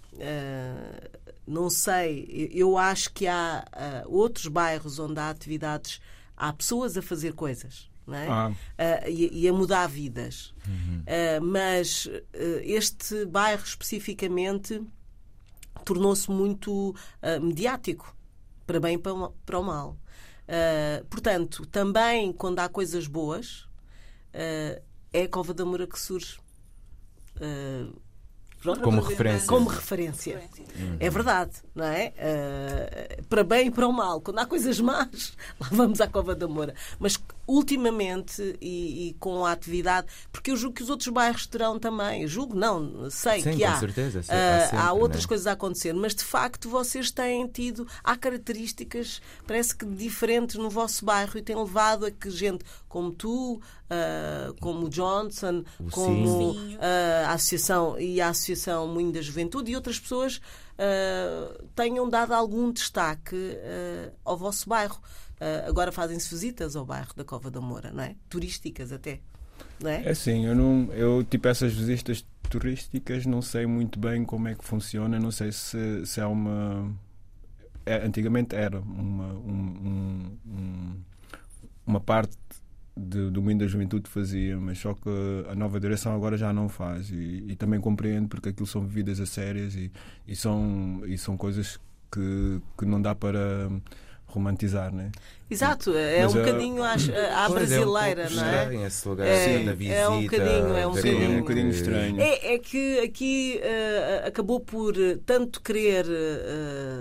Não 1.47 1.69
sei, 1.71 2.51
eu 2.53 2.77
acho 2.77 3.13
que 3.13 3.27
há 3.27 3.65
outros 4.07 4.47
bairros 4.49 4.99
onde 4.99 5.21
há 5.21 5.31
atividades, 5.31 6.01
há 6.37 6.53
pessoas 6.53 6.97
a 6.97 7.03
fazer 7.03 7.35
coisas. 7.35 7.89
É? 8.13 8.27
Ah. 8.29 8.51
Uh, 8.51 9.09
e, 9.11 9.43
e, 9.43 9.49
a 9.49 9.53
mudar 9.53 9.89
vidas. 9.89 10.55
Uhum. 10.67 11.01
Uh, 11.01 11.45
mas 11.45 12.07
uh, 12.07 12.13
este 12.63 13.25
bairro 13.27 13.65
especificamente 13.65 14.81
tornou-se 15.85 16.31
muito 16.31 16.91
uh, 16.91 17.41
mediático, 17.41 18.15
para 18.67 18.81
bem 18.81 18.95
e 18.95 18.99
para, 18.99 19.13
para 19.45 19.59
o 19.59 19.63
mal. 19.63 19.97
Uh, 20.47 21.05
portanto, 21.07 21.67
também 21.67 22.33
quando 22.33 22.59
há 22.59 22.69
coisas 22.69 23.07
boas, 23.07 23.69
uh, 24.35 24.83
é 25.13 25.23
a 25.23 25.29
Cova 25.29 25.55
da 25.55 25.65
Moura 25.65 25.87
que 25.87 25.99
surge. 25.99 26.39
pronto, 28.61 28.81
Como 28.83 29.01
referência. 29.01 29.49
como 29.49 29.69
referência. 29.69 30.51
É 30.99 31.09
verdade, 31.09 31.53
não 31.75 31.85
é? 31.85 32.13
Eh, 32.17 33.23
para 33.29 33.45
bem 33.45 33.69
e 33.69 33.71
para 33.71 33.87
o 33.87 33.93
mal. 33.93 34.21
Quando 34.21 34.39
há 34.41 34.47
coisas 34.47 34.81
más, 34.81 35.37
lá 35.61 35.69
vamos 35.71 36.01
à 36.01 36.09
Cova 36.09 36.35
da 36.35 36.49
Moura. 36.49 36.75
Mas 36.99 37.17
ultimamente, 37.47 38.57
e, 38.61 39.09
e 39.09 39.15
com 39.21 39.45
a 39.45 39.53
atividade, 39.53 40.07
porque 40.33 40.51
eu 40.51 40.57
julgo 40.57 40.77
que 40.77 40.83
os 40.83 40.91
outros 40.91 41.09
bairros 41.09 41.47
terão 41.47 41.79
também, 41.79 42.27
julgo, 42.27 42.55
não, 42.57 43.11
sei 43.11 43.41
Sim, 43.43 43.57
que 43.57 43.65
há. 43.65 43.79
certeza, 43.79 44.21
há 44.21 44.23
Ah, 44.35 44.61
sempre, 44.63 44.79
há 44.79 44.93
outras 44.93 45.23
né? 45.23 45.29
coisas 45.29 45.47
a 45.47 45.53
acontecer, 45.53 45.93
mas 45.95 46.15
de 46.15 46.25
facto 46.25 46.69
vocês 46.69 47.11
têm 47.11 47.47
tido, 47.47 47.87
há 48.03 48.17
características, 48.17 49.21
parece 49.47 49.75
que 49.77 49.87
diferentes 49.87 50.57
no 50.57 50.69
vosso 50.71 51.05
bairro 51.05 51.39
e 51.39 51.43
tem 51.43 51.57
levado 51.57 52.07
a 52.07 52.11
que 52.11 52.31
gente 52.31 52.65
como 52.89 53.11
tu, 53.13 53.61
ah, 53.91 54.53
como 54.61 54.87
o 54.87 54.89
Johnson, 54.89 55.63
O 55.79 55.91
como 55.91 56.57
ah, 56.81 57.31
a 57.31 57.33
Associação 57.35 57.99
e 57.99 58.21
a 58.21 58.29
Associação 58.29 58.87
Moinho 58.89 59.13
da 59.13 59.21
Juventude 59.21 59.71
e 59.71 59.77
outras 59.77 59.99
pessoas 59.99 60.41
ah, 60.79 61.55
tenham 61.75 62.09
dado 62.09 62.33
algum 62.33 62.73
destaque 62.73 63.37
ah, 63.63 64.13
ao 64.25 64.37
vosso 64.37 64.69
bairro. 64.69 65.01
Ah, 65.41 65.65
agora 65.69 65.93
fazem-se 65.93 66.29
visitas 66.31 66.77
ao 66.77 66.85
bairro 66.85 67.13
da 67.17 67.25
Cova 67.25 67.51
da 67.51 67.61
Moura, 67.61 67.91
não 67.93 68.03
é? 68.05 68.15
Turísticas 68.29 68.93
até. 68.93 69.21
Não 69.81 69.91
é? 69.91 70.03
É 70.05 70.11
assim, 70.11 70.47
eu 70.47 70.55
não. 70.55 70.91
Eu, 70.93 71.23
tipo, 71.25 71.49
essas 71.49 71.73
visitas 71.75 72.25
turísticas 72.49 73.27
não 73.27 73.43
sei 73.43 73.67
muito 73.67 73.99
bem 73.99 74.25
como 74.25 74.49
é 74.49 74.55
que 74.55 74.65
funciona, 74.65 75.19
não 75.19 75.31
sei 75.31 75.51
se, 75.53 76.05
se 76.07 76.21
há 76.21 76.29
uma. 76.29 76.91
é, 77.85 77.97
antigamente 78.07 78.55
era 78.55 78.81
uma, 78.81 79.25
um- 79.35 79.77
um- 79.85 80.39
um- 80.47 80.97
uma 81.87 82.01
parte 82.01 82.37
de- 82.97 83.31
do 83.31 83.43
Moinho 83.43 83.59
da 83.61 83.67
Juventude 83.67 84.09
fazia, 84.09 84.59
mas 84.59 84.79
só 84.79 84.95
que 84.95 85.09
a 85.51 85.55
nova 85.55 85.79
direção 85.81 86.15
agora 86.15 86.37
já 86.37 86.53
não 86.53 86.69
faz. 86.69 87.11
E, 87.11 87.45
e 87.49 87.57
também 87.57 87.81
compreendo 87.81 88.29
porque 88.29 88.49
aquilo 88.51 88.67
são 88.67 88.83
vividas 88.83 89.21
a 89.21 89.27
sérias 89.27 89.75
e, 89.75 89.91
e, 90.27 90.35
são, 90.37 91.03
e 91.07 91.17
são 91.19 91.37
coisas 91.37 91.79
que, 92.11 92.61
que 92.79 92.85
não 92.87 93.01
dá 93.03 93.15
para 93.15 93.71
romantizar, 94.37 94.93
né? 94.95 95.11
Exato, 95.49 95.97
é 95.97 96.23
Mas, 96.25 96.35
um 96.35 96.39
bocadinho 96.41 96.83
à, 96.83 96.93
à 96.95 96.97
Pois, 96.97 97.11
é 97.71 97.81
um 97.81 97.93
brasileira, 97.93 98.31
não 98.31 98.45
é? 98.45 98.57
estranho 98.63 98.87
esse 98.87 99.09
lugar 99.09 99.27
É, 99.29 99.59
da 99.63 99.73
visita. 99.75 99.95
é 99.95 100.09
um 100.09 100.23
bocadinho, 100.23 100.77
é 100.77 100.87
um 100.87 100.91
bocadinho. 100.91 101.19
Sim, 101.19 101.25
é 101.25 101.29
um 101.29 101.39
bocadinho 101.41 101.71
estranho. 101.71 102.21
É, 102.21 102.55
é 102.55 102.59
que 102.59 102.99
aqui 102.99 103.61
eh, 103.63 104.25
acabou 104.27 104.59
por 104.59 105.01
eh, 105.01 105.19
tanto 105.25 105.61
querer 105.63 106.05
eh, 106.09 106.99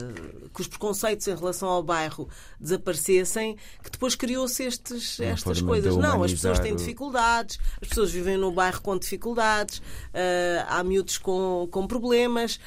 que 0.54 0.62
os 0.62 0.68
preconceitos 0.68 1.28
em 1.28 1.36
relação 1.36 1.68
ao 1.70 1.82
bairro 1.82 2.30
desaparecessem 2.60 3.58
que 3.84 3.90
depois 3.90 4.14
criou-se 4.14 4.64
estas 4.64 5.62
coisas. 5.62 5.98
Não, 5.98 6.22
as 6.24 6.32
pessoas 6.32 6.60
têm 6.60 6.76
dificuldades, 6.76 7.58
as 7.82 7.88
pessoas 7.88 8.12
vivem 8.12 8.38
no 8.38 8.52
bairro 8.52 8.80
com 8.82 8.96
dificuldades, 8.96 9.82
eh, 10.14 10.64
há 10.68 10.84
miúdos 10.84 11.18
com, 11.18 11.68
com 11.72 11.88
problemas. 11.88 12.60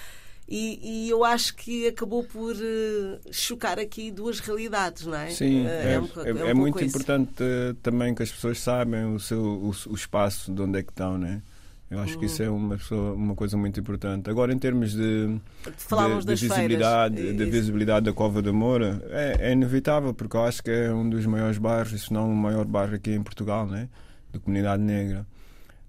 E, 0.50 1.04
e 1.06 1.10
eu 1.10 1.24
acho 1.24 1.54
que 1.56 1.86
acabou 1.88 2.24
por 2.24 2.54
eh, 2.58 3.18
chocar 3.30 3.78
aqui 3.78 4.10
duas 4.10 4.40
realidades, 4.40 5.04
não 5.04 5.14
é? 5.14 5.28
Sim, 5.28 5.66
Eh, 5.66 5.92
é, 5.94 6.00
um 6.00 6.06
pouco- 6.06 6.26
é- 6.28 6.32
um 6.32 6.46
é 6.48 6.54
muito 6.54 6.78
isso. 6.82 6.86
importante 6.96 7.34
eh, 7.40 7.74
também 7.82 8.14
que 8.14 8.22
as 8.22 8.32
pessoas 8.32 8.58
saibam 8.58 9.14
o, 9.14 9.20
seu, 9.20 9.38
o, 9.42 9.74
o 9.90 9.94
espaço 9.94 10.50
de 10.50 10.62
onde 10.62 10.78
é 10.78 10.82
que 10.82 10.90
estão, 10.90 11.18
né? 11.18 11.42
Eu 11.90 12.00
acho 12.00 12.18
que 12.18 12.26
isso 12.26 12.42
é 12.42 12.50
uma, 12.50 12.76
pessoa- 12.76 13.14
uma 13.14 13.34
coisa 13.34 13.56
muito 13.56 13.78
importante. 13.80 14.28
Agora, 14.28 14.52
em 14.52 14.58
termos 14.58 14.92
de, 14.92 15.38
Falávamos 15.76 16.24
de, 16.24 16.34
de 16.34 16.40
feiras. 16.40 16.56
visibilidade, 16.58 17.14
de 17.16 17.42
Isso. 17.42 17.50
visibilidade 17.50 18.04
da 18.06 18.12
Cova 18.12 18.42
da 18.42 18.52
Moura, 18.52 19.02
é, 19.10 19.48
é 19.48 19.52
inevitável, 19.52 20.12
porque 20.12 20.36
eu 20.36 20.44
acho 20.44 20.62
que 20.62 20.70
é 20.70 20.92
um 20.92 21.08
dos 21.08 21.24
maiores 21.24 21.56
bairros, 21.58 22.02
se 22.04 22.12
não 22.12 22.30
o 22.30 22.36
maior 22.36 22.66
bairro 22.66 22.94
aqui 22.94 23.10
em 23.12 23.22
Portugal, 23.22 23.66
né? 23.66 23.88
da 24.32 24.38
comunidade 24.38 24.82
negra. 24.82 25.26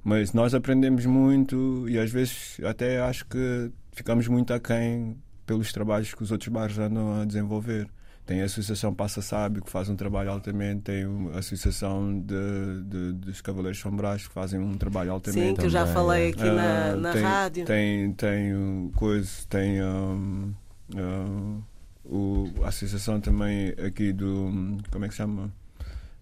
Mas 0.01 0.31
nós 0.31 0.53
aprendemos 0.53 1.05
muito 1.05 1.85
e 1.89 1.99
às 1.99 2.09
vezes 2.09 2.57
até 2.63 3.01
acho 3.01 3.25
que 3.25 3.69
ficamos 3.91 4.27
muito 4.27 4.53
aquém 4.53 5.17
pelos 5.45 5.71
trabalhos 5.73 6.13
que 6.13 6.21
os 6.23 6.31
outros 6.31 6.49
bairros 6.49 6.77
andam 6.79 7.21
a 7.21 7.25
desenvolver. 7.25 7.87
Tem 8.25 8.43
a 8.43 8.45
Associação 8.45 8.93
Passa 8.93 9.23
Sábio, 9.23 9.63
que 9.63 9.71
faz 9.71 9.89
um 9.89 9.95
trabalho 9.95 10.29
altamente, 10.29 10.81
tem 10.83 11.03
a 11.33 11.39
Associação 11.39 12.19
de, 12.19 12.83
de- 12.83 13.13
dos 13.13 13.41
Cavaleiros 13.41 13.79
Sombrais, 13.79 14.27
que 14.27 14.33
fazem 14.33 14.59
um 14.59 14.77
trabalho 14.77 15.11
altamente. 15.13 15.47
Sim, 15.47 15.55
que 15.55 15.65
eu 15.65 15.69
já 15.69 15.79
também, 15.79 15.93
falei 15.95 16.25
é. 16.27 16.29
aqui 16.29 16.43
na, 16.43 16.85
Ah, 16.91 16.95
na 16.95 17.11
tem, 17.13 17.21
rádio. 17.23 17.65
Tem, 17.65 18.13
tem 18.13 18.53
o 18.53 18.91
coisa, 18.95 19.31
tem 19.49 19.81
um, 19.83 20.53
ah, 20.95 21.57
o, 22.05 22.53
a 22.63 22.67
associação 22.67 23.19
também 23.19 23.69
aqui 23.83 24.13
do. 24.13 24.77
Como 24.91 25.05
é 25.05 25.07
que 25.07 25.13
se 25.15 25.17
chama? 25.17 25.51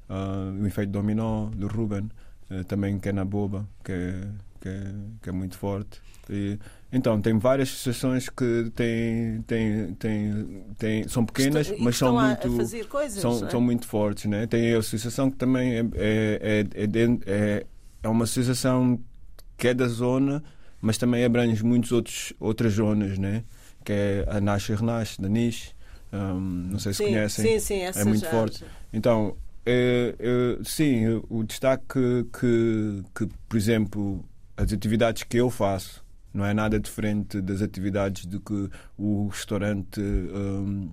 Ah, 0.07 0.53
o 0.57 0.65
efeito 0.65 0.91
dominó, 0.93 1.47
do 1.49 1.67
Ruben, 1.67 2.09
eh, 2.49 2.63
também 2.63 2.97
que 2.99 3.09
é 3.09 3.11
na 3.11 3.25
Boba, 3.25 3.67
que 3.83 3.91
é, 3.91 4.27
que 4.61 4.69
é, 4.69 4.93
que 5.23 5.29
é 5.29 5.31
muito 5.33 5.57
forte. 5.57 6.01
E, 6.29 6.57
então, 6.91 7.19
tem 7.21 7.37
várias 7.37 7.69
associações 7.69 8.29
que 8.29 8.71
têm, 8.75 9.41
têm, 9.41 9.93
têm, 9.95 10.63
têm, 10.77 11.07
são 11.07 11.25
pequenas, 11.25 11.67
Estão- 11.67 11.79
e 11.79 11.83
mas 11.83 11.97
são 11.97 12.13
muito 12.13 12.87
coisas. 12.87 13.21
são, 13.21 13.45
é? 13.45 13.49
são 13.49 13.61
muito 13.61 13.85
fortes, 13.87 14.25
né? 14.25 14.47
Tem 14.47 14.73
a 14.73 14.77
associação 14.79 15.29
que 15.29 15.37
também 15.37 15.73
é, 15.73 15.79
é, 15.95 16.65
é, 16.75 16.83
é, 16.83 17.19
é, 17.25 17.65
é 18.03 18.07
uma 18.07 18.23
associação 18.23 18.99
que 19.57 19.67
é 19.67 19.73
da 19.73 19.87
zona, 19.87 20.43
mas 20.81 20.97
também 20.97 21.25
abrange 21.25 21.63
muitas 21.63 22.31
outras 22.39 22.73
zonas, 22.73 23.17
né? 23.17 23.43
Que 23.83 23.91
é 23.93 24.25
a 24.29 24.39
Nasce 24.39 24.71
e 24.71 24.75
Renasce, 24.75 25.21
da 25.21 25.27
Niche. 25.27 25.73
Hum, 26.13 26.69
não 26.71 26.79
sei 26.79 26.93
se 26.93 26.99
sim, 26.99 27.03
conhecem. 27.05 27.45
Sim, 27.45 27.59
sim, 27.59 27.79
essa 27.81 27.99
É 27.99 28.05
muito 28.05 28.21
já- 28.21 28.29
forte. 28.29 28.63
Então, 28.93 29.35
é, 29.65 30.15
é, 30.19 30.63
sim, 30.63 31.21
o 31.29 31.43
destaque 31.43 31.83
que, 31.89 32.25
que, 32.39 33.03
que, 33.13 33.29
por 33.49 33.57
exemplo, 33.57 34.23
as 34.55 34.71
atividades 34.71 35.23
que 35.23 35.35
eu 35.37 35.49
faço 35.49 36.01
não 36.33 36.45
é 36.45 36.53
nada 36.53 36.79
diferente 36.79 37.41
das 37.41 37.61
atividades 37.61 38.25
de 38.25 38.39
que 38.39 38.69
o 38.97 39.27
restaurante 39.27 39.99
hum, 40.01 40.89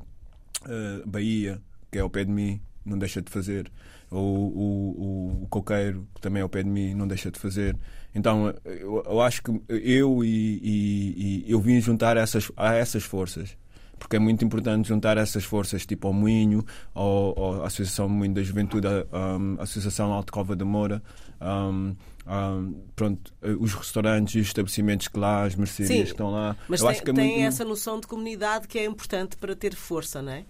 eh, 0.67 1.03
Bahia, 1.07 1.61
que 1.91 1.99
é 1.99 2.01
ao 2.01 2.11
pé 2.11 2.25
de 2.25 2.31
mim, 2.31 2.61
não 2.85 2.99
deixa 2.99 3.21
de 3.23 3.31
fazer. 3.31 3.71
Ou 4.11 4.53
o, 4.53 5.41
o, 5.41 5.43
o 5.45 5.47
coqueiro, 5.49 6.07
que 6.15 6.21
também 6.21 6.41
é 6.41 6.43
ao 6.43 6.49
pé 6.49 6.63
de 6.63 6.69
mim, 6.71 6.95
não 6.95 7.07
deixa 7.09 7.31
de 7.31 7.39
fazer. 7.39 7.77
Então, 8.15 8.55
eu, 8.65 9.03
eu 9.07 9.21
acho 9.21 9.43
que 9.43 9.51
eu 9.69 10.23
e, 10.25 10.61
e- 10.63 11.45
e 11.47 11.51
eu 11.51 11.61
vim 11.61 11.81
juntar 11.81 12.17
essas, 12.17 12.51
a 12.57 12.75
essas 12.75 13.03
forças 13.03 13.57
porque 13.97 14.17
é 14.17 14.19
muito 14.19 14.45
importante 14.45 14.89
juntar 14.89 15.17
essas 15.17 15.45
forças, 15.45 15.87
tipo 15.87 16.07
ao 16.09 16.13
Moinho, 16.13 16.63
ao, 16.93 17.63
à 17.63 17.67
Associação 17.69 18.07
Moinho 18.09 18.35
da 18.35 18.43
Juventude, 18.43 18.87
a 18.87 19.63
Associação 19.63 20.13
Alto 20.13 20.31
Cova 20.31 20.55
da 20.55 20.65
Moura, 20.65 21.03
um, 21.41 21.95
um, 22.27 22.85
pronto, 22.97 23.33
eh, 23.43 23.51
os 23.59 23.75
restaurantes 23.75 24.35
e 24.35 24.39
os 24.41 24.47
estabelecimentos 24.47 25.09
que 25.09 25.19
lá, 25.19 25.45
as 25.45 25.55
mercearias 25.55 25.97
Sim, 25.99 26.05
que 26.05 26.11
estão 26.11 26.31
lá. 26.31 26.57
Mas 26.69 26.81
Eu 26.81 26.87
tem, 26.87 26.93
acho 26.95 27.03
que 27.05 27.11
é 27.11 27.15
tem 27.15 27.29
muito- 27.35 27.47
essa 27.47 27.65
noção 27.65 28.01
de 28.01 28.07
comunidade 28.07 28.67
que 28.69 28.79
é 28.79 28.85
importante 28.85 29.37
para 29.37 29.55
ter 29.55 29.75
força, 29.75 30.23
não 30.23 30.33
é? 30.33 30.45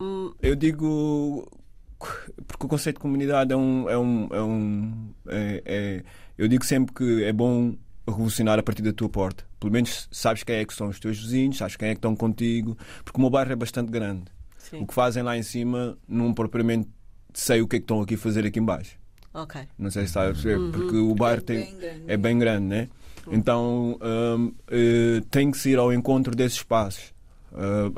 Hum, 0.00 0.32
eu 0.42 0.54
digo 0.56 1.48
porque 2.46 2.66
o 2.66 2.68
conceito 2.68 2.96
de 2.96 3.00
comunidade 3.02 3.52
é 3.52 3.56
um 3.56 3.88
é 3.88 3.96
um, 3.98 4.28
é 4.32 4.42
um 4.42 5.14
é- 5.28 5.62
é- 5.64 6.04
eu 6.36 6.48
digo 6.48 6.64
sempre 6.64 6.92
que 6.94 7.24
é 7.24 7.32
bom 7.32 7.76
revolucionar 8.06 8.58
a 8.58 8.62
partir 8.62 8.82
da 8.82 8.92
tua 8.92 9.08
porta. 9.08 9.44
Pelo 9.58 9.72
menos 9.72 10.08
sabes 10.10 10.42
quem 10.42 10.56
é 10.56 10.64
que 10.64 10.74
são 10.74 10.88
os 10.88 10.98
teus 10.98 11.18
vizinhos 11.18 11.56
sabes 11.56 11.76
quem 11.76 11.88
é 11.88 11.92
que 11.94 11.98
estão 11.98 12.14
contigo 12.16 12.76
porque 13.04 13.16
o 13.18 13.20
meu 13.20 13.30
bairro 13.30 13.52
é 13.52 13.56
bastante 13.56 13.90
grande. 13.90 14.24
Sim, 14.58 14.80
o 14.82 14.86
que 14.86 14.92
fazem 14.94 15.22
lá 15.22 15.36
em 15.38 15.42
cima 15.42 15.96
não 16.08 16.34
propriamente 16.34 16.88
sei 17.32 17.60
o 17.62 17.68
que 17.68 17.76
é 17.76 17.78
que 17.78 17.84
estão 17.84 18.02
aqui 18.02 18.14
a 18.14 18.18
fazer 18.18 18.44
aqui 18.44 18.58
em 18.58 18.64
baixo 18.64 18.98
ok. 19.34 19.60
não 19.78 19.90
sei 19.90 20.06
se 20.06 20.12
sabes 20.12 20.44
é 20.46 20.56
Uhum. 20.56 20.70
porque 20.70 20.96
o 20.96 21.14
bairro 21.14 21.40
É 21.40 21.44
tem 21.44 21.56
bem 21.64 21.76
grande. 21.78 22.02
é 22.06 22.16
bem 22.16 22.38
grande, 22.38 22.66
né? 22.66 22.88
Então 23.30 23.98
hum, 24.02 24.52
eh, 24.70 25.22
tem 25.30 25.50
que 25.50 25.58
se 25.58 25.70
ir 25.70 25.78
ao 25.78 25.92
encontro 25.92 26.34
desses 26.36 26.58
espaços. 26.58 27.12
Ah, 27.56 27.90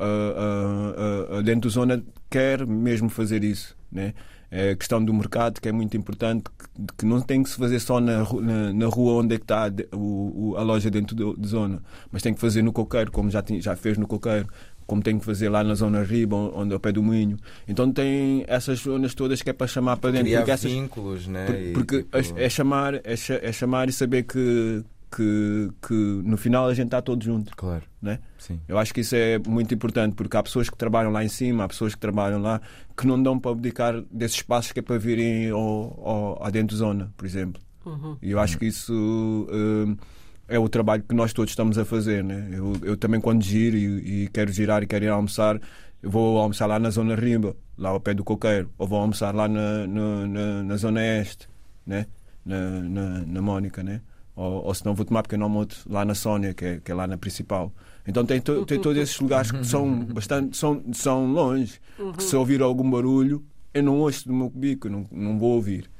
ah, 1.38 1.42
dentro 1.42 1.68
da 1.68 1.74
zona 1.74 2.04
quer 2.30 2.66
mesmo 2.66 3.08
fazer 3.08 3.42
isso, 3.44 3.76
né? 3.90 4.14
É 4.50 4.70
a 4.70 4.76
questão 4.76 5.04
do 5.04 5.12
mercado 5.12 5.60
que 5.60 5.68
é 5.68 5.72
muito 5.72 5.96
importante, 5.96 6.44
que, 6.44 6.84
que 6.98 7.04
não 7.06 7.20
tem 7.20 7.42
que 7.42 7.50
se 7.50 7.56
fazer 7.56 7.80
só 7.80 7.98
na, 8.00 8.18
na, 8.22 8.72
na 8.72 8.86
rua 8.86 9.14
onde 9.14 9.34
é 9.34 9.38
que 9.38 9.44
está 9.44 9.68
de- 9.68 9.88
o, 9.92 10.50
o- 10.52 10.56
a 10.56 10.62
loja 10.62 10.88
dentro 10.88 11.16
do- 11.16 11.36
de 11.36 11.48
zona, 11.48 11.82
mas 12.12 12.22
tem 12.22 12.32
que 12.32 12.40
fazer 12.40 12.62
no 12.62 12.72
coqueiro, 12.72 13.10
como 13.10 13.28
já, 13.28 13.42
tinha- 13.42 13.60
já 13.60 13.74
fez 13.74 13.98
no 13.98 14.06
coqueiro, 14.06 14.46
como 14.86 15.02
tem 15.02 15.18
que 15.18 15.24
fazer 15.24 15.48
lá 15.48 15.64
na 15.64 15.74
zona 15.74 16.02
riba, 16.02 16.36
onde 16.36 16.72
é 16.72 16.76
o 16.76 16.80
pé 16.80 16.92
do 16.92 17.02
moinho. 17.02 17.36
Então 17.66 17.90
tem 17.92 18.44
essas 18.46 18.78
zonas 18.80 19.14
todas 19.14 19.42
que 19.42 19.50
é 19.50 19.52
para 19.52 19.66
chamar 19.66 19.96
para 19.96 20.10
dentro, 20.12 20.26
Criar 20.26 20.38
porque 20.40 20.50
essas, 20.52 20.70
vínculos, 20.72 21.26
né? 21.26 21.46
por- 21.46 21.54
E, 21.56 21.72
porque 21.72 22.02
tipo, 22.04 22.38
é, 22.38 22.48
chamar, 22.48 22.94
é, 22.94 23.02
é 23.42 23.52
chamar 23.52 23.88
e 23.88 23.92
saber 23.92 24.22
que, 24.22 24.84
que, 25.14 25.70
que 25.86 25.94
no 25.94 26.36
final 26.36 26.68
a 26.68 26.74
gente 26.74 26.86
está 26.86 27.02
todos 27.02 27.24
juntos. 27.24 27.52
Claro, 27.56 27.82
Né? 28.00 28.18
sim. 28.38 28.60
Eu 28.68 28.78
acho 28.78 28.94
que 28.94 29.00
isso 29.00 29.16
é 29.16 29.38
muito 29.40 29.74
importante 29.74 30.14
porque 30.14 30.36
há 30.36 30.42
pessoas 30.42 30.70
que 30.70 30.76
trabalham 30.76 31.10
lá 31.10 31.24
em 31.24 31.28
cima, 31.28 31.64
há 31.64 31.68
pessoas 31.68 31.94
que 31.94 32.00
trabalham 32.00 32.40
lá 32.40 32.60
que 32.96 33.06
não 33.06 33.20
dão 33.20 33.38
para 33.38 33.50
abdicar 33.50 34.00
desses 34.10 34.36
espaços 34.36 34.70
que 34.72 34.78
é 34.78 34.82
para 34.82 34.98
virem 34.98 35.50
ao, 35.50 35.58
ao, 36.38 36.44
à 36.46 36.50
dentro 36.50 36.76
zona, 36.76 37.12
por 37.16 37.26
exemplo. 37.26 37.60
Uhum. 37.84 38.16
E 38.22 38.30
eu 38.30 38.38
acho 38.40 38.56
que 38.58 38.66
isso 38.66 38.92
hum, 39.50 39.96
é 40.48 40.58
o 40.58 40.68
trabalho 40.68 41.02
que 41.02 41.14
nós 41.14 41.32
todos 41.32 41.52
estamos 41.52 41.78
a 41.78 41.84
fazer. 41.84 42.22
Né? 42.22 42.50
Eu, 42.52 42.76
eu 42.82 42.96
também, 42.96 43.20
quando 43.20 43.42
giro 43.42 43.76
e, 43.76 44.24
e 44.24 44.28
quero 44.28 44.52
girar 44.52 44.82
e 44.82 44.86
quero 44.86 45.04
ir 45.04 45.08
almoçar, 45.08 45.60
vou 46.02 46.38
almoçar 46.38 46.66
lá 46.66 46.78
na 46.78 46.90
Zona 46.90 47.14
Rimba, 47.14 47.56
lá 47.76 47.90
ao 47.90 48.00
pé 48.00 48.14
do 48.14 48.24
Coqueiro, 48.24 48.70
ou 48.78 48.86
vou 48.86 49.00
almoçar 49.00 49.34
lá 49.34 49.48
na, 49.48 49.86
na, 49.86 50.26
na, 50.26 50.62
na 50.62 50.76
Zona 50.76 51.04
Este. 51.04 51.48
Né? 51.86 52.06
na, 52.46 52.80
na, 52.80 53.08
na 53.26 53.42
Mónica, 53.42 53.82
né? 53.82 54.00
Ou, 54.36 54.66
ou 54.66 54.74
se 54.74 54.84
não 54.86 54.94
vou 54.94 55.04
tomar 55.04 55.22
pequeno 55.22 55.44
almoço 55.44 55.84
lá 55.90 56.04
na 56.04 56.14
Sónia, 56.14 56.54
que 56.54 56.64
é, 56.64 56.80
que 56.80 56.92
é 56.92 56.94
lá 56.94 57.06
na 57.06 57.18
principal. 57.18 57.72
Então 58.06 58.24
tem, 58.24 58.40
to, 58.40 58.64
tem 58.64 58.80
todos 58.80 59.02
esses 59.02 59.18
lugares 59.18 59.50
que 59.50 59.64
são 59.64 60.04
bastante 60.06 60.56
são, 60.56 60.82
são 60.92 61.32
longe, 61.32 61.80
que 62.16 62.22
se 62.22 62.36
ouvir 62.36 62.62
algum 62.62 62.88
barulho, 62.88 63.44
eu 63.74 63.82
não 63.82 63.98
ouço 63.98 64.28
do 64.28 64.32
meu 64.32 64.48
bico, 64.48 64.88
não, 64.88 65.04
não 65.10 65.38
vou 65.38 65.54
ouvir, 65.54 65.90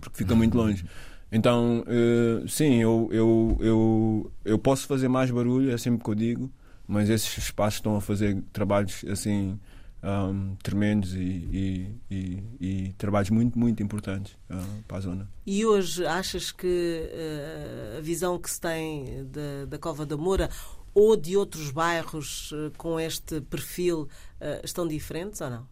porque 0.00 0.18
fica 0.18 0.34
muito 0.34 0.56
longe. 0.56 0.84
Então, 1.32 1.84
eh, 1.86 2.44
sim, 2.48 2.82
eu, 2.82 3.08
eu, 3.12 3.56
eu, 3.60 4.32
eu 4.44 4.58
posso 4.58 4.86
fazer 4.86 5.08
mais 5.08 5.30
barulho, 5.30 5.70
é 5.70 5.78
sempre 5.78 6.02
que 6.02 6.10
eu 6.10 6.14
digo, 6.14 6.50
mas 6.88 7.08
esses 7.08 7.38
espaços 7.38 7.74
estão 7.78 7.94
a 7.96 8.00
fazer 8.00 8.42
trabalhos 8.52 9.04
assim 9.04 9.58
ahm, 10.02 10.56
tremendos 10.60 11.14
e, 11.14 11.18
e, 11.20 11.94
e, 12.10 12.42
e 12.60 12.92
trabalhos 12.94 13.30
muito, 13.30 13.56
muito 13.56 13.80
importantes 13.80 14.36
ah, 14.48 14.60
para 14.88 14.96
a 14.96 15.00
zona. 15.00 15.30
E 15.46 15.64
hoje 15.64 16.04
achas 16.04 16.50
que 16.50 17.08
eh, 17.12 17.96
a 17.98 18.00
visão 18.00 18.36
que 18.36 18.50
se 18.50 18.60
tem 18.60 19.24
da, 19.26 19.66
da 19.66 19.78
Cova 19.78 20.04
da 20.04 20.16
Moura 20.16 20.50
ou 20.92 21.16
de 21.16 21.36
outros 21.36 21.70
bairros 21.70 22.52
eh, 22.52 22.72
com 22.76 22.98
este 22.98 23.40
perfil 23.40 24.08
estão 24.64 24.88
diferentes 24.88 25.40
ou 25.40 25.50
não? 25.50 25.68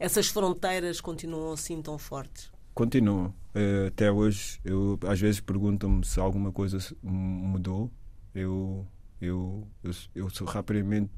Essas 0.00 0.28
fronteiras 0.28 1.00
continuam 1.00 1.52
assim 1.52 1.80
tão 1.80 1.96
fortes? 1.96 2.50
Continua. 2.80 3.34
Eh, 3.54 3.88
até 3.88 4.10
hoje, 4.10 4.58
eu 4.64 4.98
às 5.06 5.20
vezes 5.20 5.38
perguntam-me 5.38 6.02
se 6.02 6.18
alguma 6.18 6.50
coisa 6.50 6.78
mudou. 7.02 7.90
Eu, 8.34 8.86
eu, 9.20 9.68
eu, 9.84 9.90
eu 10.14 10.30
sou 10.30 10.46
rapidamente. 10.46 11.12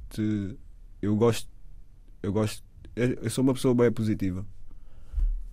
Eu 1.00 1.14
gosto. 1.14 1.48
Eu 2.20 2.32
gosto. 2.32 2.64
Eu 2.96 3.30
sou 3.30 3.44
uma 3.44 3.54
pessoa 3.54 3.76
bem 3.76 3.92
positiva. 3.92 4.44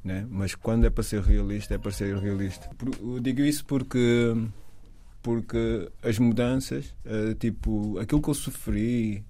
Né? 0.04 0.26
Mas 0.32 0.56
quando 0.56 0.88
é 0.88 0.90
para 0.90 1.04
ser 1.04 1.22
realista, 1.22 1.76
é 1.76 1.78
para 1.78 1.92
ser 1.92 2.18
realista. 2.18 2.68
Eu 3.00 3.20
digo 3.20 3.42
isso 3.42 3.64
porque. 3.64 4.34
Porque 5.22 5.92
as 6.02 6.18
mudanças, 6.18 6.96
eh, 7.06 7.36
tipo, 7.36 8.00
aquilo 8.00 8.20
que 8.20 8.30
eu 8.32 8.34
sofri 8.34 9.24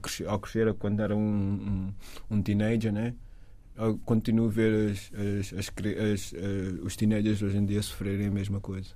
crescer, 0.00 0.28
ao 0.28 0.38
crescer 0.38 0.72
quando 0.74 1.00
era 1.00 1.16
um, 1.16 1.92
um, 2.30 2.36
um 2.36 2.40
teenager, 2.40 2.92
né? 2.92 3.16
Eu 3.80 3.98
continuo 4.04 4.46
a 4.46 4.50
ver 4.50 4.90
as, 4.90 5.10
as, 5.52 5.72
as, 5.72 6.32
eh, 6.34 6.80
os 6.82 6.96
teenagers 6.96 7.42
hoje 7.42 7.56
em 7.56 7.64
dia 7.64 7.82
sofrerem 7.82 8.26
a 8.26 8.30
mesma 8.30 8.60
coisa. 8.60 8.90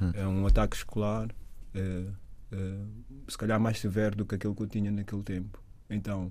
Hum. 0.00 0.12
É 0.14 0.26
um 0.26 0.46
ataque 0.46 0.76
escolar, 0.76 1.28
eh, 1.74 2.04
eh, 2.52 2.84
se 3.26 3.36
calhar 3.36 3.58
mais 3.58 3.78
severo 3.78 4.16
do 4.16 4.24
que 4.24 4.36
aquele 4.36 4.54
que 4.54 4.62
eu 4.62 4.66
tinha 4.66 4.90
naquele 4.90 5.22
tempo. 5.22 5.62
Então, 5.90 6.30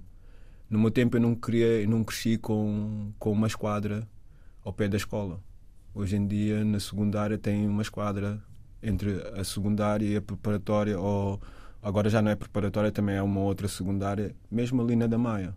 no 0.69 0.79
meu 0.79 0.91
tempo 0.91 1.17
eu 1.17 1.21
não, 1.21 1.35
queria, 1.35 1.81
eu 1.81 1.89
não 1.89 2.03
cresci 2.03 2.37
com, 2.37 3.11
com 3.19 3.31
uma 3.31 3.47
esquadra 3.47 4.07
ao 4.63 4.71
pé 4.71 4.87
da 4.87 4.97
escola. 4.97 5.41
Hoje 5.93 6.15
em 6.15 6.27
dia, 6.27 6.63
na 6.63 6.79
secundária, 6.79 7.37
tem 7.37 7.67
uma 7.67 7.81
esquadra 7.81 8.41
entre 8.81 9.21
a 9.35 9.43
secundária 9.43 10.05
e 10.05 10.15
a 10.15 10.21
preparatória, 10.21 10.99
ou 10.99 11.41
agora 11.81 12.09
já 12.09 12.21
não 12.21 12.29
é 12.31 12.35
preparatória, 12.35 12.91
também 12.91 13.15
é 13.15 13.21
uma 13.21 13.41
outra 13.41 13.67
secundária, 13.67 14.35
mesmo 14.49 14.81
ali 14.81 14.95
na 14.95 15.07
da 15.07 15.17
Maia. 15.17 15.55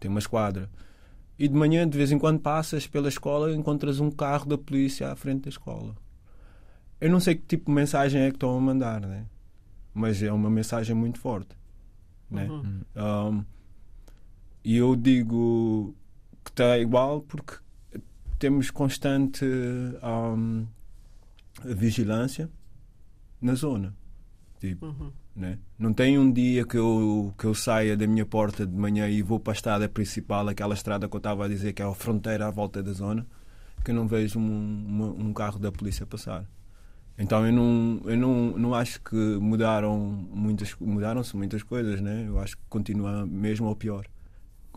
Tem 0.00 0.10
uma 0.10 0.18
esquadra. 0.18 0.70
E 1.38 1.48
de 1.48 1.54
manhã, 1.54 1.88
de 1.88 1.96
vez 1.96 2.12
em 2.12 2.18
quando, 2.18 2.40
passas 2.40 2.86
pela 2.86 3.08
escola 3.08 3.50
e 3.50 3.54
encontras 3.54 4.00
um 4.00 4.10
carro 4.10 4.46
da 4.46 4.58
polícia 4.58 5.10
à 5.10 5.16
frente 5.16 5.42
da 5.42 5.48
escola. 5.48 5.96
Eu 7.00 7.10
não 7.10 7.18
sei 7.18 7.34
que 7.34 7.42
tipo 7.42 7.66
de 7.66 7.74
mensagem 7.74 8.22
é 8.22 8.28
que 8.28 8.36
estão 8.36 8.56
a 8.56 8.60
mandar, 8.60 9.00
né? 9.00 9.26
mas 9.94 10.22
é 10.22 10.32
uma 10.32 10.50
mensagem 10.50 10.94
muito 10.94 11.18
forte. 11.18 11.54
Né? 12.30 12.48
Um, 12.96 13.44
e 14.64 14.76
eu 14.76 14.96
digo 14.96 15.94
que 16.44 16.50
está 16.50 16.78
igual 16.78 17.20
porque 17.22 17.56
temos 18.38 18.70
constante 18.70 19.44
um, 20.02 20.66
vigilância 21.64 22.50
na 23.40 23.54
zona. 23.54 23.94
Tipo, 24.58 25.12
né? 25.34 25.58
Não 25.78 25.92
tem 25.92 26.18
um 26.18 26.30
dia 26.30 26.64
que 26.64 26.76
eu, 26.76 27.32
que 27.38 27.44
eu 27.44 27.54
saia 27.54 27.96
da 27.96 28.06
minha 28.06 28.26
porta 28.26 28.66
de 28.66 28.74
manhã 28.76 29.08
e 29.08 29.22
vou 29.22 29.40
para 29.40 29.52
a 29.52 29.54
estrada 29.56 29.88
principal, 29.88 30.46
aquela 30.48 30.74
estrada 30.74 31.08
que 31.08 31.14
eu 31.14 31.18
estava 31.18 31.44
a 31.44 31.48
dizer 31.48 31.72
que 31.72 31.82
é 31.82 31.84
a 31.84 31.92
fronteira 31.94 32.46
à 32.46 32.50
volta 32.50 32.82
da 32.82 32.92
zona, 32.92 33.26
que 33.84 33.90
eu 33.90 33.94
não 33.94 34.06
vejo 34.06 34.38
um, 34.38 34.84
uma- 34.86 35.10
um 35.12 35.32
carro 35.32 35.58
da 35.58 35.72
polícia 35.72 36.04
passar. 36.06 36.44
Então 37.18 37.46
eu 37.46 37.52
não, 37.52 38.00
eu 38.06 38.16
não, 38.16 38.50
não 38.58 38.74
acho 38.74 39.00
que 39.02 39.14
mudaram 39.16 39.98
muitas 40.32 40.74
mudaram-se 40.80 41.36
muitas 41.36 41.62
coisas, 41.62 42.00
né? 42.00 42.24
Eu 42.26 42.38
acho 42.38 42.56
que 42.56 42.62
continua 42.68 43.26
mesmo 43.26 43.66
ou 43.68 43.76
pior. 43.76 44.06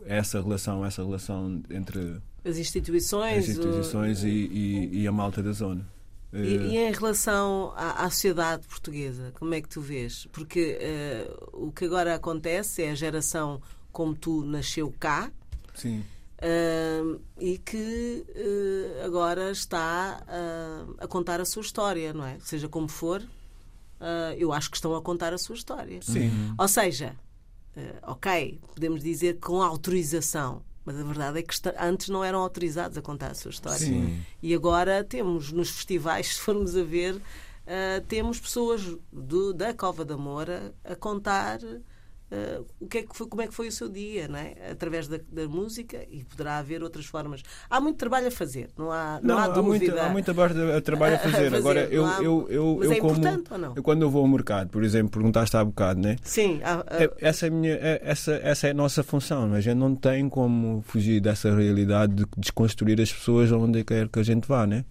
Essa 0.06 0.42
relação, 0.42 0.86
essa 0.86 1.04
relação 1.04 1.62
entre 1.70 2.18
As 2.44 2.58
instituições. 2.58 3.38
as 3.44 3.50
instituições 3.50 4.22
o- 4.24 4.28
e, 4.28 4.48
e, 4.48 5.02
e 5.02 5.08
a 5.08 5.12
malta 5.12 5.42
da 5.42 5.52
zona. 5.54 5.88
E, 6.34 6.38
Eh, 6.38 6.68
e 6.68 6.78
em 6.78 6.92
relação 6.92 7.74
à, 7.76 8.04
à 8.04 8.10
sociedade 8.10 8.68
portuguesa, 8.68 9.32
como 9.40 9.54
é 9.54 9.62
que 9.62 9.70
tu 9.70 9.82
vês? 9.82 10.28
Porque 10.32 10.78
eh, 10.80 11.32
o 11.54 11.72
que 11.72 11.86
agora 11.86 12.16
acontece 12.16 12.84
é 12.84 12.92
a 12.92 12.96
geração 12.96 13.62
como 13.92 14.14
tu 14.14 14.44
nasceu 14.44 14.94
cá 15.00 15.32
ah, 16.42 17.18
e 17.40 17.58
que 17.58 18.26
eh, 18.36 19.04
agora 19.06 19.52
está 19.52 20.22
a 21.00 21.08
contar 21.08 21.40
a 21.40 21.46
sua 21.46 21.62
história, 21.62 22.14
não 22.14 22.26
é? 22.26 22.38
Seja 22.42 22.68
como 22.68 22.88
for, 22.90 23.24
eu 24.38 24.52
acho 24.52 24.70
que 24.70 24.76
estão 24.76 24.94
a 24.96 25.02
contar 25.02 25.34
a 25.34 25.38
sua 25.38 25.56
história. 25.56 26.02
Sim. 26.02 26.54
Ou 26.58 26.68
seja, 26.68 27.16
ok, 28.04 28.60
podemos 28.74 29.02
dizer 29.02 29.40
com 29.40 29.62
autorização, 29.62 30.62
mas 30.86 31.00
a 31.00 31.04
verdade 31.04 31.40
é 31.40 31.42
que 31.42 31.56
antes 31.80 32.10
não 32.10 32.24
eram 32.24 32.40
autorizados 32.40 32.98
a 32.98 33.02
contar 33.02 33.32
a 33.32 33.34
sua 33.36 33.50
história. 33.52 33.80
Sim. 33.80 34.22
E 34.42 34.54
agora 34.54 35.04
temos 35.04 35.52
nos 35.52 35.70
festivais, 35.72 36.28
se 36.36 36.40
formos 36.40 36.76
a 36.78 36.84
ver, 36.84 37.20
eh, 37.66 38.04
temos 38.08 38.40
pessoas 38.40 38.82
do- 39.12 39.54
da 39.54 39.74
Cova 39.74 40.06
da 40.06 40.16
Moura 40.18 40.74
a 40.84 40.96
contar 40.96 41.60
eh, 42.32 42.60
o 42.80 42.88
que 42.88 42.98
é 43.00 43.04
que 43.04 43.16
foi, 43.16 43.28
como 43.28 43.42
é 43.42 43.48
que 43.48 43.54
foi 43.54 43.68
o 43.68 43.72
seu 43.72 43.88
dia, 43.88 44.28
não 44.28 44.38
é? 44.40 44.54
através 44.72 45.08
da, 45.08 45.20
da 45.32 45.48
música 45.48 46.06
e 46.10 46.24
poderá 46.24 46.58
haver 46.58 46.82
outras 46.84 47.06
formas. 47.06 47.42
Há 47.70 47.80
muito 47.80 47.98
trabalho 47.98 48.28
a 48.28 48.32
fazer, 48.32 48.70
não 48.78 48.92
há, 48.92 49.20
não, 49.22 49.36
Não, 49.36 49.42
há 49.42 49.46
há, 49.46 49.48
dúvida. 49.50 50.10
muita, 50.10 50.32
há 50.32 50.34
barra- 50.34 50.82
trabalho 50.82 51.14
a 51.16 51.18
a 51.18 51.20
fazer. 51.20 51.32
fazer, 51.52 51.56
Agora, 51.58 51.82
eu, 51.92 52.06
há- 52.06 52.22
eu, 52.24 52.48
eu, 52.50 52.76
mas 52.80 52.86
eu 52.88 52.92
é 52.94 53.00
como. 53.00 53.12
importante 53.14 53.54
ou 53.54 53.58
não? 53.58 53.74
Eu, 53.76 53.84
quando 53.84 54.02
eu 54.02 54.10
vou 54.10 54.22
ao 54.24 54.28
mercado, 54.28 54.70
por 54.70 54.84
exemplo, 54.84 55.12
perguntaste 55.12 55.56
há 55.56 55.64
bocado, 55.64 56.00
né? 56.02 56.16
Sim, 56.24 56.60
há- 56.64 56.84
É- 56.90 57.12
Essa 57.20 57.48
é, 57.48 57.50
minha, 57.50 57.74
é- 57.74 58.02
essa, 58.04 58.34
essa 58.44 58.68
é 58.68 58.72
a 58.72 58.74
nossa 58.74 59.04
função. 59.04 59.54
A 59.54 59.62
gente 59.62 59.78
não 59.78 59.96
tem 59.96 60.28
como 60.28 60.82
fugir 60.88 61.20
dessa 61.22 61.56
realidade 61.56 62.14
de 62.16 62.26
desconstruir 62.38 63.00
as 63.00 63.12
pessoas 63.14 63.52
onde 63.52 63.84
quer 63.84 64.08
que 64.10 64.20
a 64.20 64.24
gente 64.24 64.48
vá, 64.48 64.66
né? 64.66 64.84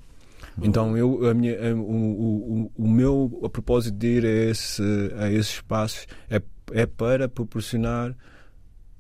Então, 0.63 0.97
eu, 0.97 1.27
a 1.29 1.35
minha, 1.35 1.53
a- 1.71 1.75
o, 1.75 1.81
o, 1.81 2.71
o- 2.77 2.89
meu 2.89 3.41
a 3.45 3.49
propósito 3.49 3.97
de 3.99 4.07
ir 4.07 4.25
a, 4.25 4.51
esse, 4.51 4.83
a 5.19 5.29
esses 5.33 5.55
espaços 5.55 6.07
é, 6.31 6.41
é 6.73 6.87
para 6.87 7.29
proporcionar 7.29 8.15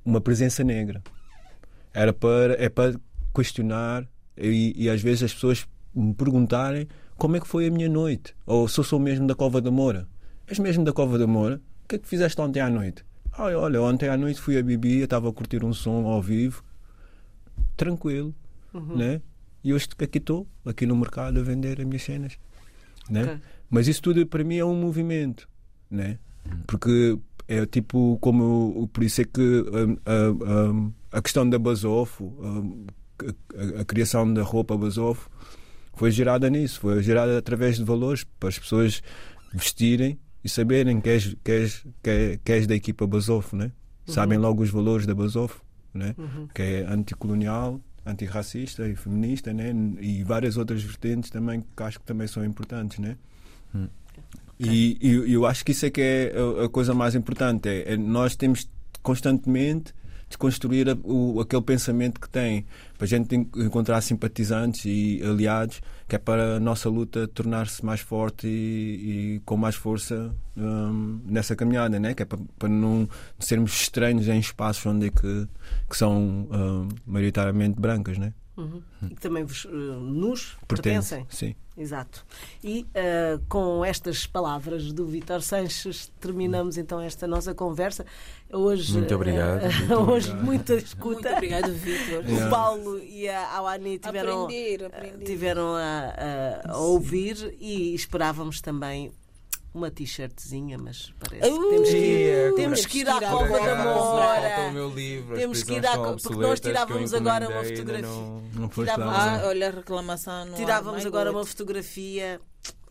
uma 0.04 0.20
presença 0.20 0.62
negra. 0.62 1.02
Era 1.92 2.12
para, 2.12 2.62
é 2.62 2.68
para 2.68 2.94
questionar 3.34 4.06
e, 4.36 4.74
e 4.76 4.90
às 4.90 5.00
vezes 5.00 5.24
as 5.24 5.34
pessoas 5.34 5.66
me 5.94 6.12
perguntarem 6.14 6.88
como 7.16 7.36
é 7.36 7.40
que 7.40 7.46
foi 7.46 7.66
a 7.66 7.70
minha 7.70 7.88
noite. 7.88 8.34
Ou 8.46 8.66
se 8.68 8.78
eu 8.78 8.84
sou 8.84 8.98
mesmo 8.98 9.26
da 9.26 9.34
Cova 9.34 9.60
da 9.60 9.70
Moura. 9.70 10.08
És 10.46 10.58
mesmo 10.58 10.84
da 10.84 10.92
Cova 10.92 11.18
da 11.18 11.26
Moura? 11.26 11.60
O 11.84 11.88
que 11.88 11.96
é 11.96 11.98
que 11.98 12.08
fizeste 12.08 12.40
ontem 12.40 12.60
à 12.60 12.68
noite? 12.68 13.04
Ah, 13.32 13.44
olha, 13.44 13.82
ontem 13.82 14.08
à 14.08 14.16
noite 14.16 14.40
fui 14.40 14.56
a 14.58 14.62
Bibi, 14.62 15.00
estava 15.00 15.28
a 15.28 15.32
curtir 15.32 15.64
um 15.64 15.72
som 15.72 16.06
ao 16.06 16.22
vivo, 16.22 16.62
tranquilo, 17.76 18.34
né? 18.96 19.20
E 19.62 19.72
hoje 19.72 19.88
aqui 19.98 20.18
estou, 20.18 20.46
aqui 20.64 20.86
no 20.86 20.94
mercado, 20.94 21.40
a 21.40 21.42
vender 21.42 21.80
as 21.80 21.86
minhas 21.86 22.02
cenas, 22.02 22.38
né? 23.10 23.22
Ok. 23.22 23.40
Mas 23.70 23.88
isso 23.88 24.02
tudo 24.02 24.24
para 24.26 24.44
mim 24.44 24.56
é 24.56 24.64
um 24.64 24.78
movimento, 24.78 25.48
né? 25.90 26.18
Porque 26.66 27.18
é 27.48 27.66
tipo 27.66 28.18
como 28.20 28.88
por 28.92 29.02
isso 29.04 29.20
é 29.20 29.24
que 29.24 29.64
a 31.12 31.22
questão 31.22 31.48
da 31.48 31.58
Basofo, 31.58 32.32
a, 32.42 33.26
a- 33.78 33.80
a 33.82 33.84
criação 33.84 34.32
da 34.32 34.42
roupa 34.42 34.76
Basofo 34.76 35.28
foi 35.94 36.10
gerada 36.10 36.50
nisso, 36.50 36.80
foi 36.80 37.02
gerada 37.02 37.38
através 37.38 37.76
de 37.76 37.84
valores 37.84 38.24
para 38.24 38.48
as 38.48 38.58
pessoas 38.58 39.02
vestirem 39.52 40.18
e 40.42 40.48
saberem 40.48 41.00
que 41.00 41.08
és, 41.08 41.36
que 41.44 41.52
és, 41.52 41.86
que 42.02 42.10
é- 42.10 42.38
que 42.42 42.52
és 42.52 42.66
da 42.66 42.74
equipa 42.74 43.06
Basofo, 43.06 43.56
né? 43.56 43.70
Sabem 44.06 44.36
logo 44.38 44.62
os 44.62 44.70
valores 44.70 45.06
da 45.06 45.14
Basofo, 45.14 45.62
né? 45.94 46.14
Que 46.52 46.62
é 46.62 46.86
anticolonial, 46.86 47.80
antirracista 48.04 48.86
e 48.88 48.94
feminista, 48.96 49.52
né? 49.54 49.72
E 50.00 50.22
várias 50.24 50.56
outras 50.58 50.82
vertentes 50.82 51.30
também 51.30 51.64
que 51.74 51.82
acho 51.82 52.00
que 52.00 52.04
também 52.04 52.26
são 52.26 52.44
importantes, 52.44 52.98
né? 52.98 53.16
E, 54.58 54.98
e 55.00 55.32
eu 55.32 55.44
acho 55.46 55.64
que 55.64 55.72
isso 55.72 55.84
é 55.86 55.90
que 55.90 56.00
é 56.00 56.32
a, 56.60 56.64
a 56.64 56.68
coisa 56.68 56.94
mais 56.94 57.14
importante. 57.14 57.68
É, 57.68 57.94
é 57.94 57.96
nós 57.96 58.36
temos 58.36 58.68
constantemente 59.02 59.92
de 60.28 60.38
construir 60.38 60.88
a- 60.88 60.96
o, 61.04 61.40
aquele 61.40 61.62
pensamento 61.62 62.18
que 62.20 62.28
tem, 62.28 62.64
para 62.96 63.04
a 63.04 63.08
gente 63.08 63.34
en- 63.36 63.46
encontrar 63.56 64.00
simpatizantes 64.00 64.84
e 64.86 65.20
aliados, 65.22 65.80
que 66.08 66.16
é 66.16 66.18
para 66.18 66.56
a 66.56 66.60
nossa 66.60 66.88
luta 66.88 67.28
tornar-se 67.28 67.84
mais 67.84 68.00
forte 68.00 68.46
e, 68.46 69.36
e 69.36 69.40
com 69.44 69.56
mais 69.56 69.74
força 69.74 70.34
hum, 70.56 71.20
nessa 71.26 71.54
caminhada, 71.54 71.98
né? 72.00 72.14
que 72.14 72.22
é 72.22 72.26
para, 72.26 72.38
para 72.58 72.68
não 72.68 73.08
sermos 73.38 73.72
estranhos 73.72 74.26
em 74.28 74.38
espaços 74.38 74.84
onde 74.86 75.06
é 75.06 75.10
que, 75.10 75.46
que 75.90 75.96
são 75.96 76.48
hum, 76.50 76.88
maioritariamente 77.06 77.78
brancas. 77.78 78.16
Né? 78.18 78.32
Uhum. 78.56 78.82
E 79.10 79.14
que 79.14 79.20
também 79.20 79.44
vos, 79.44 79.64
uh, 79.66 79.68
nos 79.70 80.56
Pertence. 80.66 81.10
pertencem. 81.16 81.26
Sim. 81.28 81.54
Exato. 81.76 82.24
E 82.62 82.86
uh, 82.94 83.42
com 83.48 83.84
estas 83.84 84.26
palavras 84.28 84.92
do 84.92 85.06
Vítor 85.06 85.42
Sanches 85.42 86.10
terminamos 86.20 86.78
então 86.78 87.00
esta 87.00 87.26
nossa 87.26 87.52
conversa. 87.52 88.06
Hoje, 88.52 88.92
Muito 88.92 89.12
obrigado. 89.14 89.62
uh, 89.90 90.10
hoje 90.12 90.32
muita 90.34 90.74
escuta. 90.74 91.14
Muito 91.14 91.28
obrigado, 91.36 91.72
Vitor. 91.72 92.24
O 92.24 92.48
Paulo 92.50 92.98
e 93.00 93.28
a 93.28 93.56
Awani 93.56 93.98
tiveram, 93.98 94.44
Aprender, 94.44 94.84
aprender. 94.84 95.24
tiveram 95.24 95.74
a, 95.74 96.14
a- 96.68 96.72
a 96.74 96.76
ouvir 96.78 97.56
e 97.60 97.92
esperávamos 97.94 98.60
também 98.60 99.10
uma 99.74 99.90
t-shirtzinha, 99.90 100.78
mas 100.78 101.12
parece 101.18 101.50
que 101.50 101.54
Uh, 101.58 101.70
temos 101.70 101.88
que 101.90 101.96
ir, 101.96 102.54
temos 102.54 102.86
que 102.86 102.98
ir 103.00 103.08
à 103.08 103.20
Cova 103.20 103.58
da 103.58 103.74
Moura. 103.84 104.40
Falta 104.40 104.60
o 104.68 104.72
meu 104.72 104.88
livro, 104.90 105.36
Temos 105.36 105.62
que 105.64 105.72
ir 105.72 105.84
à 105.86 105.90
estão 105.90 106.04
co- 106.16 106.22
porque 106.22 106.38
nós 106.40 106.60
que 106.60 106.68
tirávamos 106.68 107.12
agora 107.14 107.48
uma 107.48 107.64
fotografia. 107.64 108.02
não- 108.06 108.42
Não 108.54 108.68
Tirávamos-. 108.68 109.16
Ah, 109.18 109.42
olha 109.46 109.68
a 109.68 109.70
reclamação 109.72 110.52
Tirávamos 110.54 111.04
agora 111.04 111.30
uma 111.32 111.44
fotografia 111.44 112.40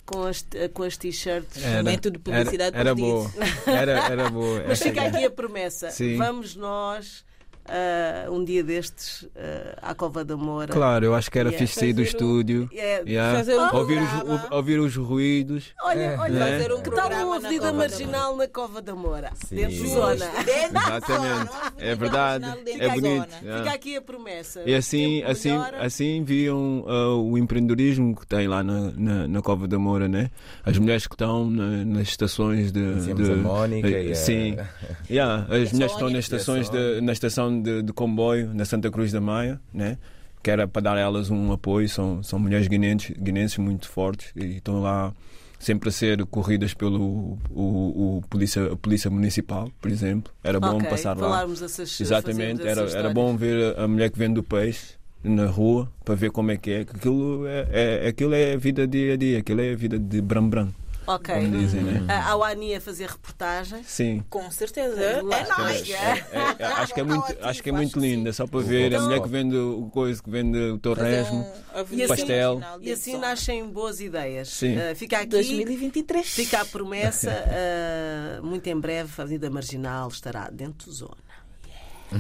com 0.06 0.24
as, 0.26 0.46
com 0.74 0.84
as 0.84 0.98
t-shirts. 0.98 1.64
Era- 1.64 1.84
Método 1.84 2.18
de 2.18 2.24
publicidade 2.24 2.76
era, 2.76 2.90
era 2.90 2.96
boa. 2.96 3.32
Era, 3.66 3.92
era 4.12 4.30
boa. 4.30 4.64
Mas 4.68 4.80
fica 4.80 5.04
aqui 5.04 5.24
a 5.24 5.32
promessa. 5.32 5.90
Sim. 5.90 6.18
Vamos 6.18 6.54
nós, 6.56 7.24
ah, 7.68 8.30
um 8.32 8.44
dia 8.44 8.64
destes, 8.64 9.28
ah, 9.36 9.90
à 9.92 9.96
Cova 9.96 10.24
da 10.26 10.36
Moura. 10.38 10.68
Claro, 10.74 11.06
eu 11.06 11.16
acho 11.16 11.30
que 11.32 11.40
era 11.40 11.50
Yeah. 11.50 11.66
fixe 11.68 11.80
sair 11.80 11.94
do 11.94 12.02
um- 12.02 12.06
estúdio. 12.06 12.70
É, 12.74 13.04
Yeah. 13.06 13.38
Fazer 13.38 13.58
um 13.58 13.76
ouvir, 13.76 14.00
os, 14.02 14.52
ouvir 14.52 14.80
os 14.80 14.96
ruídos. 14.96 15.74
Olha, 15.84 16.16
olha, 16.20 16.34
Né? 16.40 16.58
Fazer 16.60 16.74
um 16.74 16.82
que 16.82 16.90
tal 16.92 17.00
programa 17.00 17.26
uma 17.26 17.40
na 17.40 17.48
avenida 17.48 17.66
da 17.68 17.74
marginal 17.74 18.36
na 18.38 18.48
Cova 18.48 18.82
da 18.82 18.96
Moura? 18.96 19.32
Sim. 19.36 19.56
Dentro 19.56 19.76
de 19.76 19.88
zona. 19.90 20.26
Exatamente. 20.70 21.52
É 21.78 21.96
verdade. 21.96 22.46
É 22.80 22.90
bonito. 22.90 23.28
Yeah. 23.44 23.64
Fica 23.64 23.76
aqui 23.76 23.96
a 23.98 24.02
promessa. 24.02 24.62
E 24.66 24.74
assim, 24.76 25.24
assim, 25.24 25.52
assim 25.80 26.24
viam 26.24 26.84
ah, 26.88 27.16
o 27.16 27.38
empreendedorismo 27.38 28.16
que 28.16 28.26
tem 28.28 28.48
lá 28.48 28.64
na, 28.64 28.92
na, 28.96 29.28
na 29.28 29.42
Cova 29.42 29.68
da 29.68 29.78
Moura, 29.78 30.08
né? 30.08 30.30
As 30.66 30.78
mulheres 30.78 31.08
que 31.08 31.14
estão 31.16 31.50
na- 31.50 31.84
nas 31.86 32.08
estações 32.10 32.72
de. 32.72 33.14
De- 33.14 33.32
a 33.32 33.36
Mónica 33.36 33.90
e 33.90 34.12
a- 34.12 34.16
Sim. 34.16 34.58
Yeah, 35.10 35.44
as 35.44 35.72
mulheres 35.72 35.72
que 35.72 35.86
estão 35.86 36.10
nas 36.10 36.20
estações 36.26 36.70
de, 36.70 37.02
na 37.02 37.12
estação 37.14 37.53
de, 37.62 37.82
de 37.82 37.94
comboio 37.94 38.54
na 38.54 38.66
Santa 38.66 38.90
Cruz 38.90 39.12
da 39.12 39.22
Maia, 39.22 39.60
né? 39.74 39.98
Que 40.42 40.52
era 40.52 40.68
para 40.68 40.82
dar 40.82 40.98
a 40.98 41.00
elas 41.00 41.30
um 41.30 41.52
apoio. 41.52 41.88
São, 41.88 42.22
são 42.22 42.38
mulheres 42.40 42.68
guinenses, 42.68 43.16
guinenses 43.18 43.58
muito 43.58 43.88
fortes 43.88 44.32
e 44.36 44.58
estão 44.58 44.82
lá 44.82 45.14
sempre 45.60 45.90
a 45.90 45.92
ser 45.92 46.26
corridas 46.26 46.74
pelo 46.74 47.38
o, 47.50 48.18
o 48.18 48.24
polícia, 48.30 48.74
a 48.74 48.76
polícia 48.76 49.10
municipal, 49.10 49.72
por 49.80 49.90
exemplo. 49.90 50.32
Era 50.44 50.60
bom 50.60 50.78
Ok, 50.78 50.90
passar 50.90 51.18
lá. 51.18 51.44
essas 51.62 52.00
Exatamente, 52.02 52.68
era, 52.68 52.82
era 52.92 53.14
bom 53.14 53.36
ver 53.38 53.80
a 53.80 53.88
mulher 53.88 54.10
que 54.12 54.20
vende 54.20 54.40
o 54.40 54.44
peixe 54.44 54.96
na 55.24 55.46
rua 55.46 55.90
para 56.04 56.16
ver 56.16 56.32
como 56.32 56.52
é 56.52 56.58
que 56.58 56.72
é. 56.72 56.86
que 56.86 56.96
Aquilo 56.96 57.48
é, 57.48 57.68
é, 57.72 58.08
aquilo 58.08 58.34
é 58.34 58.54
a 58.54 58.58
vida 58.58 58.86
dia 58.86 59.14
a 59.14 59.18
dia, 59.18 59.40
aquilo 59.40 59.62
é 59.62 59.72
a 59.72 59.76
vida 59.76 59.98
de 59.98 60.22
Bram 60.22 60.50
Bram, 60.50 60.70
Ok. 61.06 61.34
como 61.36 61.58
dizem, 61.60 61.82
né? 61.82 62.06
A 62.14 62.30
Awani 62.32 62.76
a 62.76 62.82
fazer 62.82 63.08
reportagens. 63.10 63.88
Sim. 63.88 64.24
Com 64.30 64.50
certeza. 64.52 65.02
É 65.02 65.20
É 65.20 65.22
nóis. 65.24 65.90
É, 65.90 65.94
é, 65.96 66.56
é, 66.60 66.66
acho 66.66 66.94
que 66.94 67.00
é 67.00 67.04
muito, 67.04 67.38
acho 67.42 67.64
que 67.64 67.70
é 67.70 67.72
muito 67.72 68.00
é 68.28 68.32
só 68.32 68.48
para 68.48 68.60
ver 68.62 68.84
a 68.84 68.88
Então- 68.88 69.04
mulher 69.04 69.22
que 69.22 69.28
vende 69.30 69.56
o 69.58 69.90
coisa, 69.92 70.22
que 70.24 70.30
vende 70.30 70.58
o 70.58 70.78
torresmo. 70.78 71.40
um 71.76 71.80
E 71.96 72.04
assim- 72.04 72.08
pastel. 72.08 72.62
E 72.82 72.92
assim 72.92 73.18
nascem 73.18 73.68
boas 73.70 74.00
ideias. 74.00 74.50
Sim. 74.50 74.78
Ah, 74.78 74.96
fica 74.96 75.18
aqui. 75.18 75.28
2023. 75.28 76.28
Fica 76.28 76.62
a 76.62 76.66
promessa, 76.66 77.32
ah, 77.48 78.42
muito 78.42 78.68
em 78.68 78.80
breve 78.80 79.12
a 79.18 79.22
Avenida 79.24 79.50
Marginal 79.50 80.08
estará 80.10 80.50
dentro 80.50 80.90
de 80.90 80.96
zona. 80.98 81.18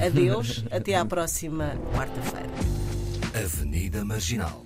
Adeus, 0.06 0.64
até 0.72 0.96
à 0.96 1.06
próxima 1.06 1.76
quarta-feira. 1.96 2.50
Avenida 3.44 4.04
Marginal. 4.04 4.66